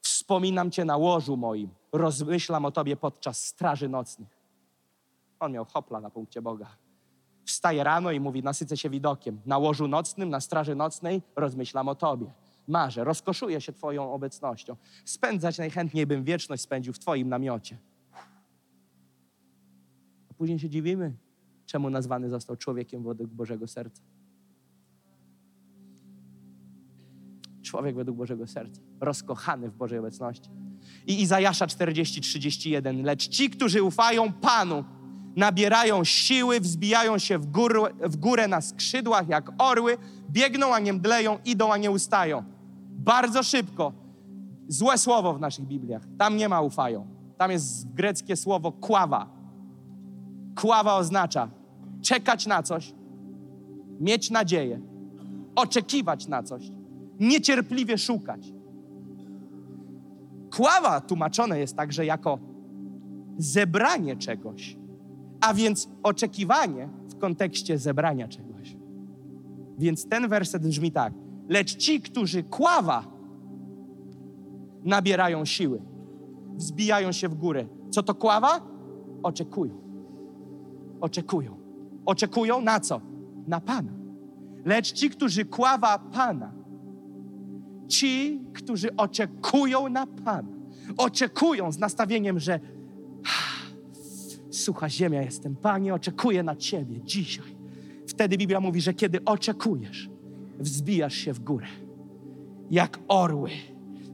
[0.00, 4.28] Wspominam Cię na łożu moim, rozmyślam o Tobie podczas straży nocnych.
[5.40, 6.76] On miał hopla na punkcie Boga.
[7.44, 9.40] Wstaje rano i mówi: Nasycę się widokiem.
[9.46, 12.32] Na łożu nocnym, na straży nocnej rozmyślam o Tobie.
[12.68, 14.76] Marzę, rozkoszuję się Twoją obecnością.
[15.04, 17.78] Spędzać najchętniej bym wieczność spędził w Twoim namiocie.
[20.30, 21.14] A później się dziwimy,
[21.66, 24.02] czemu nazwany został człowiekiem według Bożego serca.
[27.62, 30.50] Człowiek według Bożego serca, rozkochany w Bożej obecności.
[31.06, 33.02] I Izajasza 40, 31.
[33.02, 34.84] Lecz ci, którzy ufają Panu,
[35.36, 39.98] nabierają siły, wzbijają się w, gór, w górę na skrzydłach jak orły,
[40.30, 42.44] biegną, a nie mdleją, idą, a nie ustają.
[42.90, 43.92] Bardzo szybko.
[44.68, 46.02] Złe słowo w naszych Bibliach.
[46.18, 47.06] Tam nie ma ufają.
[47.38, 49.35] Tam jest greckie słowo kława.
[50.56, 51.48] Kława oznacza
[52.02, 52.94] czekać na coś,
[54.00, 54.80] mieć nadzieję,
[55.54, 56.70] oczekiwać na coś,
[57.20, 58.52] niecierpliwie szukać.
[60.56, 62.38] Kława tłumaczone jest także jako
[63.38, 64.76] zebranie czegoś,
[65.40, 68.76] a więc oczekiwanie w kontekście zebrania czegoś.
[69.78, 71.12] Więc ten werset brzmi tak:
[71.48, 73.04] Lecz ci, którzy kława,
[74.84, 75.82] nabierają siły,
[76.54, 77.66] wzbijają się w górę.
[77.90, 78.60] Co to kława?
[79.22, 79.85] Oczekują.
[81.00, 81.56] Oczekują.
[82.06, 83.00] Oczekują na co?
[83.46, 83.92] Na Pana.
[84.64, 86.52] Lecz ci, którzy kława Pana,
[87.88, 90.48] ci, którzy oczekują na Pana,
[90.96, 92.60] oczekują z nastawieniem, że
[94.50, 97.56] sucha ziemia jestem, Panie, oczekuję na Ciebie dzisiaj.
[98.08, 100.10] Wtedy Biblia mówi, że kiedy oczekujesz,
[100.58, 101.66] wzbijasz się w górę.
[102.70, 103.50] Jak orły.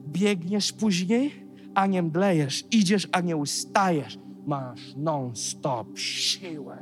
[0.07, 2.65] Biegniesz później, a nie mdlejesz.
[2.71, 4.19] Idziesz, a nie ustajesz.
[4.47, 6.79] Masz non-stop siłę.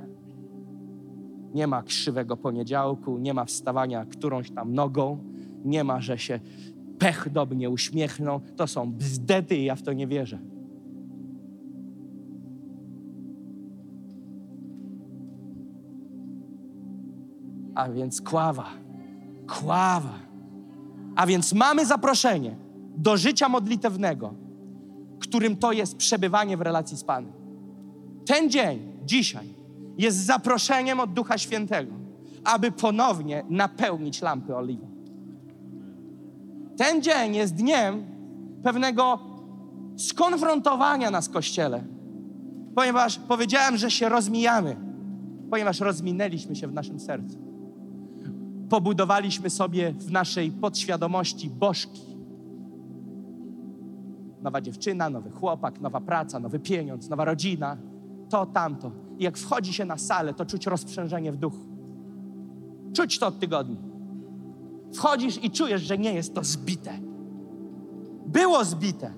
[1.55, 5.19] Nie ma krzywego poniedziałku, nie ma wstawania którąś tam nogą,
[5.65, 6.41] nie ma, że się
[6.99, 8.41] pech do mnie uśmiechną.
[8.57, 10.39] To są bzdety i ja w to nie wierzę.
[17.75, 18.67] A więc kława,
[19.49, 20.19] kława.
[21.17, 22.57] A więc mamy zaproszenie
[22.97, 24.35] do życia modlitewnego,
[25.19, 27.40] którym to jest przebywanie w relacji z Panem.
[28.27, 29.49] Ten dzień, dzisiaj,
[29.99, 31.93] jest zaproszeniem od Ducha Świętego,
[32.45, 34.87] aby ponownie napełnić lampy oliwą.
[36.77, 38.05] Ten dzień jest dniem
[38.63, 39.19] pewnego
[39.97, 41.85] skonfrontowania nas, Kościele,
[42.75, 44.77] ponieważ powiedziałem, że się rozmijamy,
[45.51, 47.51] ponieważ rozminęliśmy się w naszym sercu
[48.71, 52.03] pobudowaliśmy sobie w naszej podświadomości bożki.
[54.43, 57.77] Nowa dziewczyna, nowy chłopak, nowa praca, nowy pieniądz, nowa rodzina,
[58.31, 58.91] to, tamto.
[59.19, 61.59] I jak wchodzi się na salę, to czuć rozprzężenie w duchu.
[62.93, 63.77] Czuć to od tygodni.
[64.93, 66.99] Wchodzisz i czujesz, że nie jest to zbite.
[68.27, 69.13] Było zbite.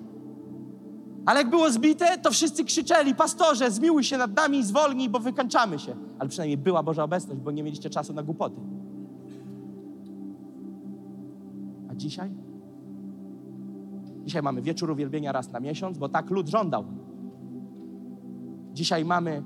[1.25, 5.19] Ale jak było zbite, to wszyscy krzyczeli, pastorze, zmiłuj się nad nami i zwolnij, bo
[5.19, 5.95] wykańczamy się.
[6.19, 8.61] Ale przynajmniej była Boża obecność, bo nie mieliście czasu na głupoty.
[11.91, 12.31] A dzisiaj?
[14.25, 16.85] Dzisiaj mamy wieczór uwielbienia raz na miesiąc, bo tak lud żądał.
[18.73, 19.43] Dzisiaj mamy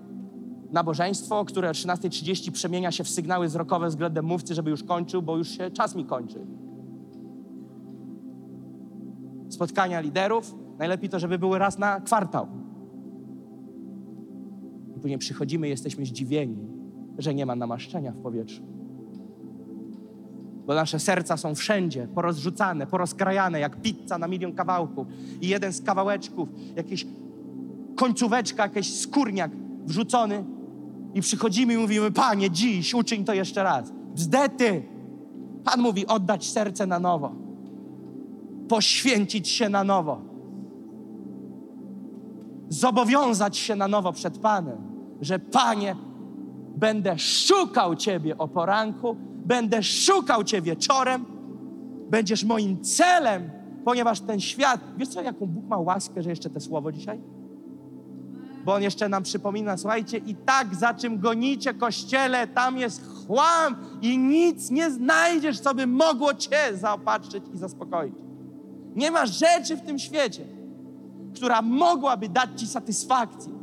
[0.71, 5.37] nabożeństwo, które o 13.30 przemienia się w sygnały wzrokowe względem mówcy, żeby już kończył, bo
[5.37, 6.45] już się czas mi kończy.
[9.49, 12.47] Spotkania liderów, najlepiej to, żeby były raz na kwartał.
[14.97, 16.57] I później przychodzimy jesteśmy zdziwieni,
[17.17, 18.63] że nie ma namaszczenia w powietrzu.
[20.65, 25.07] Bo nasze serca są wszędzie, porozrzucane, porozkrajane, jak pizza na milion kawałków.
[25.41, 27.05] I jeden z kawałeczków, jakieś
[27.97, 29.51] końcóweczka, jakiś skórniak
[29.85, 30.43] wrzucony.
[31.13, 33.91] I przychodzimy i mówimy, Panie, dziś uczyń to jeszcze raz.
[34.15, 34.83] Bzdety!
[35.63, 37.31] Pan mówi, oddać serce na nowo.
[38.69, 40.21] Poświęcić się na nowo.
[42.69, 44.77] Zobowiązać się na nowo przed Panem,
[45.21, 45.95] że Panie,
[46.77, 49.15] będę szukał Ciebie o poranku,
[49.45, 51.25] będę szukał Cię wieczorem,
[52.09, 53.49] będziesz moim celem,
[53.85, 57.19] ponieważ ten świat, wiesz co, jaką Bóg ma łaskę, że jeszcze te słowo dzisiaj?
[58.67, 63.75] Bo On jeszcze nam przypomina, słuchajcie, i tak za czym gonicie Kościele, tam jest chłam
[64.01, 68.15] i nic nie znajdziesz, co by mogło Cię zaopatrzyć i zaspokoić.
[68.95, 70.45] Nie ma rzeczy w tym świecie,
[71.35, 73.53] która mogłaby dać Ci satysfakcji.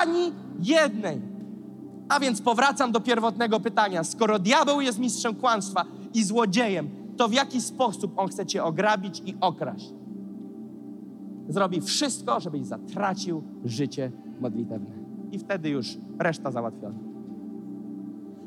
[0.00, 1.20] Ani jednej.
[2.08, 4.04] A więc powracam do pierwotnego pytania.
[4.04, 5.84] Skoro diabeł jest mistrzem kłamstwa
[6.14, 10.01] i złodziejem, to w jaki sposób on chce cię ograbić i okraść?
[11.48, 14.94] Zrobi wszystko, żebyś zatracił życie modlitewne.
[15.32, 16.98] I wtedy już reszta załatwiona.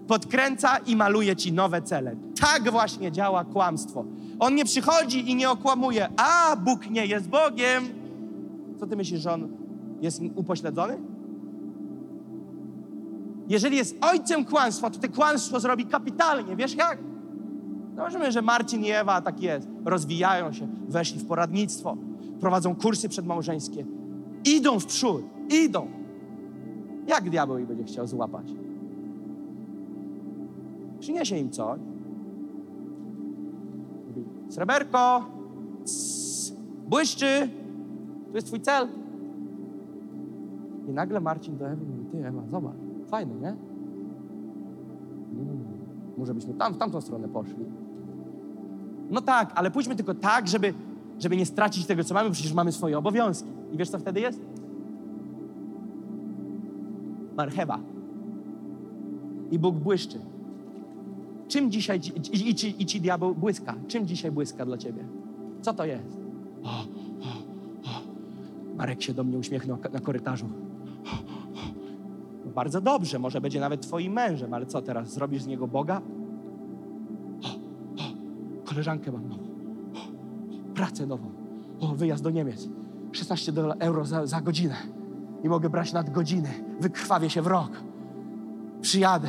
[0.08, 2.16] Podkręca i maluje ci nowe cele.
[2.40, 4.06] Tak właśnie działa kłamstwo.
[4.40, 6.10] On nie przychodzi i nie okłamuje.
[6.18, 7.84] A, Bóg nie jest Bogiem.
[8.80, 9.48] Co ty myślisz, że on
[10.02, 10.98] jest upośledzony?
[13.48, 16.56] Jeżeli jest ojcem kłamstwa, to te kłamstwo zrobi kapitalnie.
[16.56, 16.98] Wiesz jak?
[17.96, 19.68] Zobaczymy, że Marcin i Ewa tak jest.
[19.86, 21.98] Rozwijają się, weszli w poradnictwo,
[22.40, 23.86] prowadzą kursy przedmałżeńskie.
[24.46, 25.24] Idą w przód,
[25.66, 25.88] idą.
[27.08, 28.54] Jak diabeł ich będzie chciał złapać?
[31.00, 31.80] Przyniesie im coś.
[34.08, 35.26] Mówi, sreberko,
[36.90, 37.50] błyszczy,
[38.30, 38.88] tu jest twój cel.
[40.88, 42.76] I nagle Marcin do Ewy mówi, ty Ewa, zobacz,
[43.08, 43.48] fajny, nie?
[43.48, 43.58] Mm,
[46.18, 47.66] może byśmy tam, w tamtą stronę poszli.
[49.10, 50.74] No tak, ale pójdźmy tylko tak, żeby,
[51.20, 53.50] żeby nie stracić tego, co mamy, przecież mamy swoje obowiązki.
[53.72, 54.40] I wiesz, co wtedy jest?
[57.38, 57.80] Marchewa.
[59.52, 60.20] I Bóg błyszczy.
[61.48, 62.00] Czym dzisiaj,
[62.34, 63.76] i, i, ci, i ci diabeł błyska?
[63.88, 65.04] Czym dzisiaj błyska dla ciebie?
[65.62, 66.18] Co to jest?
[66.64, 67.30] O, o,
[67.84, 68.02] o.
[68.78, 70.46] Marek się do mnie uśmiechnął na korytarzu.
[72.46, 76.02] No bardzo dobrze, może będzie nawet twoim mężem, ale co teraz, zrobisz z niego Boga?
[78.66, 79.44] Koleżankę mam nową,
[80.76, 81.32] pracę nową,
[81.80, 82.70] o, wyjazd do Niemiec,
[83.12, 84.76] 16 dola- euro za, za godzinę.
[85.44, 86.50] I mogę brać nadgodziny,
[86.80, 87.72] wykrwawię się w rok,
[88.82, 89.28] przyjadę,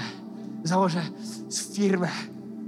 [0.64, 1.00] założę
[1.74, 2.08] firmę,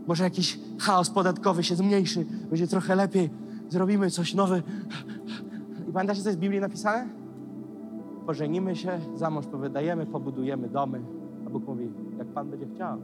[0.06, 3.30] może jakiś chaos podatkowy się zmniejszy, będzie trochę lepiej,
[3.68, 4.62] zrobimy coś nowe.
[5.88, 7.08] I pamiętacie, co jest w Biblii napisane?
[8.26, 11.00] pożenimy się, za mąż powydajemy, pobudujemy domy.
[11.46, 11.88] A Bóg mówi,
[12.18, 12.98] jak Pan będzie chciał.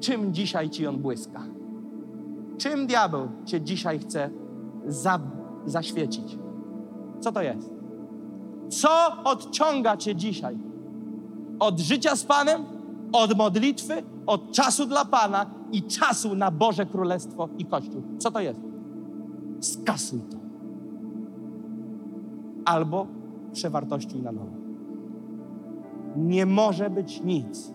[0.00, 1.42] Czym dzisiaj ci on błyska?
[2.58, 4.30] Czym diabeł cię dzisiaj chce
[4.86, 5.20] za,
[5.66, 6.38] zaświecić?
[7.20, 7.70] Co to jest?
[8.68, 8.90] Co
[9.24, 10.58] odciąga cię dzisiaj
[11.58, 12.64] od życia z Panem,
[13.12, 18.02] od modlitwy, od czasu dla Pana i czasu na Boże Królestwo i Kościół?
[18.18, 18.70] Co to jest?
[19.60, 20.36] skasuj to.
[22.64, 23.06] Albo
[23.52, 24.50] przewartościuj na nowo.
[26.16, 27.72] Nie może być nic,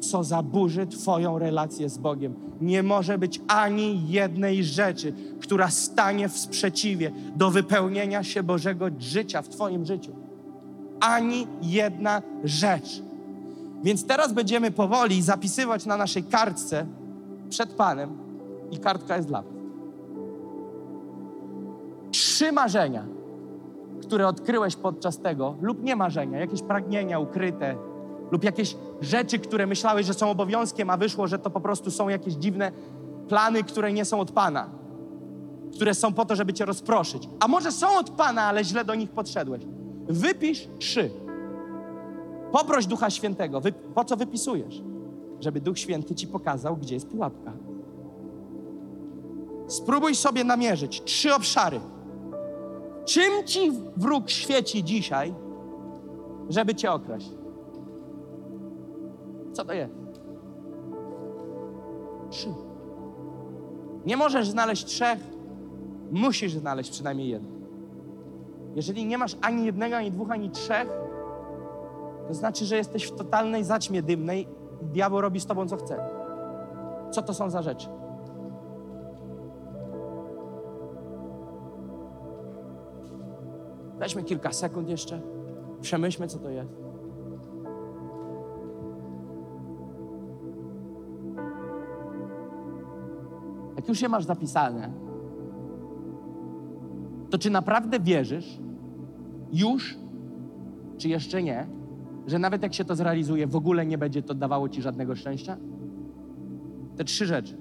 [0.00, 2.34] co zaburzy Twoją relację z Bogiem.
[2.60, 9.42] Nie może być ani jednej rzeczy, która stanie w sprzeciwie do wypełnienia się Bożego życia
[9.42, 10.12] w Twoim życiu.
[11.00, 13.02] Ani jedna rzecz.
[13.82, 16.86] Więc teraz będziemy powoli zapisywać na naszej kartce
[17.50, 18.18] przed Panem
[18.70, 19.58] i kartka jest dla Was
[22.10, 23.04] trzy marzenia,
[24.02, 27.76] które odkryłeś podczas tego, lub nie marzenia, jakieś pragnienia ukryte,
[28.30, 32.08] lub jakieś rzeczy, które myślałeś, że są obowiązkiem, a wyszło, że to po prostu są
[32.08, 32.72] jakieś dziwne
[33.28, 34.68] plany, które nie są od Pana,
[35.74, 37.28] które są po to, żeby Cię rozproszyć.
[37.40, 39.62] A może są od Pana, ale źle do nich podszedłeś.
[40.08, 41.10] Wypisz trzy.
[42.52, 43.60] Poproś Ducha Świętego.
[43.60, 44.82] Wy, po co wypisujesz?
[45.40, 47.52] Żeby Duch Święty Ci pokazał, gdzie jest pułapka.
[49.66, 51.80] Spróbuj sobie namierzyć trzy obszary.
[53.04, 55.34] Czym ci wróg świeci dzisiaj,
[56.48, 57.30] żeby cię okraść?
[59.58, 59.94] Co to jest?
[62.30, 62.48] Trzy.
[64.06, 65.18] Nie możesz znaleźć trzech,
[66.10, 67.50] musisz znaleźć przynajmniej jeden.
[68.74, 70.88] Jeżeli nie masz ani jednego, ani dwóch, ani trzech,
[72.28, 74.48] to znaczy, że jesteś w totalnej zaćmie dymnej
[74.82, 75.98] i diabeł robi z tobą, co chce.
[77.10, 77.88] Co to są za rzeczy?
[83.98, 85.20] Weźmy kilka sekund jeszcze,
[85.80, 86.87] przemyślmy, co to jest.
[93.78, 94.92] Jak już je masz zapisane,
[97.30, 98.58] to czy naprawdę wierzysz
[99.52, 99.98] już,
[100.96, 101.66] czy jeszcze nie,
[102.26, 105.56] że nawet jak się to zrealizuje, w ogóle nie będzie to dawało ci żadnego szczęścia?
[106.96, 107.56] Te trzy rzeczy.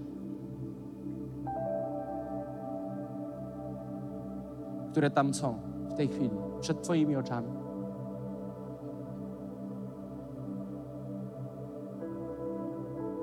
[4.92, 6.30] Które tam są w tej chwili,
[6.62, 7.48] przed Twoimi oczami.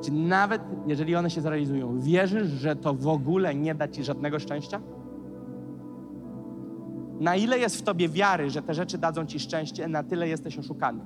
[0.05, 4.39] Czy nawet jeżeli one się zrealizują, wierzysz, że to w ogóle nie da ci żadnego
[4.39, 4.81] szczęścia?
[7.21, 10.59] Na ile jest w tobie wiary, że te rzeczy dadzą ci szczęście, na tyle jesteś
[10.59, 11.01] oszukany.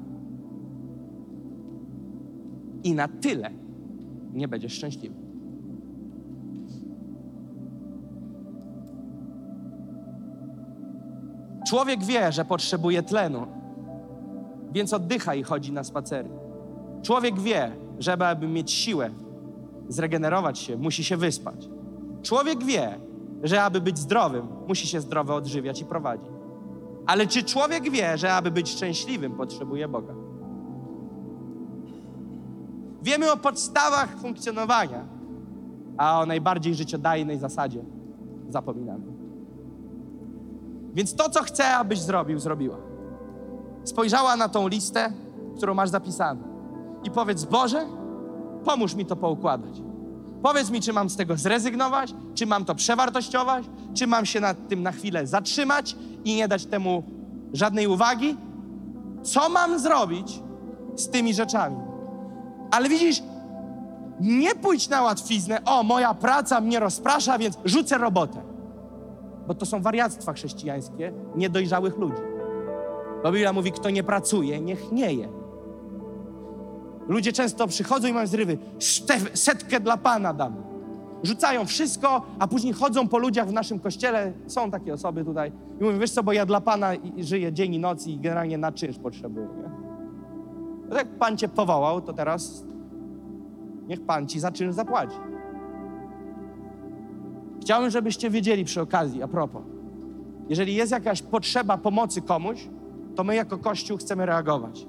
[2.85, 3.51] I na tyle
[4.33, 5.15] nie będziesz szczęśliwy.
[11.69, 13.47] Człowiek wie, że potrzebuje tlenu,
[14.73, 16.29] więc oddycha i chodzi na spacery.
[17.03, 19.11] Człowiek wie, że aby mieć siłę,
[19.89, 21.69] zregenerować się, musi się wyspać.
[22.23, 22.99] Człowiek wie,
[23.43, 26.29] że aby być zdrowym, musi się zdrowo odżywiać i prowadzić.
[27.07, 30.15] Ale czy człowiek wie, że aby być szczęśliwym, potrzebuje Boga?
[33.03, 35.05] Wiemy o podstawach funkcjonowania,
[35.97, 37.85] a o najbardziej życiodajnej zasadzie
[38.49, 39.05] zapominamy.
[40.95, 42.77] Więc to, co chcę, abyś zrobił, zrobiła.
[43.85, 45.13] Spojrzała na tą listę,
[45.57, 46.58] którą masz zapisaną
[47.05, 47.87] i powiedz, Boże,
[48.65, 49.83] pomóż mi to poukładać.
[50.43, 53.65] Powiedz mi, czy mam z tego zrezygnować, czy mam to przewartościować,
[53.95, 57.03] czy mam się nad tym na chwilę zatrzymać i nie dać temu
[57.53, 58.37] żadnej uwagi.
[59.23, 60.41] Co mam zrobić
[60.97, 61.77] z tymi rzeczami?
[62.71, 63.23] Ale widzisz,
[64.21, 68.41] nie pójdź na łatwiznę, o, moja praca mnie rozprasza, więc rzucę robotę.
[69.47, 72.23] Bo to są wariactwa chrześcijańskie niedojrzałych ludzi.
[73.23, 75.29] Bo Biblia mówi, kto nie pracuje, niech nie je.
[77.09, 78.59] Ludzie często przychodzą i mają zrywy.
[79.35, 80.55] Setkę dla Pana dam.
[81.23, 84.33] Rzucają wszystko, a później chodzą po ludziach w naszym kościele.
[84.47, 85.53] Są takie osoby tutaj.
[85.81, 88.73] I mówią, wiesz co, bo ja dla Pana żyję dzień i noc i generalnie na
[88.73, 89.47] czynsz potrzebuję.
[89.47, 89.71] Nie?
[90.89, 92.65] No jak Pan cię powołał, to teraz
[93.87, 95.17] niech Pan ci za czynsz zapłaci.
[97.61, 99.63] Chciałbym, żebyście wiedzieli przy okazji, a propos.
[100.49, 102.69] Jeżeli jest jakaś potrzeba pomocy komuś,
[103.15, 104.87] to my jako Kościół chcemy reagować.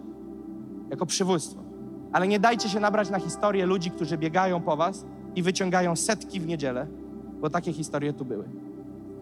[0.90, 1.69] Jako przywództwo.
[2.14, 5.06] Ale nie dajcie się nabrać na historię ludzi, którzy biegają po was
[5.36, 6.88] i wyciągają setki w niedzielę,
[7.42, 8.46] bo takie historie tu były.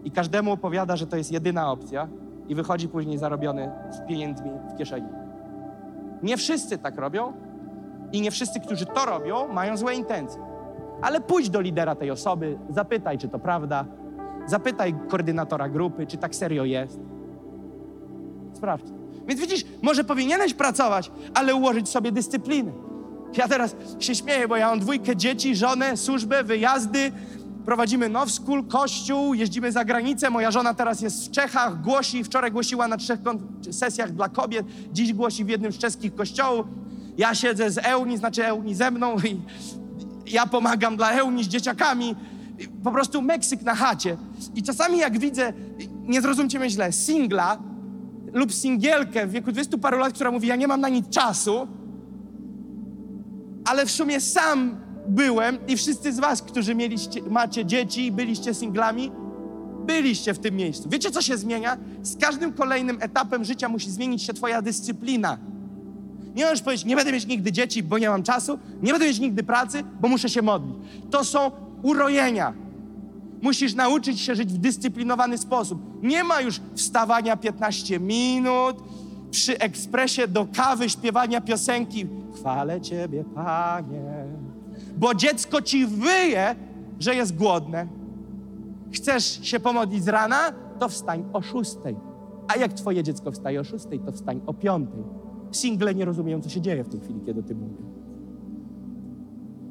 [0.04, 2.08] I każdemu opowiada, że to jest jedyna opcja
[2.48, 5.08] i wychodzi później zarobiony z pieniędzmi w kieszeni.
[6.22, 7.32] Nie wszyscy tak robią
[8.12, 10.42] i nie wszyscy, którzy to robią, mają złe intencje.
[11.02, 13.84] Ale pójdź do lidera tej osoby, zapytaj, czy to prawda,
[14.46, 17.00] zapytaj koordynatora grupy, czy tak serio jest.
[18.52, 18.97] Sprawdź.
[19.28, 22.72] Więc widzisz, może powinieneś pracować, ale ułożyć sobie dyscyplinę.
[23.36, 27.12] Ja teraz się śmieję, bo ja mam dwójkę dzieci, żonę, służbę, wyjazdy,
[27.64, 30.30] prowadzimy now school, kościół, jeździmy za granicę.
[30.30, 33.20] Moja żona teraz jest w Czechach, głosi, wczoraj głosiła na trzech
[33.70, 36.66] sesjach dla kobiet, dziś głosi w jednym z czeskich kościołów.
[37.18, 39.40] Ja siedzę z Euni, znaczy Euni ze mną i
[40.32, 42.16] ja pomagam dla Euni z dzieciakami.
[42.84, 44.16] Po prostu Meksyk na chacie.
[44.54, 45.52] I czasami jak widzę,
[46.02, 47.58] nie zrozumcie mnie źle, singla,
[48.32, 51.68] lub singielkę w wieku 20 paru lat, która mówi, ja nie mam na nic czasu,
[53.64, 54.76] ale w sumie sam
[55.08, 59.10] byłem i wszyscy z was, którzy mieliście, macie dzieci i byliście singlami,
[59.86, 60.88] byliście w tym miejscu.
[60.88, 61.76] Wiecie, co się zmienia?
[62.02, 65.38] Z każdym kolejnym etapem życia musi zmienić się twoja dyscyplina.
[66.34, 69.18] Nie możesz powiedzieć, nie będę mieć nigdy dzieci, bo nie mam czasu, nie będę mieć
[69.18, 70.76] nigdy pracy, bo muszę się modlić.
[71.10, 71.50] To są
[71.82, 72.52] urojenia.
[73.42, 76.02] Musisz nauczyć się żyć w dyscyplinowany sposób.
[76.02, 78.76] Nie ma już wstawania 15 minut,
[79.30, 84.24] przy ekspresie do kawy śpiewania piosenki Chwalę Ciebie, Panie.
[84.96, 86.56] Bo dziecko ci wyje,
[86.98, 87.86] że jest głodne.
[88.92, 90.52] Chcesz się pomodlić z rana?
[90.78, 91.96] To wstań o szóstej.
[92.48, 95.02] A jak twoje dziecko wstaje o szóstej, to wstań o piątej.
[95.52, 97.88] Single nie rozumieją, co się dzieje w tej chwili, kiedy o tym mówię.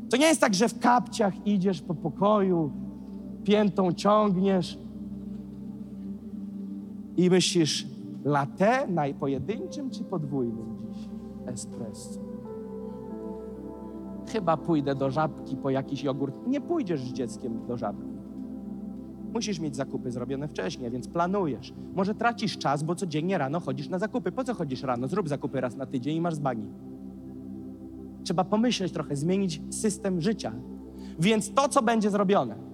[0.10, 2.72] To nie jest tak, że w kapciach idziesz po pokoju,
[3.48, 4.80] piętą ciągniesz
[7.18, 7.88] i myślisz,
[8.26, 11.10] latte na pojedynczym czy podwójnym dziś
[11.46, 12.20] espresso?
[14.28, 16.48] Chyba pójdę do żabki po jakiś jogurt.
[16.48, 18.10] Nie pójdziesz z dzieckiem do żabki.
[19.34, 21.74] Musisz mieć zakupy zrobione wcześniej, więc planujesz.
[21.96, 24.32] Może tracisz czas, bo codziennie rano chodzisz na zakupy.
[24.32, 25.08] Po co chodzisz rano?
[25.08, 26.66] Zrób zakupy raz na tydzień i masz z bani.
[28.24, 30.52] Trzeba pomyśleć trochę, zmienić system życia.
[31.20, 32.68] Więc to, co będzie zrobione,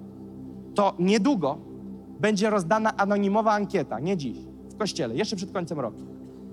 [0.76, 1.58] to niedługo
[2.20, 4.38] będzie rozdana anonimowa ankieta, nie dziś,
[4.70, 5.98] w kościele, jeszcze przed końcem roku.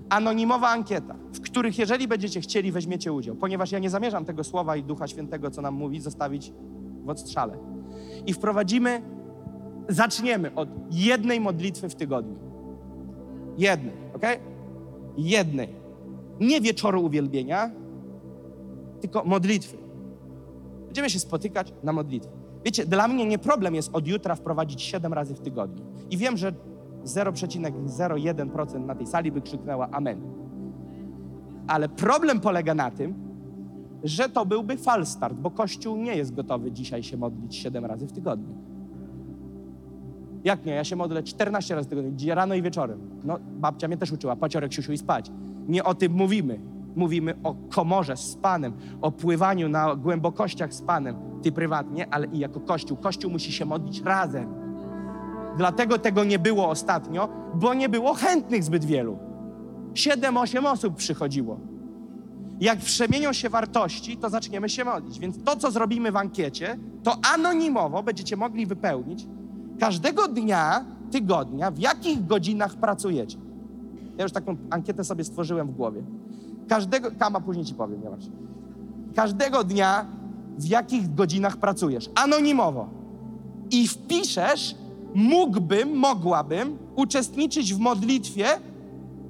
[0.09, 4.75] Anonimowa ankieta, w których jeżeli będziecie chcieli, weźmiecie udział, ponieważ ja nie zamierzam tego słowa
[4.75, 6.53] i Ducha Świętego, co nam mówi, zostawić
[7.05, 7.57] w odstrzale.
[8.25, 9.01] i wprowadzimy,
[9.89, 12.35] zaczniemy od jednej modlitwy w tygodniu.
[13.57, 14.23] Jednej, ok?
[15.17, 15.69] Jednej.
[16.39, 17.71] Nie wieczoru uwielbienia,
[19.01, 19.77] tylko modlitwy.
[20.85, 22.40] Będziemy się spotykać na modlitwie.
[22.65, 25.85] Wiecie, dla mnie nie problem jest od jutra wprowadzić 7 razy w tygodniu.
[26.09, 26.53] I wiem, że
[27.05, 30.21] 0,01% na tej sali by krzyknęła Amen.
[31.67, 33.13] Ale problem polega na tym,
[34.03, 38.07] że to byłby fal start, bo Kościół nie jest gotowy dzisiaj się modlić 7 razy
[38.07, 38.55] w tygodniu.
[40.43, 40.73] Jak nie?
[40.73, 42.99] Ja się modlę 14 razy w tygodniu, rano i wieczorem.
[43.23, 45.31] No, babcia mnie też uczyła, paciorek, siusiu i spać.
[45.67, 46.59] Nie o tym mówimy.
[46.95, 51.15] Mówimy o komorze z Panem, o pływaniu na głębokościach z Panem.
[51.41, 52.97] Ty prywatnie, ale i jako Kościół.
[52.97, 54.53] Kościół musi się modlić razem.
[55.57, 59.19] Dlatego tego nie było ostatnio, bo nie było chętnych zbyt wielu.
[59.93, 61.59] Siedem, osiem osób przychodziło.
[62.61, 65.19] Jak przemienią się wartości, to zaczniemy się modlić.
[65.19, 69.27] Więc to, co zrobimy w ankiecie, to anonimowo będziecie mogli wypełnić
[69.79, 73.37] każdego dnia, tygodnia, w jakich godzinach pracujecie.
[74.17, 76.03] Ja już taką ankietę sobie stworzyłem w głowie.
[76.71, 78.23] Każdego, Kama później ci powiem, nie masz.
[79.15, 80.05] Każdego dnia,
[80.57, 82.09] w jakich godzinach pracujesz.
[82.15, 82.89] Anonimowo.
[83.71, 84.75] I wpiszesz,
[85.15, 88.45] mógłbym, mogłabym uczestniczyć w modlitwie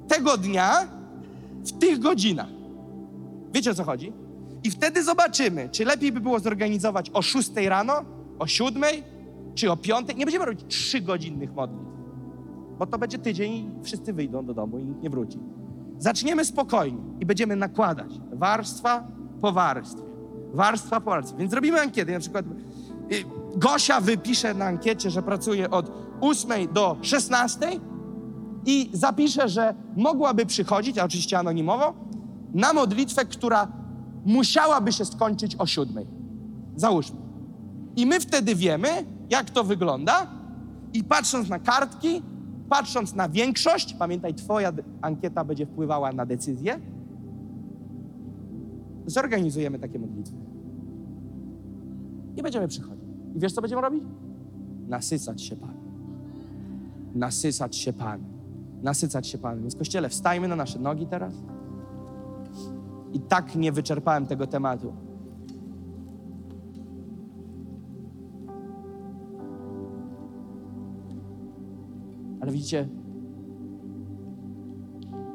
[0.08, 0.72] tego dnia
[1.64, 2.48] w tych godzinach.
[3.54, 4.12] Wiecie o co chodzi?
[4.64, 7.92] I wtedy zobaczymy, czy lepiej by było zorganizować o 6 rano,
[8.38, 8.84] o 7,
[9.54, 10.08] czy o 5.
[10.16, 11.90] Nie będziemy robić 3-godzinnych modlitw,
[12.78, 15.38] bo to będzie tydzień i wszyscy wyjdą do domu i nie wróci.
[16.02, 19.06] Zaczniemy spokojnie i będziemy nakładać warstwa
[19.40, 20.02] po warstwie.
[20.54, 21.38] Warstwa po warstwie.
[21.38, 22.12] Więc zrobimy ankietę.
[22.12, 22.46] Na przykład
[23.12, 23.24] y,
[23.56, 27.66] Gosia wypisze na ankiecie, że pracuje od 8 do 16
[28.66, 31.94] i zapisze, że mogłaby przychodzić, a oczywiście anonimowo,
[32.54, 33.68] na modlitwę, która
[34.24, 36.04] musiałaby się skończyć o 7.
[36.76, 37.20] Załóżmy.
[37.96, 38.88] I my wtedy wiemy,
[39.30, 40.26] jak to wygląda
[40.92, 42.22] i patrząc na kartki,
[42.72, 44.72] patrząc na większość, pamiętaj, twoja
[45.02, 46.80] ankieta będzie wpływała na decyzję,
[49.06, 50.36] zorganizujemy takie modlitwy.
[52.36, 53.04] I będziemy przychodzić.
[53.34, 54.04] I wiesz, co będziemy robić?
[54.88, 55.76] Nasycać się Panem.
[57.14, 58.26] Nasycać się Panem.
[58.82, 59.60] Nasycać się Panem.
[59.60, 61.34] Więc Kościele, wstajmy na nasze nogi teraz.
[63.12, 64.92] I tak nie wyczerpałem tego tematu.
[72.42, 72.88] Ale widzicie,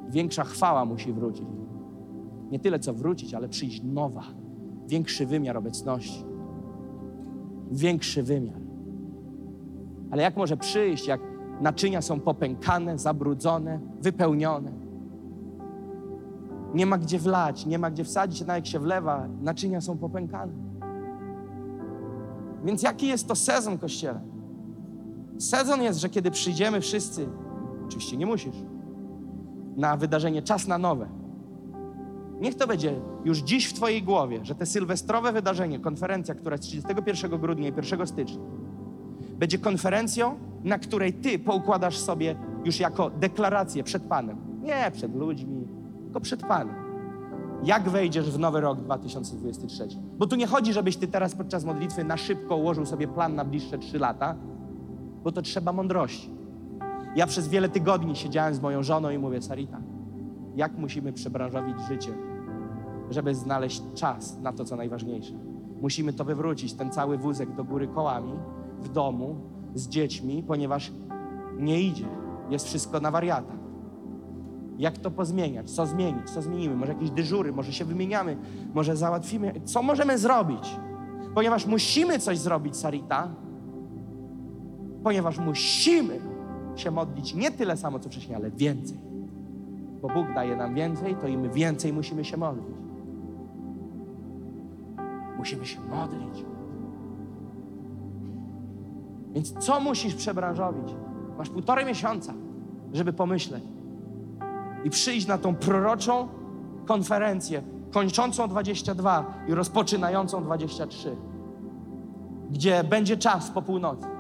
[0.10, 1.46] większa chwała musi wrócić.
[2.52, 4.24] Nie tyle co wrócić, ale przyjść nowa,
[4.88, 6.26] większy wymiar obecności.
[7.72, 8.62] Większy wymiar.
[10.12, 11.22] Ale jak może przyjść, jak
[11.62, 14.72] naczynia są popękane, zabrudzone, wypełnione?
[16.74, 20.54] Nie ma gdzie wlać, nie ma gdzie wsadzić, a jak się wlewa, naczynia są popękane.
[22.66, 24.37] Więc jaki jest to sezon, Kościele?
[25.38, 27.28] Sezon jest, że kiedy przyjdziemy wszyscy,
[27.88, 28.56] oczywiście nie musisz,
[29.76, 31.08] na wydarzenie Czas na Nowe.
[32.42, 36.64] Niech to będzie już dziś w Twojej głowie, że te sylwestrowe wydarzenie, konferencja, która jest
[36.64, 38.42] 31 grudnia i 1 stycznia,
[39.40, 42.36] będzie konferencją, na której Ty poukładasz sobie
[42.66, 44.38] już jako deklarację przed Panem.
[44.62, 45.68] Nie przed ludźmi,
[46.04, 46.76] tylko przed Panem.
[47.64, 49.88] Jak wejdziesz w nowy rok 2023?
[50.18, 53.46] Bo tu nie chodzi, żebyś Ty teraz podczas modlitwy na szybko ułożył sobie plan na
[53.46, 54.36] bliższe 3 lata,
[55.28, 56.30] bo to trzeba mądrości.
[57.16, 59.82] Ja przez wiele tygodni siedziałem z moją żoną i mówię, Sarita,
[60.56, 62.12] jak musimy przebranżowić życie,
[63.10, 65.34] żeby znaleźć czas na to, co najważniejsze.
[65.82, 68.34] Musimy to wywrócić, ten cały wózek do góry kołami,
[68.80, 69.36] w domu,
[69.76, 70.92] z dziećmi, ponieważ
[71.58, 72.08] nie idzie.
[72.50, 73.54] Jest wszystko na wariata.
[74.78, 75.72] Jak to pozmieniać?
[75.72, 76.30] Co zmienić?
[76.30, 76.76] Co zmienimy?
[76.76, 77.52] Może jakieś dyżury?
[77.52, 78.38] Może się wymieniamy?
[78.74, 79.62] Może załatwimy?
[79.66, 80.76] Co możemy zrobić?
[81.36, 83.47] Ponieważ musimy coś zrobić, Sarita,
[85.08, 86.20] ponieważ musimy
[86.76, 88.98] się modlić nie tyle samo, co wcześniej, ale więcej.
[90.02, 92.76] Bo Bóg daje nam więcej, to i my więcej musimy się modlić.
[95.38, 96.46] Musimy się modlić.
[99.34, 100.96] Więc co musisz przebranżowić?
[101.38, 102.34] Masz półtorej miesiąca,
[102.94, 103.64] żeby pomyśleć
[104.84, 106.28] i przyjść na tą proroczą
[106.86, 107.62] konferencję,
[107.92, 111.16] kończącą 22 i rozpoczynającą 23,
[112.52, 114.17] gdzie będzie czas po północy,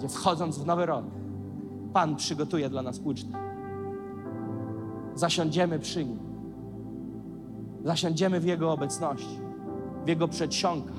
[0.00, 1.04] gdzie wchodząc w nowy rok,
[1.92, 3.38] Pan przygotuje dla nas ucztę.
[5.14, 6.18] Zasiądziemy przy Nim.
[7.84, 9.38] Zasiądziemy w Jego obecności,
[10.04, 10.96] w Jego przedsionkach.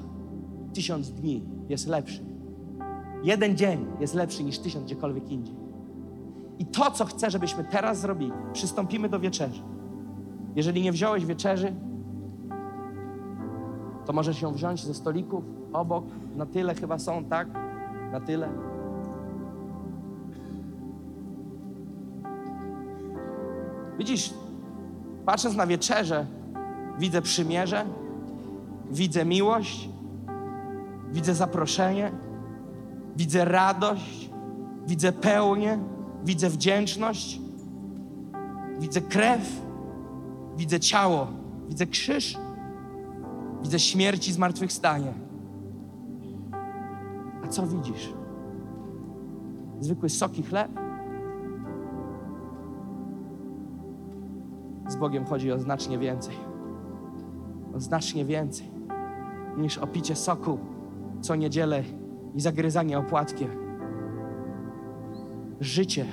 [0.74, 2.26] Tysiąc dni jest lepszy.
[3.24, 5.56] Jeden dzień jest lepszy niż tysiąc gdziekolwiek indziej.
[6.60, 9.62] I to, co chcę, żebyśmy teraz zrobili, przystąpimy do wieczerzy.
[10.56, 11.74] Jeżeli nie wziąłeś wieczerzy,
[14.06, 16.06] to możesz ją wziąć ze stolików obok,
[16.36, 17.48] na tyle chyba są, tak?
[18.12, 18.71] Na tyle.
[24.02, 24.34] Widzisz,
[25.26, 26.26] patrząc na wieczerzę,
[27.00, 27.86] widzę przymierze,
[28.92, 29.90] widzę miłość,
[31.12, 32.12] widzę zaproszenie,
[33.16, 34.30] widzę radość,
[34.88, 35.80] widzę pełnię,
[36.24, 37.40] widzę wdzięczność,
[38.80, 39.62] widzę krew,
[40.58, 41.28] widzę ciało,
[41.70, 42.38] widzę krzyż,
[43.64, 45.14] widzę śmierć i zmartwychwstanie.
[47.46, 48.14] A co widzisz?
[49.80, 50.81] Zwykły soki chleb?
[55.02, 56.36] Bogiem chodzi o znacznie więcej.
[57.76, 58.72] O znacznie więcej
[59.58, 60.60] niż o picie soku
[61.22, 61.84] co niedzielę
[62.36, 63.50] i zagryzanie opłatkiem.
[65.60, 66.06] Życie.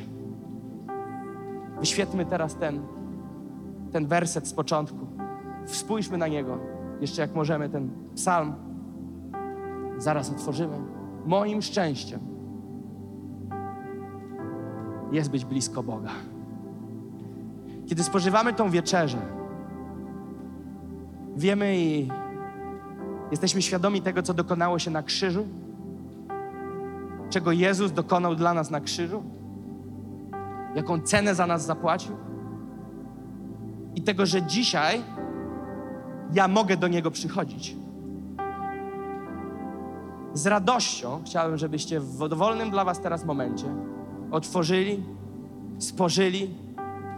[1.80, 2.82] Wyświetlmy teraz ten,
[3.92, 5.06] ten werset z początku.
[5.66, 6.58] Spójrzmy na niego.
[7.00, 8.54] Jeszcze jak możemy, ten psalm.
[9.98, 10.76] Zaraz otworzymy.
[11.26, 12.20] Moim szczęściem
[15.12, 16.10] jest być blisko Boga.
[17.88, 19.18] Kiedy spożywamy tą wieczerzę,
[21.36, 22.08] wiemy i
[23.30, 25.46] jesteśmy świadomi tego, co dokonało się na krzyżu,
[27.30, 29.22] czego Jezus dokonał dla nas na krzyżu,
[30.74, 32.16] jaką cenę za nas zapłacił
[33.94, 35.02] i tego, że dzisiaj
[36.32, 37.76] ja mogę do Niego przychodzić.
[40.34, 43.66] Z radością chciałem, żebyście w dowolnym dla Was teraz momencie
[44.30, 45.02] otworzyli,
[45.78, 46.67] spożyli.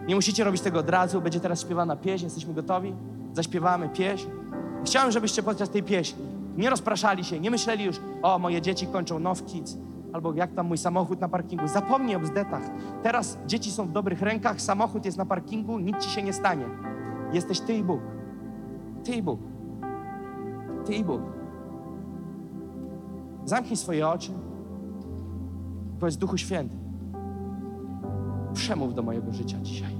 [0.06, 2.94] Nie musicie robić tego od razu, będzie teraz śpiewana pieśń, jesteśmy gotowi,
[3.32, 4.28] zaśpiewamy pieśń.
[4.84, 9.18] Chciałem, żebyście podczas tej pieśni nie rozpraszali się, nie myśleli już, o, moje dzieci kończą
[9.18, 9.76] Now Kids,
[10.12, 11.68] albo jak tam mój samochód na parkingu.
[11.68, 12.62] Zapomnij o bzdetach.
[13.02, 16.64] Teraz dzieci są w dobrych rękach, samochód jest na parkingu, nic ci się nie stanie.
[17.32, 18.00] Jesteś Ty i Bóg.
[19.04, 19.40] Ty i Bóg.
[20.86, 21.20] Ty i Bóg.
[23.44, 24.32] Zamknij swoje oczy.
[26.00, 26.79] Powiedz Duchu Święty.
[28.54, 29.99] Przemów do mojego życia dzisiaj.